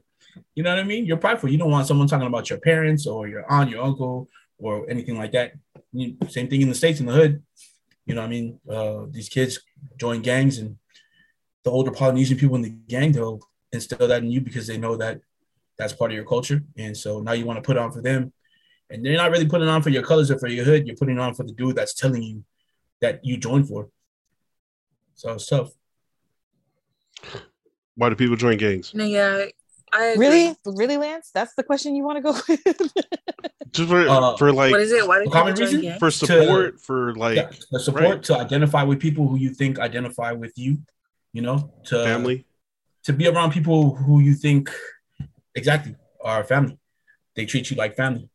[0.54, 1.06] you know what I mean.
[1.06, 1.50] You're prideful.
[1.50, 4.28] You don't want someone talking about your parents or your aunt, your uncle,
[4.58, 5.52] or anything like that.
[5.94, 7.42] You, same thing in the states in the hood.
[8.04, 8.60] You know what I mean?
[8.68, 9.60] Uh, these kids
[9.96, 10.76] join gangs, and
[11.62, 13.40] the older Polynesian people in the gang they'll
[13.72, 15.20] instill that in you because they know that
[15.78, 18.32] that's part of your culture, and so now you want to put on for them.
[18.90, 20.86] And they're not really putting on for your colors or for your hood.
[20.86, 22.44] You're putting on for the dude that's telling you
[23.00, 23.88] that you joined for.
[25.14, 25.70] So it's tough.
[27.96, 28.92] Why do people join gangs?
[28.94, 29.46] Yeah,
[29.94, 31.30] I really, really, Lance.
[31.32, 32.92] That's the question you want to go with.
[33.70, 35.06] Just for, uh, for like what is it?
[35.06, 36.78] Why do common reason for support?
[36.78, 38.22] To, for like yeah, the support right.
[38.24, 40.78] to identify with people who you think identify with you.
[41.32, 42.44] You know, to family,
[43.04, 44.70] to be around people who you think
[45.54, 46.78] exactly are family.
[47.36, 48.28] They treat you like family,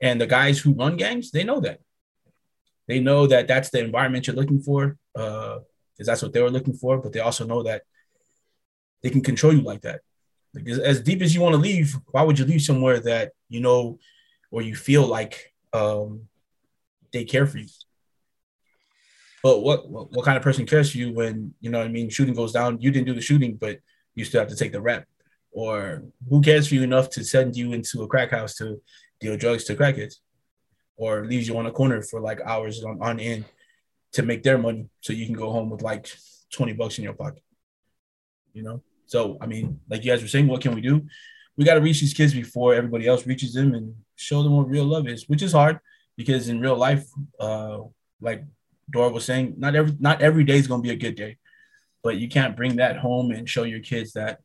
[0.00, 1.80] and the guys who run gangs, they know that.
[2.88, 5.62] They know that that's the environment you're looking for, because
[6.00, 6.98] uh, that's what they were looking for.
[6.98, 7.82] But they also know that
[9.02, 10.00] they can control you like that.
[10.54, 13.60] Like as deep as you want to leave, why would you leave somewhere that you
[13.60, 13.98] know
[14.50, 16.28] or you feel like um,
[17.12, 17.66] they care for you?
[19.42, 22.08] But what, what, what kind of person cares for you when you know I mean?
[22.08, 23.80] Shooting goes down, you didn't do the shooting, but
[24.14, 25.06] you still have to take the rep.
[25.50, 28.80] Or who cares for you enough to send you into a crack house to
[29.20, 30.16] deal drugs to crackheads,
[30.96, 33.44] or leaves you on a corner for like hours on, on end
[34.12, 36.08] to make their money so you can go home with like
[36.52, 37.42] 20 bucks in your pocket.
[38.52, 38.82] You know?
[39.06, 41.06] So, I mean, like you guys were saying, what can we do?
[41.56, 44.68] We got to reach these kids before everybody else reaches them and show them what
[44.68, 45.78] real love is, which is hard
[46.16, 47.06] because in real life,
[47.38, 47.78] uh,
[48.20, 48.44] like
[48.90, 51.38] Dora was saying, not every not every day is gonna be a good day,
[52.02, 54.40] but you can't bring that home and show your kids that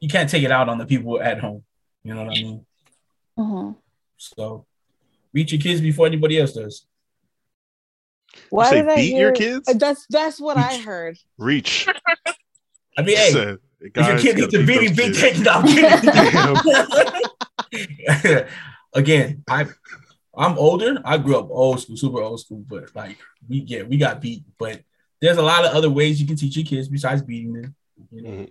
[0.00, 1.64] you can't take it out on the people at home.
[2.02, 2.66] You know what I mean?
[3.38, 3.72] Mm-hmm.
[4.18, 4.66] So
[5.32, 6.86] reach your kids before anybody else does.
[8.50, 9.20] Why you did I beat hear?
[9.20, 9.72] your kids?
[9.74, 10.66] That's that's what Reach.
[10.66, 11.18] I heard.
[11.38, 11.88] Reach.
[12.96, 15.42] I mean, hey, Said, if your kid needs gotta a beat beating, those big kids.
[17.74, 18.44] taking.
[18.94, 19.66] Again, I
[20.36, 21.00] I'm older.
[21.04, 23.18] I grew up old school, super old school, but like
[23.48, 24.44] we get we got beat.
[24.58, 24.82] But
[25.20, 27.74] there's a lot of other ways you can teach your kids besides beating them.
[28.12, 28.50] You know, Mhm.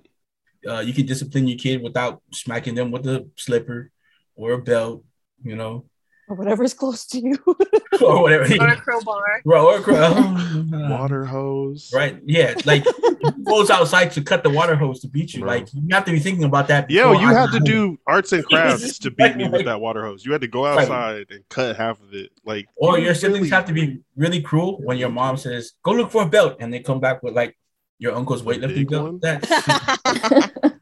[0.68, 3.92] uh, you can discipline your kid without smacking them with a slipper
[4.36, 5.04] or a belt.
[5.44, 5.86] You know,
[6.30, 7.38] Or whatever's close to you.
[8.02, 8.46] or whatever.
[8.64, 9.42] or a crowbar.
[9.44, 11.92] Bro, or cro- oh, Water hose.
[11.94, 12.20] Right.
[12.26, 12.54] Yeah.
[12.66, 15.42] Like who goes outside to cut the water hose to beat you.
[15.42, 15.50] Bro.
[15.50, 16.90] Like you have to be thinking about that.
[16.90, 17.64] Yo, you I had to home.
[17.66, 20.26] do arts and crafts to beat me with that water hose.
[20.26, 20.80] You had to go Right.
[20.84, 22.32] outside and cut half of it.
[22.46, 25.74] Like Or you your siblings really- have to be really cruel when your mom says,
[25.84, 27.58] "Go look for a belt," and they come back with like
[28.00, 29.22] your uncle's weightlifting belt.
[29.22, 30.74] That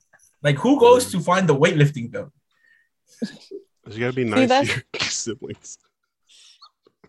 [0.43, 2.29] like who goes to find the weightlifting belt?
[3.95, 5.77] You gotta be nice that's- to your siblings.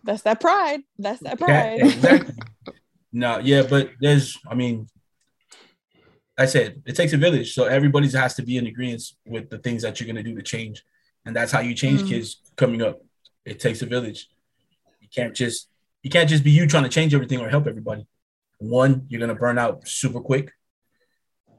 [0.03, 0.81] That's that pride.
[0.99, 1.79] That's that Yeah, pride.
[1.81, 2.35] exactly.
[3.13, 4.87] no, yeah, but there's, I mean,
[6.37, 9.59] I said it takes a village, so everybody has to be in agreement with the
[9.59, 10.83] things that you're gonna do to change,
[11.25, 12.09] and that's how you change Mm.
[12.09, 13.01] kids coming up.
[13.45, 14.27] It takes a village.
[14.99, 15.69] You can't just
[16.01, 18.05] you can't just be you trying to change everything or help everybody.
[18.57, 20.51] One, you're gonna burn out super quick.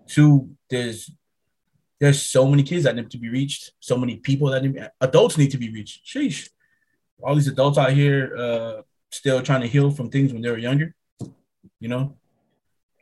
[0.07, 1.11] Two, there's
[2.01, 5.39] there's so many kids that need to be reached, so many people that need, adults
[5.39, 6.05] need to be reached.
[6.05, 6.49] Sheesh,
[7.23, 10.59] all these adults out here uh, still trying to heal from things when they were
[10.59, 10.95] younger,
[11.81, 12.17] you know,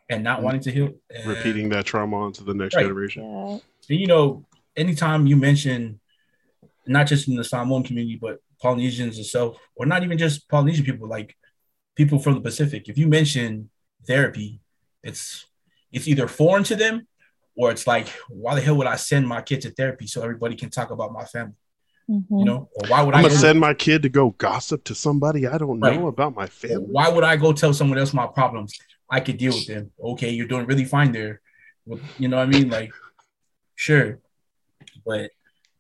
[0.08, 0.90] and not wanting to heal.
[1.10, 2.82] And- Repeating that trauma onto the next Right.
[2.82, 3.22] generation.
[3.24, 4.44] And, you know,
[4.76, 6.00] anytime you mention,
[6.86, 11.08] not just in the Samoan community, but Polynesians itself, or not even just Polynesian people,
[11.08, 11.36] like
[11.96, 13.70] people from the Pacific, if you mention
[14.06, 14.60] therapy,
[15.02, 15.46] it's
[15.92, 17.06] it's either foreign to them,
[17.56, 20.56] or it's like, why the hell would I send my kid to therapy so everybody
[20.56, 21.54] can talk about my family?
[22.10, 22.24] Mhm.
[22.30, 24.94] You know, or why would I'm I gonna send my kid to go gossip to
[24.94, 25.94] somebody I don't Right.
[25.98, 26.76] know about my family.
[26.90, 28.76] Why would I go tell someone else my problems?
[29.08, 29.92] I could deal with them.
[30.02, 31.40] Okay, you're doing really fine there.
[31.86, 32.70] Well, You know what I mean?
[32.70, 32.92] Like,
[33.76, 34.20] sure,
[35.04, 35.30] but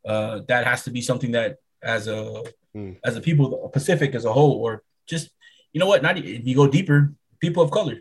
[0.04, 2.42] uh, that has to be something that, as a
[2.74, 2.92] Hmm.
[3.04, 5.30] as a people, the Pacific as a whole, or just
[5.72, 6.02] you know what?
[6.02, 8.00] Not if you go deeper, people of color,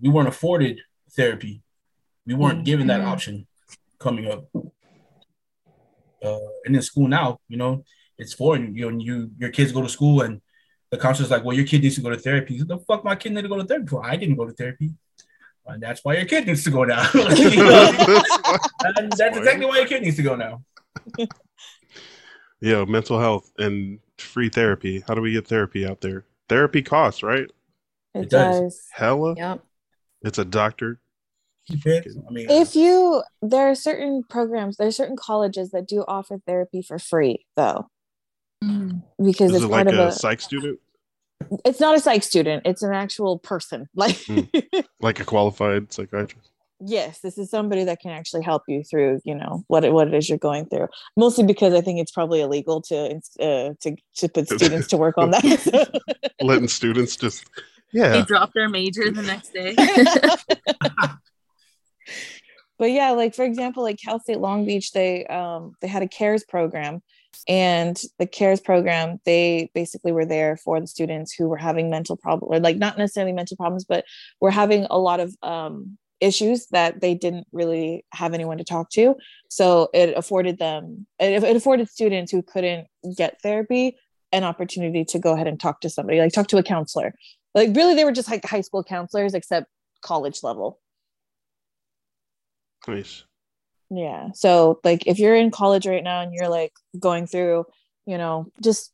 [0.00, 0.80] we weren't afforded
[1.16, 1.62] therapy.
[2.26, 3.06] We weren't given that Mhm.
[3.06, 3.46] option
[3.98, 4.48] coming up.
[6.22, 7.84] Uh, and in school now, you know,
[8.18, 8.90] it's for you.
[8.90, 10.40] Know, you your kids go to school and
[10.90, 12.62] the counselor's like, well, your kid needs to go to therapy.
[12.62, 14.04] the fuck, my kid need to go to therapy for?
[14.04, 14.94] I didn't go to therapy.
[15.66, 17.08] And that's why your kid needs to go now.
[17.14, 20.62] and that's exactly why your kid needs to go now.
[22.60, 25.04] Yeah, mental health and free therapy.
[25.06, 26.24] How do we get therapy out there?
[26.48, 27.50] Therapy costs, right?
[28.14, 28.60] It, it does.
[28.60, 28.88] does.
[28.90, 29.34] Hella.
[29.36, 29.62] Yep.
[30.22, 30.98] It's a doctor.
[31.70, 36.38] I mean, if you there are certain programs, there are certain colleges that do offer
[36.46, 37.88] therapy for free, though,
[38.62, 39.02] mm.
[39.22, 40.78] because Is it's it part like of a, a psych student.
[41.64, 44.84] It's not a psych student; it's an actual person, like mm.
[45.00, 46.50] like a qualified psychiatrist.
[46.80, 50.08] Yes, this is somebody that can actually help you through, you know, what it, what
[50.08, 50.88] it is you're going through.
[51.16, 55.16] Mostly because I think it's probably illegal to uh, to to put students to work
[55.16, 56.00] on that.
[56.42, 57.46] Letting students just
[57.94, 59.74] yeah, they drop their major the next day
[62.78, 66.08] but yeah like for example like cal state long beach they um they had a
[66.08, 67.00] cares program
[67.48, 72.16] and the cares program they basically were there for the students who were having mental
[72.16, 74.04] problems or like not necessarily mental problems but
[74.40, 78.88] were having a lot of um issues that they didn't really have anyone to talk
[78.90, 79.14] to.
[79.50, 82.86] So it afforded them it, it afforded students who couldn't
[83.16, 83.96] get therapy
[84.32, 87.14] an opportunity to go ahead and talk to somebody like talk to a counselor.
[87.54, 89.66] Like really they were just like high school counselors except
[90.02, 90.80] college level
[92.86, 93.24] Nice.
[93.90, 94.30] Yeah.
[94.34, 97.66] So like if you're in college right now and you're like going through,
[98.06, 98.92] you know, just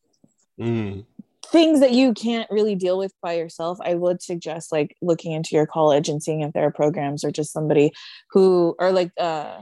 [0.61, 1.05] mm.
[1.47, 5.55] things that you can't really deal with by yourself, I would suggest like looking into
[5.55, 7.93] your college and seeing if there are programs or just somebody
[8.31, 9.61] who or like uh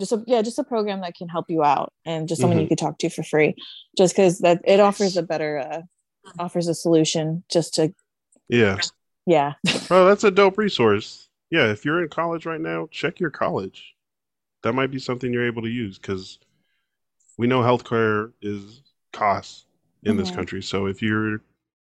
[0.00, 2.62] just a yeah, just a program that can help you out and just someone mm-hmm.
[2.62, 3.54] you could talk to for free.
[3.96, 5.82] Just because that it offers a better uh
[6.38, 7.92] offers a solution just to
[8.48, 8.78] yeah
[9.26, 9.54] yeah
[9.90, 13.94] oh that's a dope resource yeah, if you're in college right now, check your college.
[14.62, 16.38] That might be something you're able to use because
[17.36, 18.80] we know healthcare is
[19.12, 19.66] costs
[20.02, 20.20] in mm-hmm.
[20.20, 20.62] this country.
[20.62, 21.42] So if you're,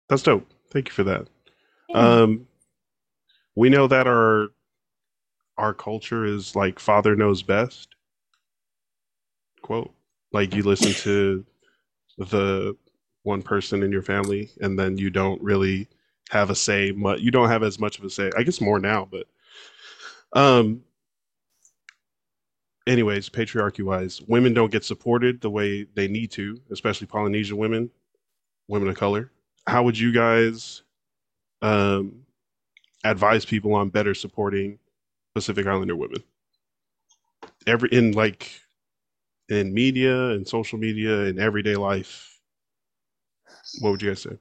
[0.07, 0.49] that's dope.
[0.71, 1.27] Thank you for that.
[1.93, 2.47] Um,
[3.55, 4.47] we know that our
[5.57, 7.89] our culture is like father knows best.
[9.61, 9.93] Quote.
[10.31, 11.45] Like you listen to
[12.17, 12.77] the
[13.23, 15.89] one person in your family, and then you don't really
[16.29, 16.93] have a say.
[16.93, 18.31] You don't have as much of a say.
[18.37, 19.27] I guess more now, but
[20.33, 20.83] um.
[22.87, 27.91] Anyways, patriarchy wise, women don't get supported the way they need to, especially Polynesian women,
[28.67, 29.31] women of color.
[29.67, 30.81] How would you guys
[31.61, 32.25] um,
[33.03, 34.79] advise people on better supporting
[35.35, 36.23] Pacific Islander women?
[37.67, 38.59] Every in like
[39.49, 42.39] in media and social media and everyday life.
[43.81, 44.37] What would you guys say?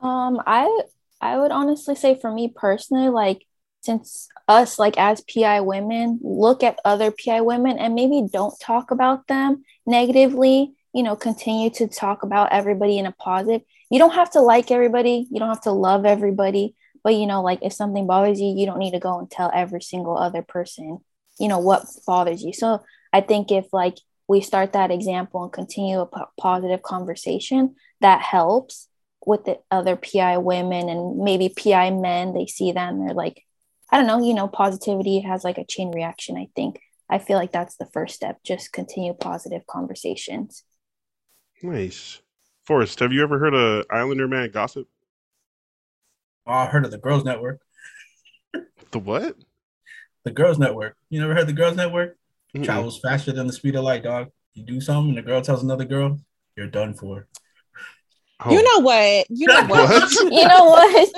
[0.00, 0.82] Um, I
[1.20, 3.44] I would honestly say for me personally, like
[3.80, 8.90] since us like as pi women look at other pi women and maybe don't talk
[8.90, 13.62] about them negatively you know continue to talk about everybody in a positive.
[13.90, 15.26] You don't have to like everybody.
[15.30, 16.74] You don't have to love everybody.
[17.02, 19.50] But you know like if something bothers you you don't need to go and tell
[19.54, 20.98] every single other person
[21.38, 22.52] you know what bothers you.
[22.52, 22.82] So
[23.12, 23.96] i think if like
[24.28, 28.88] we start that example and continue a p- positive conversation that helps
[29.26, 33.44] with the other pi women and maybe pi men they see them they're like
[33.92, 36.80] I don't know, you know, positivity has like a chain reaction, I think.
[37.08, 38.38] I feel like that's the first step.
[38.44, 40.62] Just continue positive conversations.
[41.62, 42.22] Nice.
[42.64, 44.86] Forrest, have you ever heard of Islander Man gossip?
[46.46, 47.60] Oh, I heard of the Girls Network.
[48.92, 49.36] the what?
[50.24, 50.96] The Girls Network.
[51.08, 52.16] You never heard the Girls Network?
[52.54, 52.64] Mm-hmm.
[52.64, 54.28] Travels faster than the speed of light, dog.
[54.54, 56.18] You do something, and the girl tells another girl,
[56.56, 57.28] you're done for.
[58.42, 58.52] Oh.
[58.52, 59.26] You know what?
[59.28, 59.90] You know what?
[59.90, 60.12] what?
[60.32, 61.12] you know what?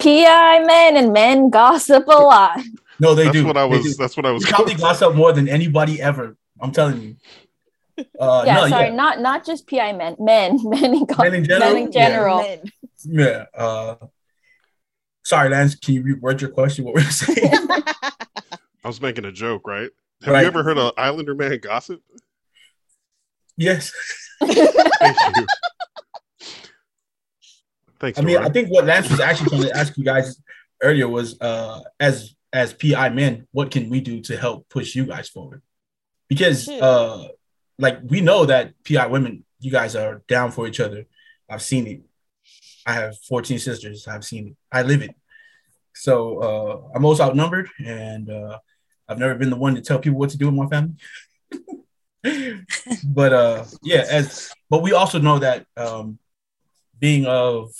[0.00, 2.58] PI men and men gossip a lot.
[2.98, 3.46] No, they that's do.
[3.46, 3.96] What I was.
[3.96, 4.42] That's what I was.
[4.42, 6.36] You probably gossip more than anybody ever.
[6.60, 7.16] I'm telling you.
[8.18, 8.94] Uh, yeah, no, sorry, yeah.
[8.94, 11.72] not not just PI men, men, men in, men in general.
[11.72, 12.60] Men in general.
[13.04, 13.46] Yeah.
[13.54, 13.96] yeah uh,
[15.24, 15.74] sorry, Lance.
[15.76, 16.84] Can you reword your question?
[16.84, 17.50] What were you saying?
[17.52, 19.90] I was making a joke, right?
[20.22, 20.42] Have right.
[20.42, 22.02] you ever heard of Islander man gossip?
[23.56, 23.92] Yes.
[24.40, 24.56] Thank
[25.36, 25.46] you.
[27.98, 28.18] Thanks.
[28.18, 30.40] I mean, I think what Lance was actually trying to ask you guys
[30.82, 35.04] earlier was, uh, as as PI men, what can we do to help push you
[35.04, 35.62] guys forward?
[36.28, 37.28] Because, uh,
[37.78, 41.06] like we know that PI women, you guys are down for each other.
[41.48, 42.00] I've seen it.
[42.86, 44.06] I have 14 sisters.
[44.08, 44.56] I've seen it.
[44.72, 45.14] I live it.
[45.94, 48.58] So uh, I'm most outnumbered, and uh,
[49.08, 50.94] I've never been the one to tell people what to do in my family.
[53.04, 56.18] but uh, yeah, as but we also know that um,
[56.98, 57.72] being of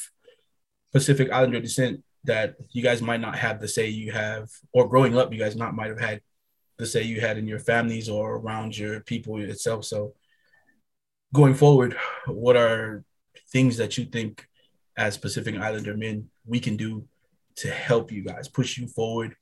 [0.92, 5.16] Pacific Islander descent, that you guys might not have the say you have, or growing
[5.16, 6.20] up, you guys not might have had
[6.78, 9.84] the say you had in your families or around your people itself.
[9.84, 10.14] So
[11.32, 13.04] going forward, what are
[13.50, 14.46] things that you think
[14.96, 17.06] as Pacific Islander men we can do
[17.56, 19.36] to help you guys push you forward,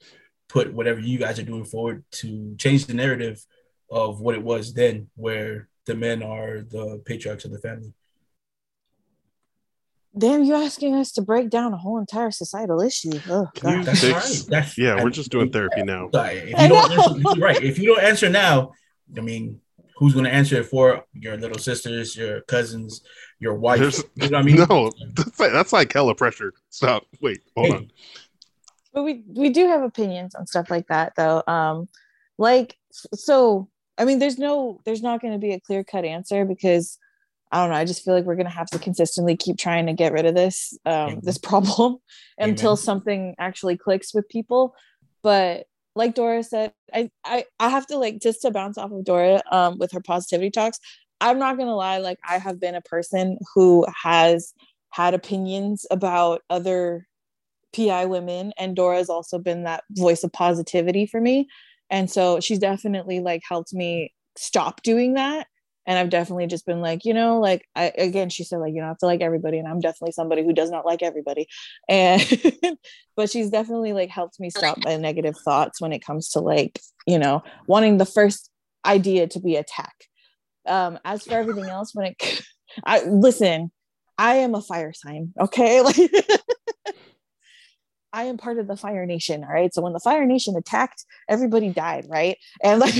[0.49, 3.45] put whatever you guys are doing forward to change the narrative
[3.91, 7.93] of what it was then, where the men are the patriarchs of the family.
[10.17, 13.11] Damn, you're asking us to break down a whole entire societal issue.
[13.29, 14.45] Oh, that's right.
[14.49, 16.09] That's, yeah, we're just doing therapy now.
[16.13, 17.63] If you don't answer, right.
[17.63, 18.73] If you don't answer now,
[19.17, 19.61] I mean,
[19.97, 23.03] who's going to answer it for your little sisters, your cousins,
[23.41, 23.81] your wife?
[23.81, 24.57] There's, you know what I mean?
[24.57, 26.53] No, that's like, that's like hella pressure.
[26.71, 27.05] Stop.
[27.21, 27.75] Wait, hold hey.
[27.75, 27.91] on.
[28.93, 31.43] But we we do have opinions on stuff like that, though.
[31.49, 31.89] Um,
[32.39, 33.69] like so,
[33.99, 36.99] I mean, there's no, there's not going to be a clear cut answer because
[37.55, 37.77] I don't know.
[37.77, 40.35] I just feel like we're gonna have to consistently keep trying to get rid of
[40.35, 41.99] this um, this problem
[42.39, 44.75] until something actually clicks with people.
[45.23, 49.05] But like Dora said, I, I I have to like just to bounce off of
[49.05, 50.81] Dora um, with her positivity talks.
[51.21, 54.53] I'm not gonna lie, like I have been a person who has
[54.91, 57.07] had opinions about other
[57.73, 61.47] PI women, and Dora has also been that voice of positivity for me.
[61.89, 65.47] And so she's definitely like helped me stop doing that
[65.87, 68.81] and i've definitely just been like you know like i again she said like you
[68.81, 71.47] don't have to like everybody and i'm definitely somebody who does not like everybody
[71.89, 72.23] and
[73.17, 76.81] but she's definitely like helped me stop my negative thoughts when it comes to like
[77.07, 78.51] you know wanting the first
[78.87, 79.95] idea to be attack
[80.67, 82.43] um as for everything else when it
[82.85, 83.71] i listen
[84.19, 85.97] i am a fire sign okay like
[88.15, 89.43] I am part of the Fire Nation.
[89.43, 89.75] All right.
[89.75, 92.07] So when the Fire Nation attacked, everybody died.
[92.09, 92.39] Right.
[92.63, 92.95] And like,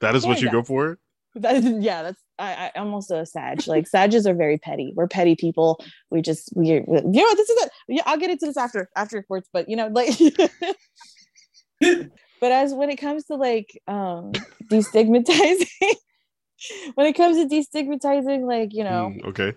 [0.00, 0.98] That is what you go for?
[1.38, 3.66] That is, yeah, that's I, I almost a Sag.
[3.66, 4.94] Like Sages are very petty.
[4.96, 5.84] We're petty people.
[6.10, 7.72] We just we you know this is it.
[7.88, 10.18] Yeah, I'll get into this after after reports, but you know, like
[12.40, 14.32] but as when it comes to like um
[14.70, 15.66] destigmatizing
[16.94, 19.52] when it comes to destigmatizing, like, you know, mm, okay.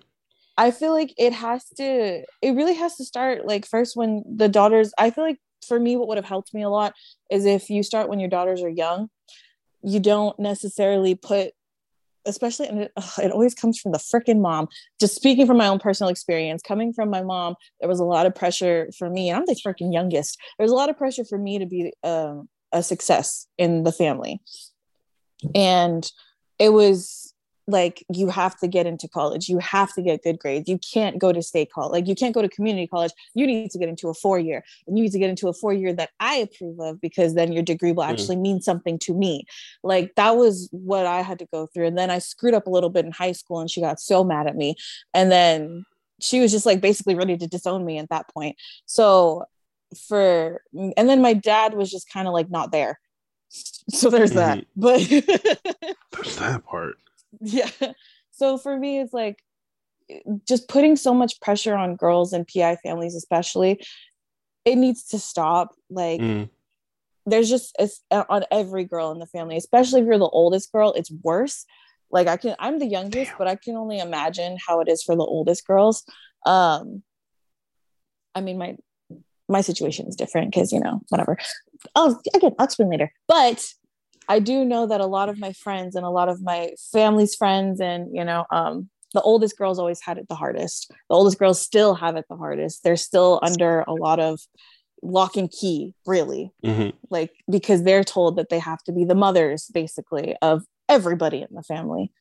[0.58, 4.50] I feel like it has to it really has to start like first when the
[4.50, 6.94] daughters I feel like for me what would have helped me a lot
[7.32, 9.10] is if you start when your daughters are young
[9.84, 11.54] you don't necessarily put
[12.26, 14.68] especially and it, ugh, it always comes from the freaking mom.
[15.00, 18.26] Just speaking from my own personal experience coming from my mom there was a lot
[18.26, 20.38] of pressure for me and i'm the freaking youngest.
[20.58, 24.42] There's a lot of pressure for me to be um, a success in the family.
[25.56, 26.10] And
[26.60, 27.29] it was
[27.70, 29.50] like you have to get into college.
[29.50, 30.68] You have to get good grades.
[30.68, 31.92] You can't go to state college.
[31.92, 33.12] Like you can't go to community college.
[33.34, 35.54] You need to get into a four year and you need to get into a
[35.54, 38.10] four year that i approve of because then your degree will mm.
[38.10, 38.42] actually mm.
[38.42, 39.46] mean something to me.
[39.84, 42.70] Like that was what i had to go through and then i screwed up a
[42.70, 44.76] little bit in high school and she got so mad at me
[45.14, 45.86] and then
[46.22, 48.58] she was just like basically ready to disown me at that point.
[48.86, 49.46] So
[50.08, 53.00] for and then my dad was just kind of like not there.
[53.92, 54.60] So there's mm-hmm.
[54.60, 55.00] that but
[56.12, 56.98] there's that part
[57.42, 57.70] yeah
[58.32, 59.44] so for me it's like
[60.48, 63.80] just putting so much pressure on girls and pi families especially
[64.66, 66.50] it needs to stop like mm.
[67.26, 70.94] there's just it's on every girl in the family especially if you're the oldest girl
[70.94, 71.66] it's worse
[72.12, 73.38] like i can i'm the youngest Damn.
[73.38, 76.04] but i can only imagine how it is for the oldest girls
[76.46, 77.04] um
[78.34, 78.78] i mean my
[79.48, 81.38] my situation is different because you know whatever
[81.96, 83.74] oh again i'll explain later but
[84.30, 87.36] I do know that a lot of my friends and a lot of my family's
[87.36, 90.92] friends and you know um, the oldest girls always had it the hardest.
[91.10, 92.84] The oldest girls still have it the hardest.
[92.84, 94.40] They're still under a lot of
[95.02, 96.96] lock and key, really, mm-hmm.
[97.10, 101.48] like because they're told that they have to be the mothers basically of everybody in
[101.52, 102.12] the family.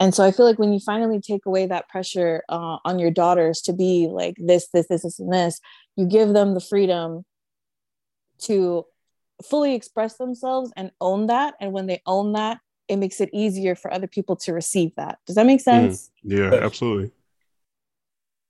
[0.00, 3.10] And so I feel like when you finally take away that pressure uh, on your
[3.10, 5.60] daughters to be like this, this, this, this, and this,
[5.96, 7.24] you give them the freedom
[8.40, 8.84] to
[9.44, 11.54] fully express themselves and own that.
[11.60, 12.58] And when they own that,
[12.88, 15.18] it makes it easier for other people to receive that.
[15.26, 15.64] Does that make mm.
[15.64, 16.10] sense?
[16.26, 17.10] Mm, yeah, absolutely.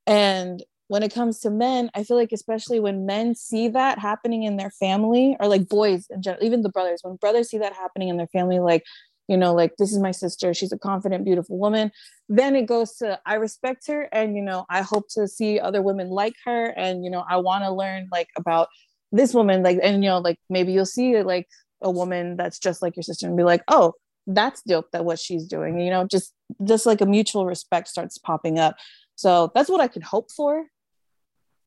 [0.07, 4.43] And when it comes to men, I feel like especially when men see that happening
[4.43, 7.73] in their family, or like boys in general, even the brothers, when brothers see that
[7.73, 8.85] happening in their family, like
[9.29, 11.93] you know, like this is my sister, she's a confident, beautiful woman.
[12.29, 15.81] Then it goes to I respect her, and you know, I hope to see other
[15.81, 18.69] women like her, and you know, I want to learn like about
[19.13, 21.47] this woman like and you know like maybe you'll see like
[21.83, 23.93] a woman that's just like your sister and be like oh
[24.27, 26.33] that's dope that what she's doing you know just
[26.65, 28.77] just like a mutual respect starts popping up.
[29.15, 30.67] So that's what i can hope for.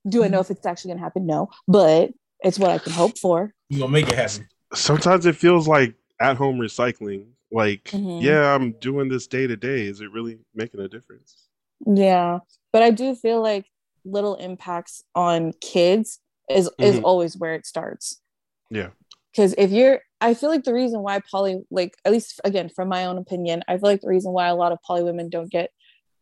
[0.08, 1.26] Do i know if it's actually gonna happen?
[1.26, 2.12] No but
[2.44, 3.54] it's what i can hope for.
[3.70, 4.48] You gonna make it happen.
[4.74, 8.26] Sometimes it feels like at home recycling like mm-hmm.
[8.26, 9.86] yeah i'm doing this day to day.
[9.86, 11.48] Is it really making a difference?
[11.86, 12.40] Yeah
[12.72, 13.66] but i do feel like
[14.04, 16.20] little impacts on kids
[16.50, 16.84] is mm-hmm.
[16.84, 18.22] is always where it starts
[18.70, 18.90] yeah
[19.32, 22.88] because if you're I feel like the reason why poly, like at least again from
[22.88, 25.52] my own opinion, I feel like the reason why a lot of poly women don't
[25.52, 25.72] get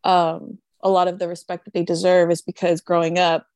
[0.03, 3.47] um, a lot of the respect that they deserve is because growing up,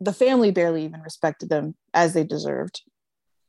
[0.00, 2.82] the family barely even respected them as they deserved.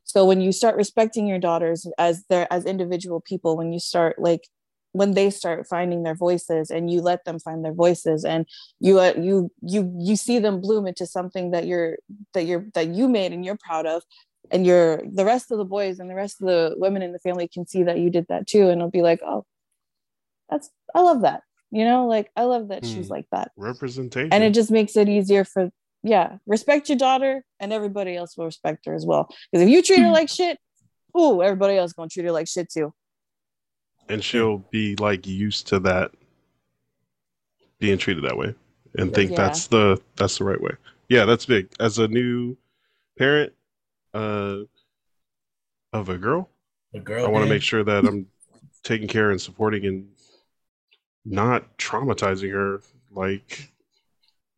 [0.04, 4.18] So when you start respecting your daughters as their as individual people, when you start
[4.18, 4.48] like
[4.96, 8.46] when they start finding their voices and you let them find their voices and
[8.80, 11.98] you uh, you you you see them bloom into something that you're
[12.32, 14.02] that you're that you made and you're proud of.
[14.50, 17.18] And you're the rest of the boys and the rest of the women in the
[17.18, 18.68] family can see that you did that too.
[18.68, 19.44] And it'll be like oh
[20.48, 21.42] that's i love that.
[21.70, 23.12] You know like i love that she's hmm.
[23.12, 23.50] like that.
[23.56, 24.32] Representation.
[24.32, 25.70] And it just makes it easier for
[26.02, 29.28] yeah respect your daughter and everybody else will respect her as well.
[29.50, 30.58] Because if you treat her like shit
[31.14, 32.92] oh everybody else gonna treat her like shit too
[34.08, 36.12] and she'll be like used to that
[37.78, 38.54] being treated that way
[38.96, 39.36] and think yeah.
[39.36, 40.72] that's the that's the right way.
[41.08, 41.68] Yeah that's big.
[41.80, 42.56] As a new
[43.18, 43.52] parent
[44.14, 44.58] uh
[45.92, 46.48] of a girl
[46.94, 48.26] a girl i want to make sure that i'm
[48.82, 50.06] taking care and supporting and
[51.24, 52.80] not traumatizing her.
[53.10, 53.72] Like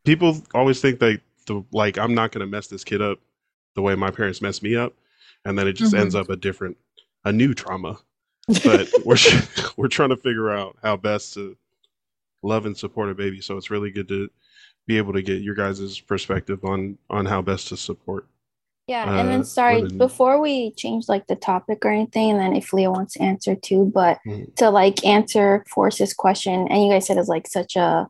[0.04, 3.18] people always think that the like i'm not going to mess this kid up
[3.74, 4.92] the way my parents messed me up
[5.44, 6.02] and then it just mm-hmm.
[6.02, 6.76] ends up a different
[7.24, 7.98] a new trauma
[8.64, 9.16] but we're
[9.76, 11.56] we're trying to figure out how best to
[12.42, 13.40] love and support a baby.
[13.40, 14.30] So it's really good to
[14.86, 18.26] be able to get your guys' perspective on on how best to support.
[18.86, 19.98] Yeah, uh, and then sorry, women.
[19.98, 23.54] before we change like the topic or anything, and then if Leah wants to answer
[23.54, 24.50] too, but mm-hmm.
[24.56, 28.08] to like answer Forrest's question, and you guys said it's like such a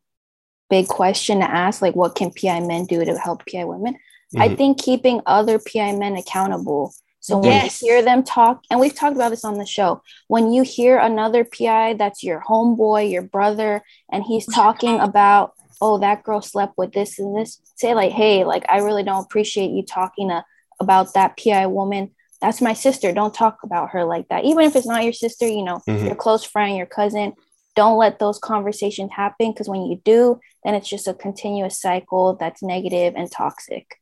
[0.71, 3.95] big question to ask, like what can PI men do to help PI women?
[3.95, 4.41] Mm-hmm.
[4.41, 6.95] I think keeping other PI men accountable
[7.29, 7.83] so when yes.
[7.83, 10.97] you hear them talk, and we've talked about this on the show, when you hear
[10.97, 15.53] another PI that's your homeboy, your brother, and he's talking about,
[15.83, 19.27] oh, that girl slept with this and this, say like, hey, like I really don't
[19.27, 20.43] appreciate you talking to,
[20.81, 22.13] about that PI woman.
[22.41, 23.13] That's my sister.
[23.13, 24.47] Don't talk about her like that.
[24.47, 26.07] Even if it's not your sister, you know, mm-hmm.
[26.07, 27.35] your close friend, your cousin.
[27.77, 32.37] Don't let those conversations happen because when you do, then it's just a continuous cycle
[32.37, 34.01] that's negative and toxic.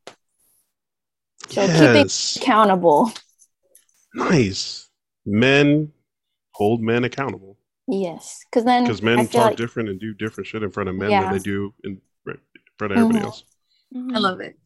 [1.49, 2.35] So yes.
[2.35, 3.13] keeping accountable.
[4.15, 4.89] Nice.
[5.25, 5.93] Men
[6.53, 7.59] hold men accountable.
[7.89, 9.57] Yes, because then because men talk like...
[9.57, 11.23] different and do different shit in front of men yeah.
[11.23, 13.27] than they do in front of everybody mm-hmm.
[13.27, 13.45] else.
[13.95, 14.17] Mm-hmm.
[14.17, 14.57] I love it.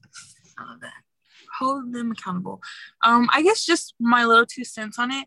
[0.58, 0.92] I love that.
[1.58, 2.60] Hold them accountable.
[3.04, 5.26] Um, I guess just my little two cents on it.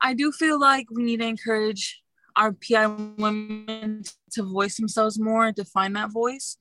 [0.00, 2.00] I do feel like we need to encourage
[2.36, 6.58] our PI women to voice themselves more, to find that voice.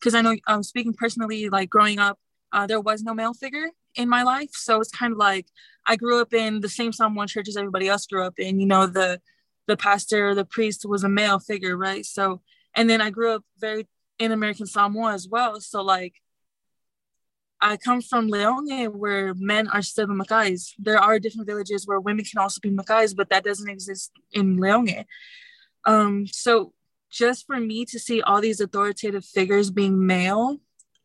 [0.00, 2.18] Because I know, um, speaking personally, like growing up,
[2.52, 4.50] uh, there was no male figure in my life.
[4.52, 5.46] So it's kind of like
[5.86, 8.60] I grew up in the same Samoan church as everybody else grew up in.
[8.60, 9.20] You know, the
[9.66, 12.04] the pastor, the priest was a male figure, right?
[12.04, 12.40] So,
[12.74, 13.86] and then I grew up very
[14.18, 15.60] in American Samoa as well.
[15.60, 16.14] So like
[17.60, 20.72] I come from Leone where men are still the Makais.
[20.78, 24.56] There are different villages where women can also be Makais, but that doesn't exist in
[24.56, 25.04] Leone.
[25.84, 26.72] Um, so
[27.10, 30.58] just for me to see all these authoritative figures being male,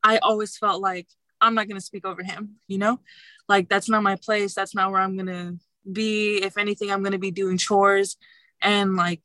[0.04, 1.08] I always felt like
[1.42, 3.00] I'm not going to speak over him, you know?
[3.48, 4.54] Like that's not my place.
[4.54, 5.58] That's not where I'm going to
[5.92, 6.38] be.
[6.38, 8.18] If anything, I'm going to be doing chores
[8.62, 9.22] and like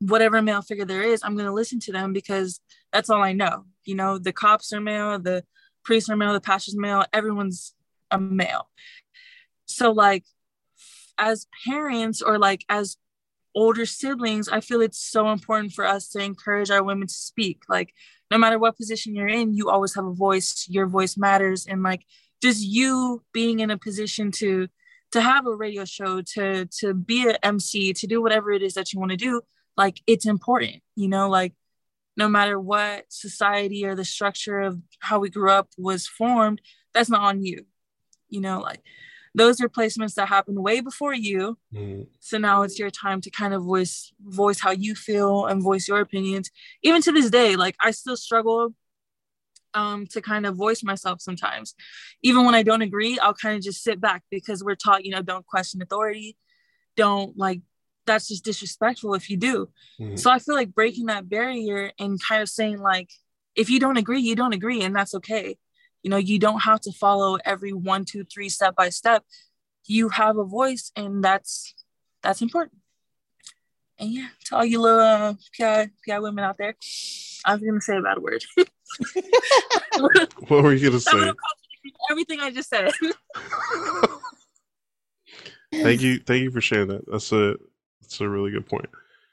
[0.00, 2.60] whatever male figure there is, I'm going to listen to them because
[2.92, 3.64] that's all I know.
[3.84, 5.44] You know, the cops are male, the
[5.84, 7.74] priests are male, the pastor's male, everyone's
[8.10, 8.68] a male.
[9.66, 10.24] So like
[11.18, 12.96] as parents or like as
[13.54, 17.62] older siblings, I feel it's so important for us to encourage our women to speak.
[17.68, 17.92] Like
[18.30, 20.66] no matter what position you're in, you always have a voice.
[20.68, 21.66] Your voice matters.
[21.66, 22.04] And like
[22.42, 24.68] just you being in a position to
[25.12, 28.74] to have a radio show, to to be an MC, to do whatever it is
[28.74, 29.42] that you want to do,
[29.76, 31.54] like it's important, you know, like
[32.16, 36.60] no matter what society or the structure of how we grew up was formed,
[36.92, 37.64] that's not on you.
[38.28, 38.82] You know, like
[39.34, 41.56] those are placements that happened way before you.
[41.74, 42.06] Mm.
[42.18, 45.86] so now it's your time to kind of voice voice how you feel and voice
[45.88, 46.50] your opinions.
[46.82, 48.74] Even to this day like i still struggle
[49.74, 51.74] um to kind of voice myself sometimes.
[52.22, 55.12] Even when i don't agree i'll kind of just sit back because we're taught you
[55.12, 56.36] know don't question authority.
[56.96, 57.60] Don't like
[58.06, 59.68] that's just disrespectful if you do.
[60.00, 60.18] Mm.
[60.18, 63.10] so i feel like breaking that barrier and kind of saying like
[63.54, 65.56] if you don't agree you don't agree and that's okay
[66.02, 69.24] you know you don't have to follow every one two three step by step.
[69.86, 71.74] You have a voice and that's
[72.22, 72.78] that's important.
[73.98, 76.74] And yeah to all you little uh, PI, PI women out there
[77.44, 78.44] i was gonna say a bad word.
[80.48, 81.32] What were you gonna say?
[82.10, 82.90] everything i just said.
[85.72, 87.04] Thank you thank you for sharing that.
[87.10, 87.56] That's a
[88.00, 88.88] that's a really good point.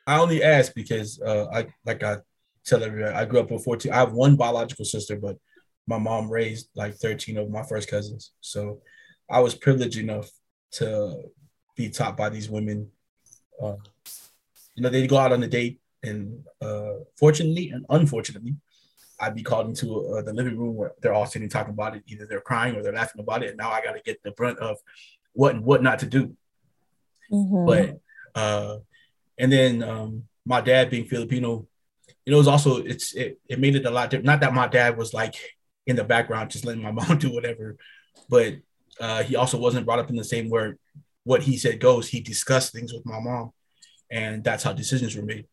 [0.05, 2.17] I only ask because uh i like i
[2.65, 5.37] tell everybody i grew up with 14 i have one biological sister but
[5.87, 8.31] my mom raised like 13 of my first cousins.
[8.41, 8.81] So
[9.29, 10.29] I was privileged enough
[10.73, 11.23] to
[11.75, 12.89] be taught by these women.
[13.61, 13.75] Uh,
[14.75, 18.55] you know, they'd go out on a date, and uh, fortunately and unfortunately,
[19.19, 22.03] I'd be called into uh, the living room where they're all sitting talking about it.
[22.05, 24.31] Either they're crying or they're laughing about it, and now I got to get the
[24.31, 24.77] brunt of
[25.33, 26.35] what and what not to do.
[27.31, 27.65] Mm-hmm.
[27.65, 27.99] But
[28.35, 28.77] uh,
[29.37, 31.67] and then um, my dad being Filipino,
[32.25, 34.25] you know, it was also it's it, it made it a lot different.
[34.25, 35.35] Not that my dad was like
[35.87, 37.77] in the background just letting my mom do whatever,
[38.29, 38.55] but
[38.99, 40.77] uh, he also wasn't brought up in the same word.
[41.23, 42.07] What he said goes.
[42.07, 43.51] He discussed things with my mom,
[44.11, 45.47] and that's how decisions were made.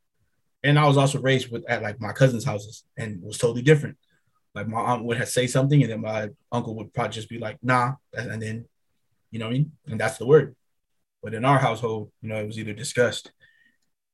[0.62, 3.96] And I was also raised with at like my cousins' houses, and was totally different.
[4.54, 7.38] Like my aunt would have say something, and then my uncle would probably just be
[7.38, 8.66] like, "Nah," and then,
[9.30, 9.72] you know, what I mean?
[9.88, 10.54] and that's the word.
[11.22, 13.32] But in our household, you know, it was either discussed,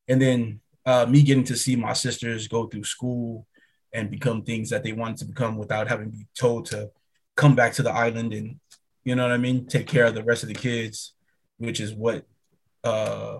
[0.09, 3.47] and then uh, me getting to see my sisters go through school
[3.93, 6.91] and become things that they wanted to become without having to be told to
[7.37, 8.61] come back to the island and
[9.03, 11.15] you know what I mean, take care of the rest of the kids,
[11.59, 12.27] which is what
[12.85, 13.39] uh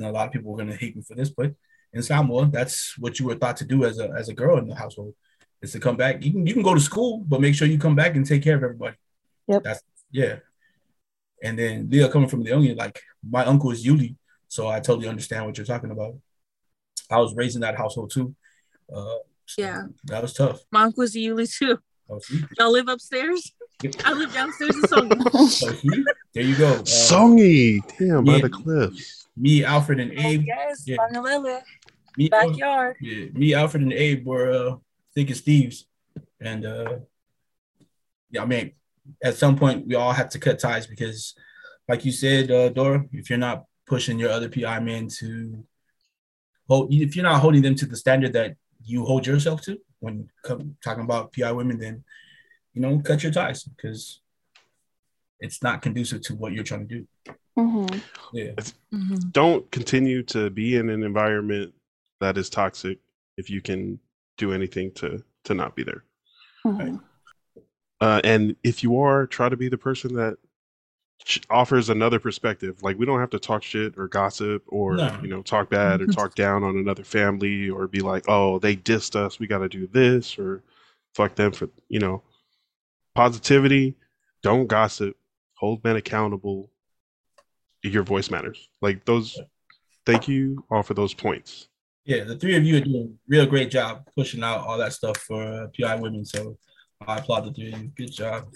[0.00, 1.54] know, a lot of people are gonna hate me for this, but
[1.92, 4.68] in Samoa, that's what you were thought to do as a as a girl in
[4.68, 5.14] the household
[5.62, 6.22] is to come back.
[6.24, 8.42] You can you can go to school, but make sure you come back and take
[8.42, 8.96] care of everybody.
[9.46, 9.62] Yep.
[9.62, 10.36] That's yeah.
[11.42, 14.16] And then Leah coming from the onion, like my uncle is Yuli,
[14.48, 16.14] so I totally understand what you're talking about.
[17.10, 18.34] I was raised in that household too.
[18.94, 19.18] Uh,
[19.56, 20.62] yeah, that was tough.
[20.70, 21.78] My uncle was Yuli too.
[22.10, 22.20] Oh,
[22.58, 23.52] Y'all live upstairs?
[24.04, 25.18] I live downstairs in Songy.
[25.34, 26.74] Oh, there you go.
[26.74, 29.28] Uh, Songy, damn, by the cliffs.
[29.36, 30.44] Me, Alfred, and Abe.
[30.46, 30.96] Yes, yeah.
[32.16, 32.96] me, backyard.
[33.00, 34.76] Yeah, me, Alfred, and Abe were uh,
[35.14, 35.86] thick as thieves,
[36.40, 36.98] and uh,
[38.30, 38.72] yeah, I mean,
[39.22, 41.34] at some point we all have to cut ties because,
[41.88, 45.64] like you said, uh, Dora, if you're not pushing your other PI men to
[46.68, 50.28] hold, if you're not holding them to the standard that you hold yourself to when
[50.44, 52.04] talking about PI women, then
[52.74, 54.20] you know, cut your ties because
[55.40, 57.34] it's not conducive to what you're trying to do.
[57.58, 57.98] Mm-hmm.
[58.32, 58.52] Yeah.
[58.92, 59.30] Mm-hmm.
[59.32, 61.74] Don't continue to be in an environment
[62.20, 62.98] that is toxic
[63.36, 63.98] if you can
[64.36, 66.04] do anything to to not be there.
[66.64, 66.96] Mm-hmm.
[68.00, 70.36] Uh, and if you are, try to be the person that
[71.50, 72.82] offers another perspective.
[72.82, 75.18] Like we don't have to talk shit or gossip or no.
[75.22, 78.76] you know talk bad or talk down on another family or be like, oh, they
[78.76, 79.38] dissed us.
[79.38, 80.62] We got to do this or
[81.14, 82.22] fuck them for you know
[83.14, 83.94] positivity.
[84.42, 85.16] Don't gossip.
[85.54, 86.70] Hold men accountable.
[87.82, 88.68] Your voice matters.
[88.80, 89.38] Like those.
[90.06, 91.68] Thank you all for those points.
[92.06, 95.18] Yeah, the three of you are doing real great job pushing out all that stuff
[95.18, 96.24] for uh, PI women.
[96.24, 96.56] So
[97.06, 97.92] I applaud the three of you.
[97.94, 98.48] Good job.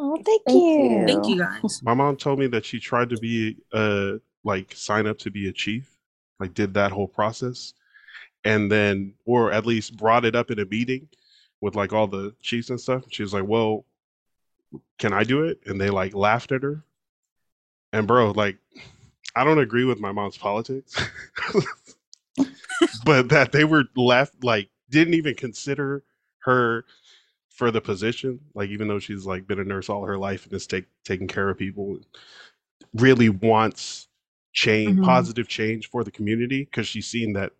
[0.00, 1.04] Oh, thank, thank you.
[1.06, 1.80] Thank you guys.
[1.82, 4.12] My mom told me that she tried to be uh
[4.44, 5.98] like sign up to be a chief,
[6.38, 7.74] like did that whole process,
[8.44, 11.08] and then or at least brought it up in a meeting
[11.60, 13.02] with like all the chiefs and stuff.
[13.10, 13.84] She was like, "Well,
[14.98, 16.84] can I do it?" And they like laughed at her.
[17.92, 18.58] And bro, like,
[19.34, 20.94] I don't agree with my mom's politics,
[23.04, 26.04] but that they were left like didn't even consider
[26.40, 26.84] her
[27.58, 28.38] for the position.
[28.54, 31.26] Like even though she's like been a nurse all her life and is take, taking
[31.26, 31.98] care of people,
[32.94, 34.06] really wants
[34.52, 35.04] change, mm-hmm.
[35.04, 37.50] positive change for the community because she's seen that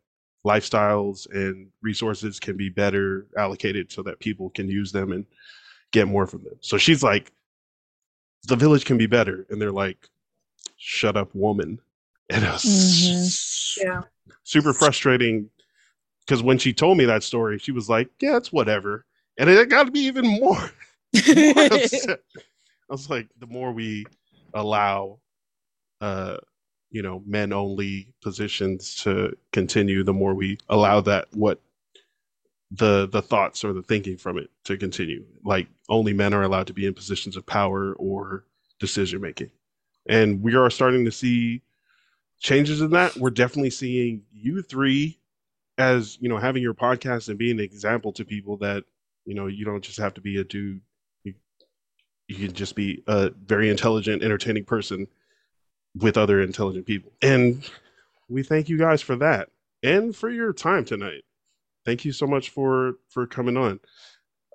[0.46, 5.26] lifestyles and resources can be better allocated so that people can use them and
[5.90, 6.54] get more from them.
[6.60, 7.32] So she's like,
[8.46, 10.08] the village can be better, and they're like,
[10.76, 11.80] shut up, woman.
[12.30, 13.88] And it was mm-hmm.
[13.88, 14.02] yeah.
[14.42, 15.48] super frustrating
[16.20, 19.06] because when she told me that story, she was like, yeah, it's whatever
[19.38, 20.58] and it got to be even more.
[20.58, 20.70] more
[21.14, 22.18] I
[22.88, 24.04] was like, the more we
[24.54, 25.18] allow,
[26.00, 26.38] uh,
[26.90, 31.60] you know, men only positions to continue, the more we allow that what
[32.70, 35.24] the the thoughts or the thinking from it to continue.
[35.44, 38.44] Like only men are allowed to be in positions of power or
[38.78, 39.50] decision making,
[40.08, 41.62] and we are starting to see
[42.40, 43.16] changes in that.
[43.16, 45.18] We're definitely seeing you three
[45.78, 48.84] as you know having your podcast and being an example to people that
[49.28, 50.80] you know, you don't just have to be a dude.
[51.22, 51.34] You,
[52.28, 55.06] you can just be a very intelligent, entertaining person
[55.94, 57.12] with other intelligent people.
[57.20, 57.62] And
[58.30, 59.50] we thank you guys for that
[59.82, 61.24] and for your time tonight.
[61.84, 63.80] Thank you so much for for coming on.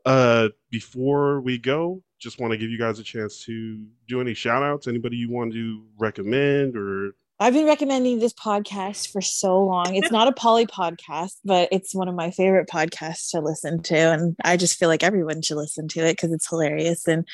[0.05, 4.33] Uh before we go, just want to give you guys a chance to do any
[4.33, 9.59] shout outs anybody you want to recommend or I've been recommending this podcast for so
[9.63, 9.95] long.
[9.95, 13.95] It's not a poly podcast, but it's one of my favorite podcasts to listen to.
[13.95, 17.07] And I just feel like everyone should listen to it because it's hilarious.
[17.07, 17.27] And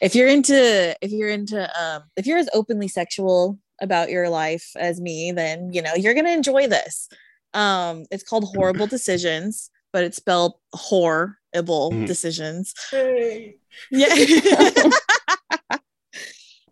[0.00, 4.70] if you're into, if you're into, um, if you're as openly sexual about your life
[4.76, 7.08] as me, then, you know, you're going to enjoy this.
[7.54, 12.06] Um, it's called Horrible Decisions, but it's spelled horrible mm.
[12.06, 12.74] decisions.
[12.90, 13.56] Hey.
[13.90, 14.14] Yeah.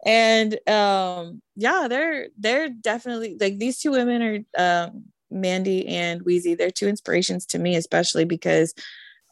[0.05, 6.57] and um yeah they're they're definitely like these two women are um Mandii and Weezy.
[6.57, 8.75] they're two inspirations to me especially because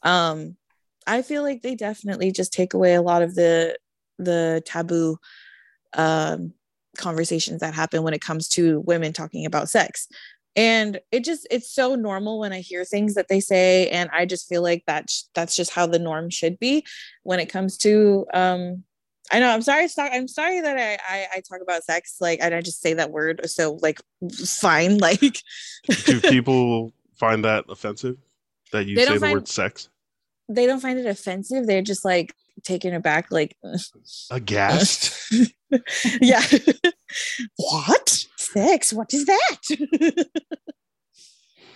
[0.02, 0.56] um
[1.06, 3.76] i feel like they definitely just take away a lot of the
[4.18, 5.18] the taboo
[5.94, 6.52] um
[6.96, 10.08] conversations that happen when it comes to women talking about sex
[10.56, 14.26] and it just it's so normal when i hear things that they say and i
[14.26, 16.84] just feel like that that's just how the norm should be
[17.22, 18.84] when it comes to um
[19.32, 19.48] I know.
[19.48, 19.88] I'm sorry.
[19.98, 23.10] I'm sorry that I, I, I talk about sex like and I just say that
[23.10, 23.40] word.
[23.48, 24.00] So like,
[24.44, 24.92] fine.
[25.02, 25.42] Like,
[26.04, 28.16] do people find that offensive
[28.72, 29.88] that you say the find, word sex?
[30.48, 31.66] They don't find it offensive.
[31.66, 33.56] They're just like taken aback, like
[34.30, 35.32] aghast.
[36.20, 36.42] yeah.
[37.56, 38.92] what sex?
[38.92, 39.56] What is that?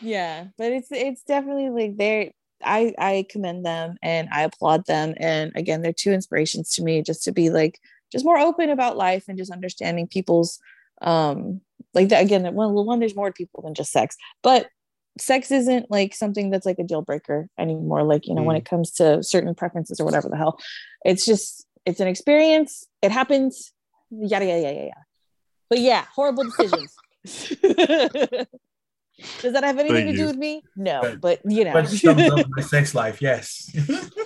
[0.01, 2.31] yeah, but it's it's definitely like they're
[2.65, 5.15] I I commend them and I applaud them.
[5.19, 7.81] And again, they're two inspirations to me just to be like
[8.13, 10.59] just more open about life and just understanding people's
[11.03, 11.61] um
[11.93, 14.67] like that again well one there's more people than just sex but
[15.19, 18.03] sex isn't like something that's like a deal breaker anymore.
[18.03, 18.47] Like you know mm.
[18.47, 20.59] when it comes to certain preferences or whatever the hell
[21.05, 22.87] it's just it's an experience.
[23.03, 23.73] It happens.
[24.11, 25.05] Yada yada yada yada.
[25.69, 26.97] But yeah horrible decisions
[29.41, 30.63] Does that have anything to do with me?
[30.77, 31.73] No, but, but you know.
[31.73, 33.71] But sums up my sex life, yes.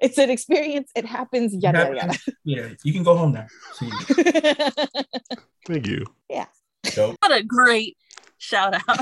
[0.00, 0.90] it's an experience.
[0.94, 1.54] It happens.
[1.54, 2.18] Yada yada.
[2.44, 3.46] Yeah, you can go home now.
[5.66, 6.04] Thank you.
[6.28, 6.46] Yeah.
[6.84, 7.14] So.
[7.20, 7.96] What a great
[8.36, 9.00] shout out.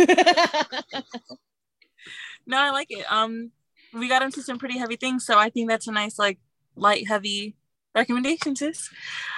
[2.46, 3.10] no, I like it.
[3.10, 3.50] Um,
[3.92, 6.38] we got into some pretty heavy things, so I think that's a nice like
[6.76, 7.56] light heavy
[7.94, 8.88] recommendation, sis.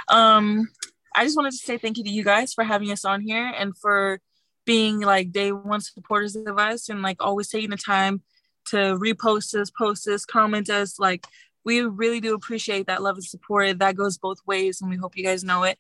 [0.09, 0.69] Um,
[1.15, 3.47] I just wanted to say thank you to you guys for having us on here
[3.47, 4.21] and for
[4.65, 8.23] being like day one supporters of us and like always taking the time
[8.67, 10.99] to repost us, post us, comment us.
[10.99, 11.27] Like
[11.65, 13.79] we really do appreciate that love and support.
[13.79, 15.79] That goes both ways, and we hope you guys know it.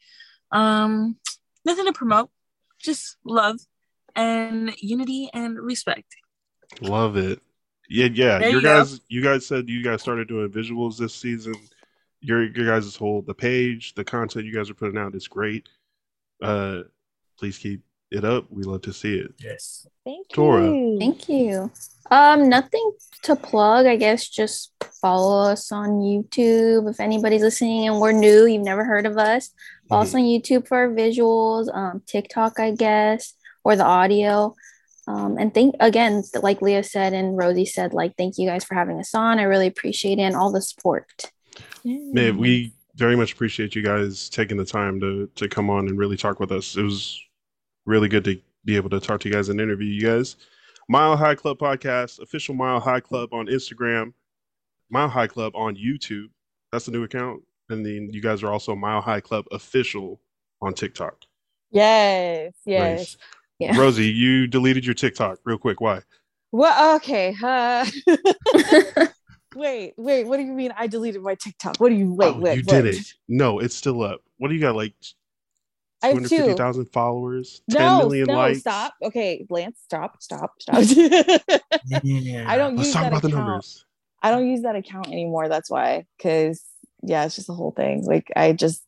[0.53, 1.17] Um,
[1.65, 2.31] nothing to promote,
[2.79, 3.59] just love
[4.17, 6.17] and unity and respect.
[6.81, 7.41] Love it.
[7.89, 8.39] Yeah, yeah.
[8.39, 9.05] There you guys, go.
[9.09, 11.55] you guys said you guys started doing visuals this season.
[12.21, 15.69] Your your guys' whole the page, the content you guys are putting out is great.
[16.43, 16.83] Uh,
[17.39, 18.47] please keep it up.
[18.51, 19.33] We love to see it.
[19.39, 19.87] Yes.
[20.05, 20.65] Thank Tora.
[20.65, 20.97] you.
[20.99, 21.71] Thank you.
[22.11, 22.93] Um, nothing
[23.23, 23.87] to plug.
[23.87, 26.91] I guess just follow us on YouTube.
[26.91, 29.51] If anybody's listening and we're new, you've never heard of us,
[29.89, 30.09] follow mm-hmm.
[30.09, 31.75] us on YouTube for our visuals.
[31.75, 34.57] Um, TikTok, I guess, or the audio.
[35.07, 38.75] Um, and thank again, like Leah said and Rosie said, like thank you guys for
[38.75, 39.39] having us on.
[39.39, 41.33] I really appreciate it and all the support.
[41.85, 45.99] Man, we very much appreciate you guys taking the time to to come on and
[45.99, 46.77] really talk with us.
[46.77, 47.21] It was
[47.87, 50.37] really good to be able to talk to you guys and interview you guys.
[50.89, 54.13] Mile High Club podcast, official Mile High Club on Instagram,
[54.91, 56.27] Mile High Club on YouTube.
[56.73, 57.43] That's the new account.
[57.69, 60.21] And then you guys are also Mile High Club official
[60.61, 61.17] on TikTok.
[61.71, 62.99] Yes, yes.
[62.99, 63.17] Nice.
[63.61, 63.79] Yeah.
[63.79, 65.81] Rosie, you deleted your TikTok real quick.
[65.81, 66.01] Why?
[66.51, 67.37] Well, okay.
[67.43, 67.87] Uh,
[69.55, 70.25] wait, wait.
[70.25, 70.73] What do you mean?
[70.77, 71.77] I deleted my TikTok.
[71.77, 72.35] What do you wait?
[72.35, 72.83] Oh, wait, you wait.
[72.83, 73.15] did it.
[73.29, 74.23] No, it's still up.
[74.39, 74.75] What do you got?
[74.75, 74.95] Like
[76.03, 78.61] I have 250,000 followers, no, 10 million no, likes.
[78.61, 78.95] Stop.
[79.03, 80.83] Okay, Lance, stop, stop, stop.
[82.03, 82.45] yeah.
[82.49, 83.85] I don't Let's use that account.
[84.23, 85.49] I don't use that account anymore.
[85.49, 86.07] That's why.
[86.21, 86.63] Cause
[87.03, 88.05] yeah, it's just the whole thing.
[88.05, 88.85] Like I just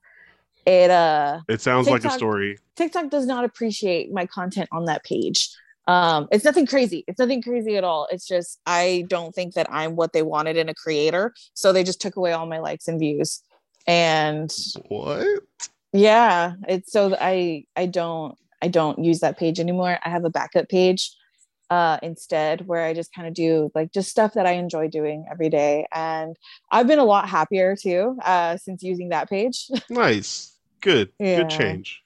[0.66, 2.58] it uh it sounds TikTok, like a story.
[2.76, 5.50] TikTok does not appreciate my content on that page.
[5.88, 7.04] Um, it's nothing crazy.
[7.08, 8.06] It's nothing crazy at all.
[8.10, 11.34] It's just I don't think that I'm what they wanted in a creator.
[11.54, 13.42] So they just took away all my likes and views.
[13.86, 14.54] And
[14.88, 15.42] what?
[15.92, 19.98] Yeah it's so i i don't i don't use that page anymore.
[20.02, 21.14] I have a backup page
[21.70, 25.26] uh, instead where i just kind of do like just stuff that i enjoy doing
[25.30, 25.86] every day.
[25.94, 26.36] And
[26.70, 29.68] i've been a lot happier too uh, since using that page.
[29.90, 30.56] Nice.
[30.80, 31.12] Good.
[31.18, 31.38] Yeah.
[31.38, 32.02] good change.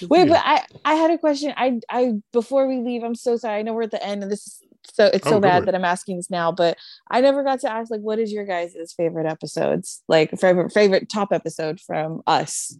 [0.00, 1.52] Good wait but i i had a question.
[1.56, 3.60] I i before we leave i'm so sorry.
[3.60, 4.62] I know we're at the end and this is
[4.94, 6.76] so it's so oh, bad that I'm asking this now, but
[7.10, 10.02] I never got to ask like what is your guys' favorite episodes?
[10.08, 12.76] Like favorite favorite top episode from us.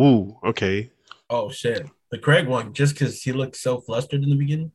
[0.00, 0.90] Ooh, okay.
[1.30, 4.72] Oh shit, the Craig one, just because he looked so flustered in the beginning.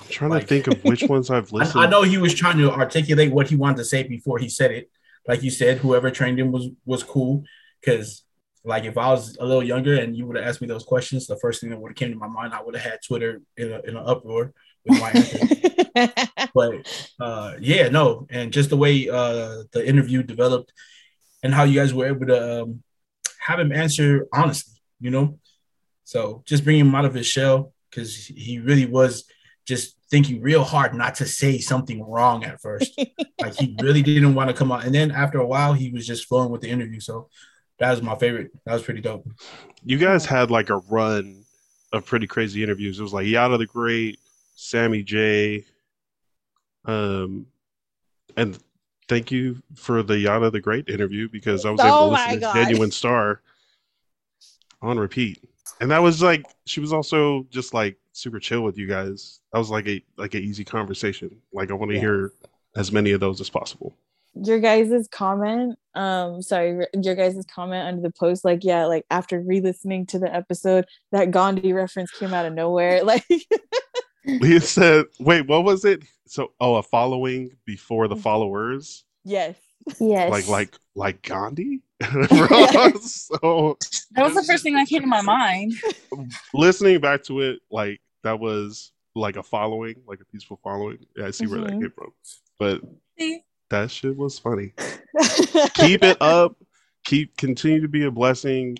[0.00, 1.80] I'm trying like, to think of which ones I've listened.
[1.82, 4.48] I, I, know he was trying to articulate what he wanted to say before he
[4.48, 4.90] said it.
[5.26, 7.44] Like you said, whoever trained him was was cool.
[7.80, 8.24] Because
[8.64, 11.26] like if I was a little younger and you would have asked me those questions,
[11.26, 13.40] the first thing that would have came to my mind, I would have had Twitter
[13.56, 14.52] in, a, in an uproar
[14.84, 15.38] with my answer.
[16.54, 20.72] but uh, yeah, no, and just the way uh, the interview developed
[21.42, 22.82] and how you guys were able to um,
[23.48, 25.38] have him answer honestly, you know?
[26.04, 29.24] So just bring him out of his shell because he really was
[29.66, 32.98] just thinking real hard not to say something wrong at first.
[33.40, 34.84] like he really didn't want to come out.
[34.84, 37.00] And then after a while, he was just flowing with the interview.
[37.00, 37.30] So
[37.78, 38.50] that was my favorite.
[38.66, 39.26] That was pretty dope.
[39.82, 41.44] You guys had like a run
[41.92, 42.98] of pretty crazy interviews.
[42.98, 44.18] It was like Yada the Great,
[44.56, 45.64] Sammy J,
[46.84, 47.46] um,
[48.36, 48.58] and
[49.08, 52.24] thank you for the Yada the Great interview because I was able Oh to my
[52.26, 52.54] listen to God.
[52.54, 53.40] Genuine Star
[54.82, 55.42] on repeat,
[55.80, 59.40] and that was like she was also just like super chill with you guys.
[59.52, 61.40] That was like a like an easy conversation.
[61.52, 62.32] Like I want to hear
[62.76, 63.96] as many of those as possible.
[64.34, 69.40] your guys's comment um sorry your guys's comment under the post like yeah like after
[69.40, 73.24] re-listening to the episode that gandhi reference came out of nowhere like
[74.28, 79.56] Leah said, "Wait, what was it?" So, oh, a following before the followers, yes
[79.98, 80.30] Yes.
[80.30, 81.80] like like like Gandhi.
[82.02, 83.76] so
[84.12, 85.72] That was the first thing that came to my mind.
[86.52, 90.98] listening back to it, like that was like a following, like a peaceful following.
[91.16, 91.80] Yeah, I see where that Mhm.
[91.80, 92.12] came from.
[92.58, 92.82] But
[93.18, 93.42] See?
[93.70, 94.72] that shit was funny.
[95.74, 96.56] Keep it up.
[97.04, 98.76] Keep continue to be a blessing.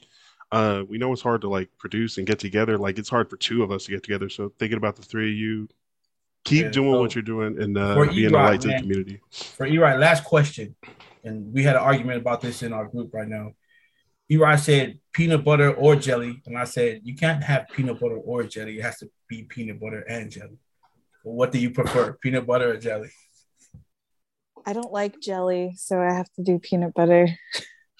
[0.51, 2.79] Uh, we know it's hard to like produce and get together.
[2.79, 4.29] Like it's hard for two of us to get together.
[4.29, 5.69] So thinking about the three of you,
[6.45, 8.73] keep Yeah, doing so what you're doing and uh, being a E-Rock, light to the
[8.75, 8.81] man.
[8.83, 9.21] community.
[9.31, 10.75] For Eli, last question,
[11.25, 13.53] and we had an argument about this in our group right now.
[14.31, 18.43] Eli said peanut butter or jelly, and I said you can't have peanut butter or
[18.45, 18.79] jelly.
[18.79, 20.59] It has to be peanut butter and jelly.
[21.25, 23.11] Well, what do you prefer, peanut butter or jelly?
[24.67, 27.29] i don't like jelly so i have to do peanut butter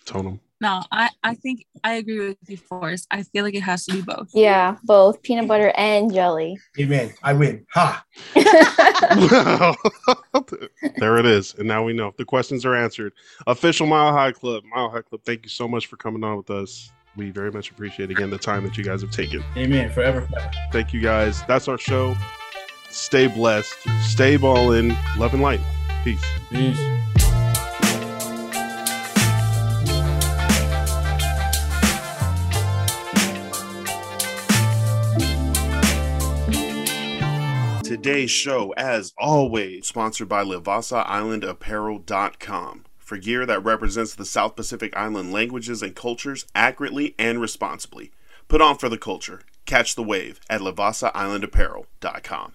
[0.05, 0.41] Tonum.
[0.61, 3.07] No, I, I think I agree with you, Forrest.
[3.11, 4.29] I feel like it has to be both.
[4.35, 6.59] yeah, both peanut butter and jelly.
[6.81, 7.13] Amen.
[7.23, 7.65] I win.
[7.75, 8.05] Ha.
[10.97, 11.55] there it is.
[11.55, 12.13] And now we know.
[12.17, 13.13] The questions are answered.
[13.47, 14.65] Official Mile High Club.
[14.75, 16.91] Mile High Club, thank you so much for coming on with us.
[17.17, 19.45] We very much appreciate again the time that you guys have taken.
[19.57, 19.91] Amen.
[19.93, 20.23] Forever.
[20.23, 20.51] forever.
[20.73, 21.43] Thank you guys.
[21.45, 22.17] That's our show.
[22.91, 23.77] Stay blessed.
[24.03, 24.97] Stay ballin'.
[25.17, 25.61] Love and light.
[26.05, 26.25] Peace.
[26.51, 26.79] Peace.
[37.99, 45.33] Today's show, as always, sponsored by LivassaIslandApparel.com for gear that represents the South Pacific Island
[45.33, 48.13] languages and cultures accurately and responsibly.
[48.47, 49.41] Put on for the culture.
[49.67, 52.53] Catch the wave at LivassaIslandApparel.com.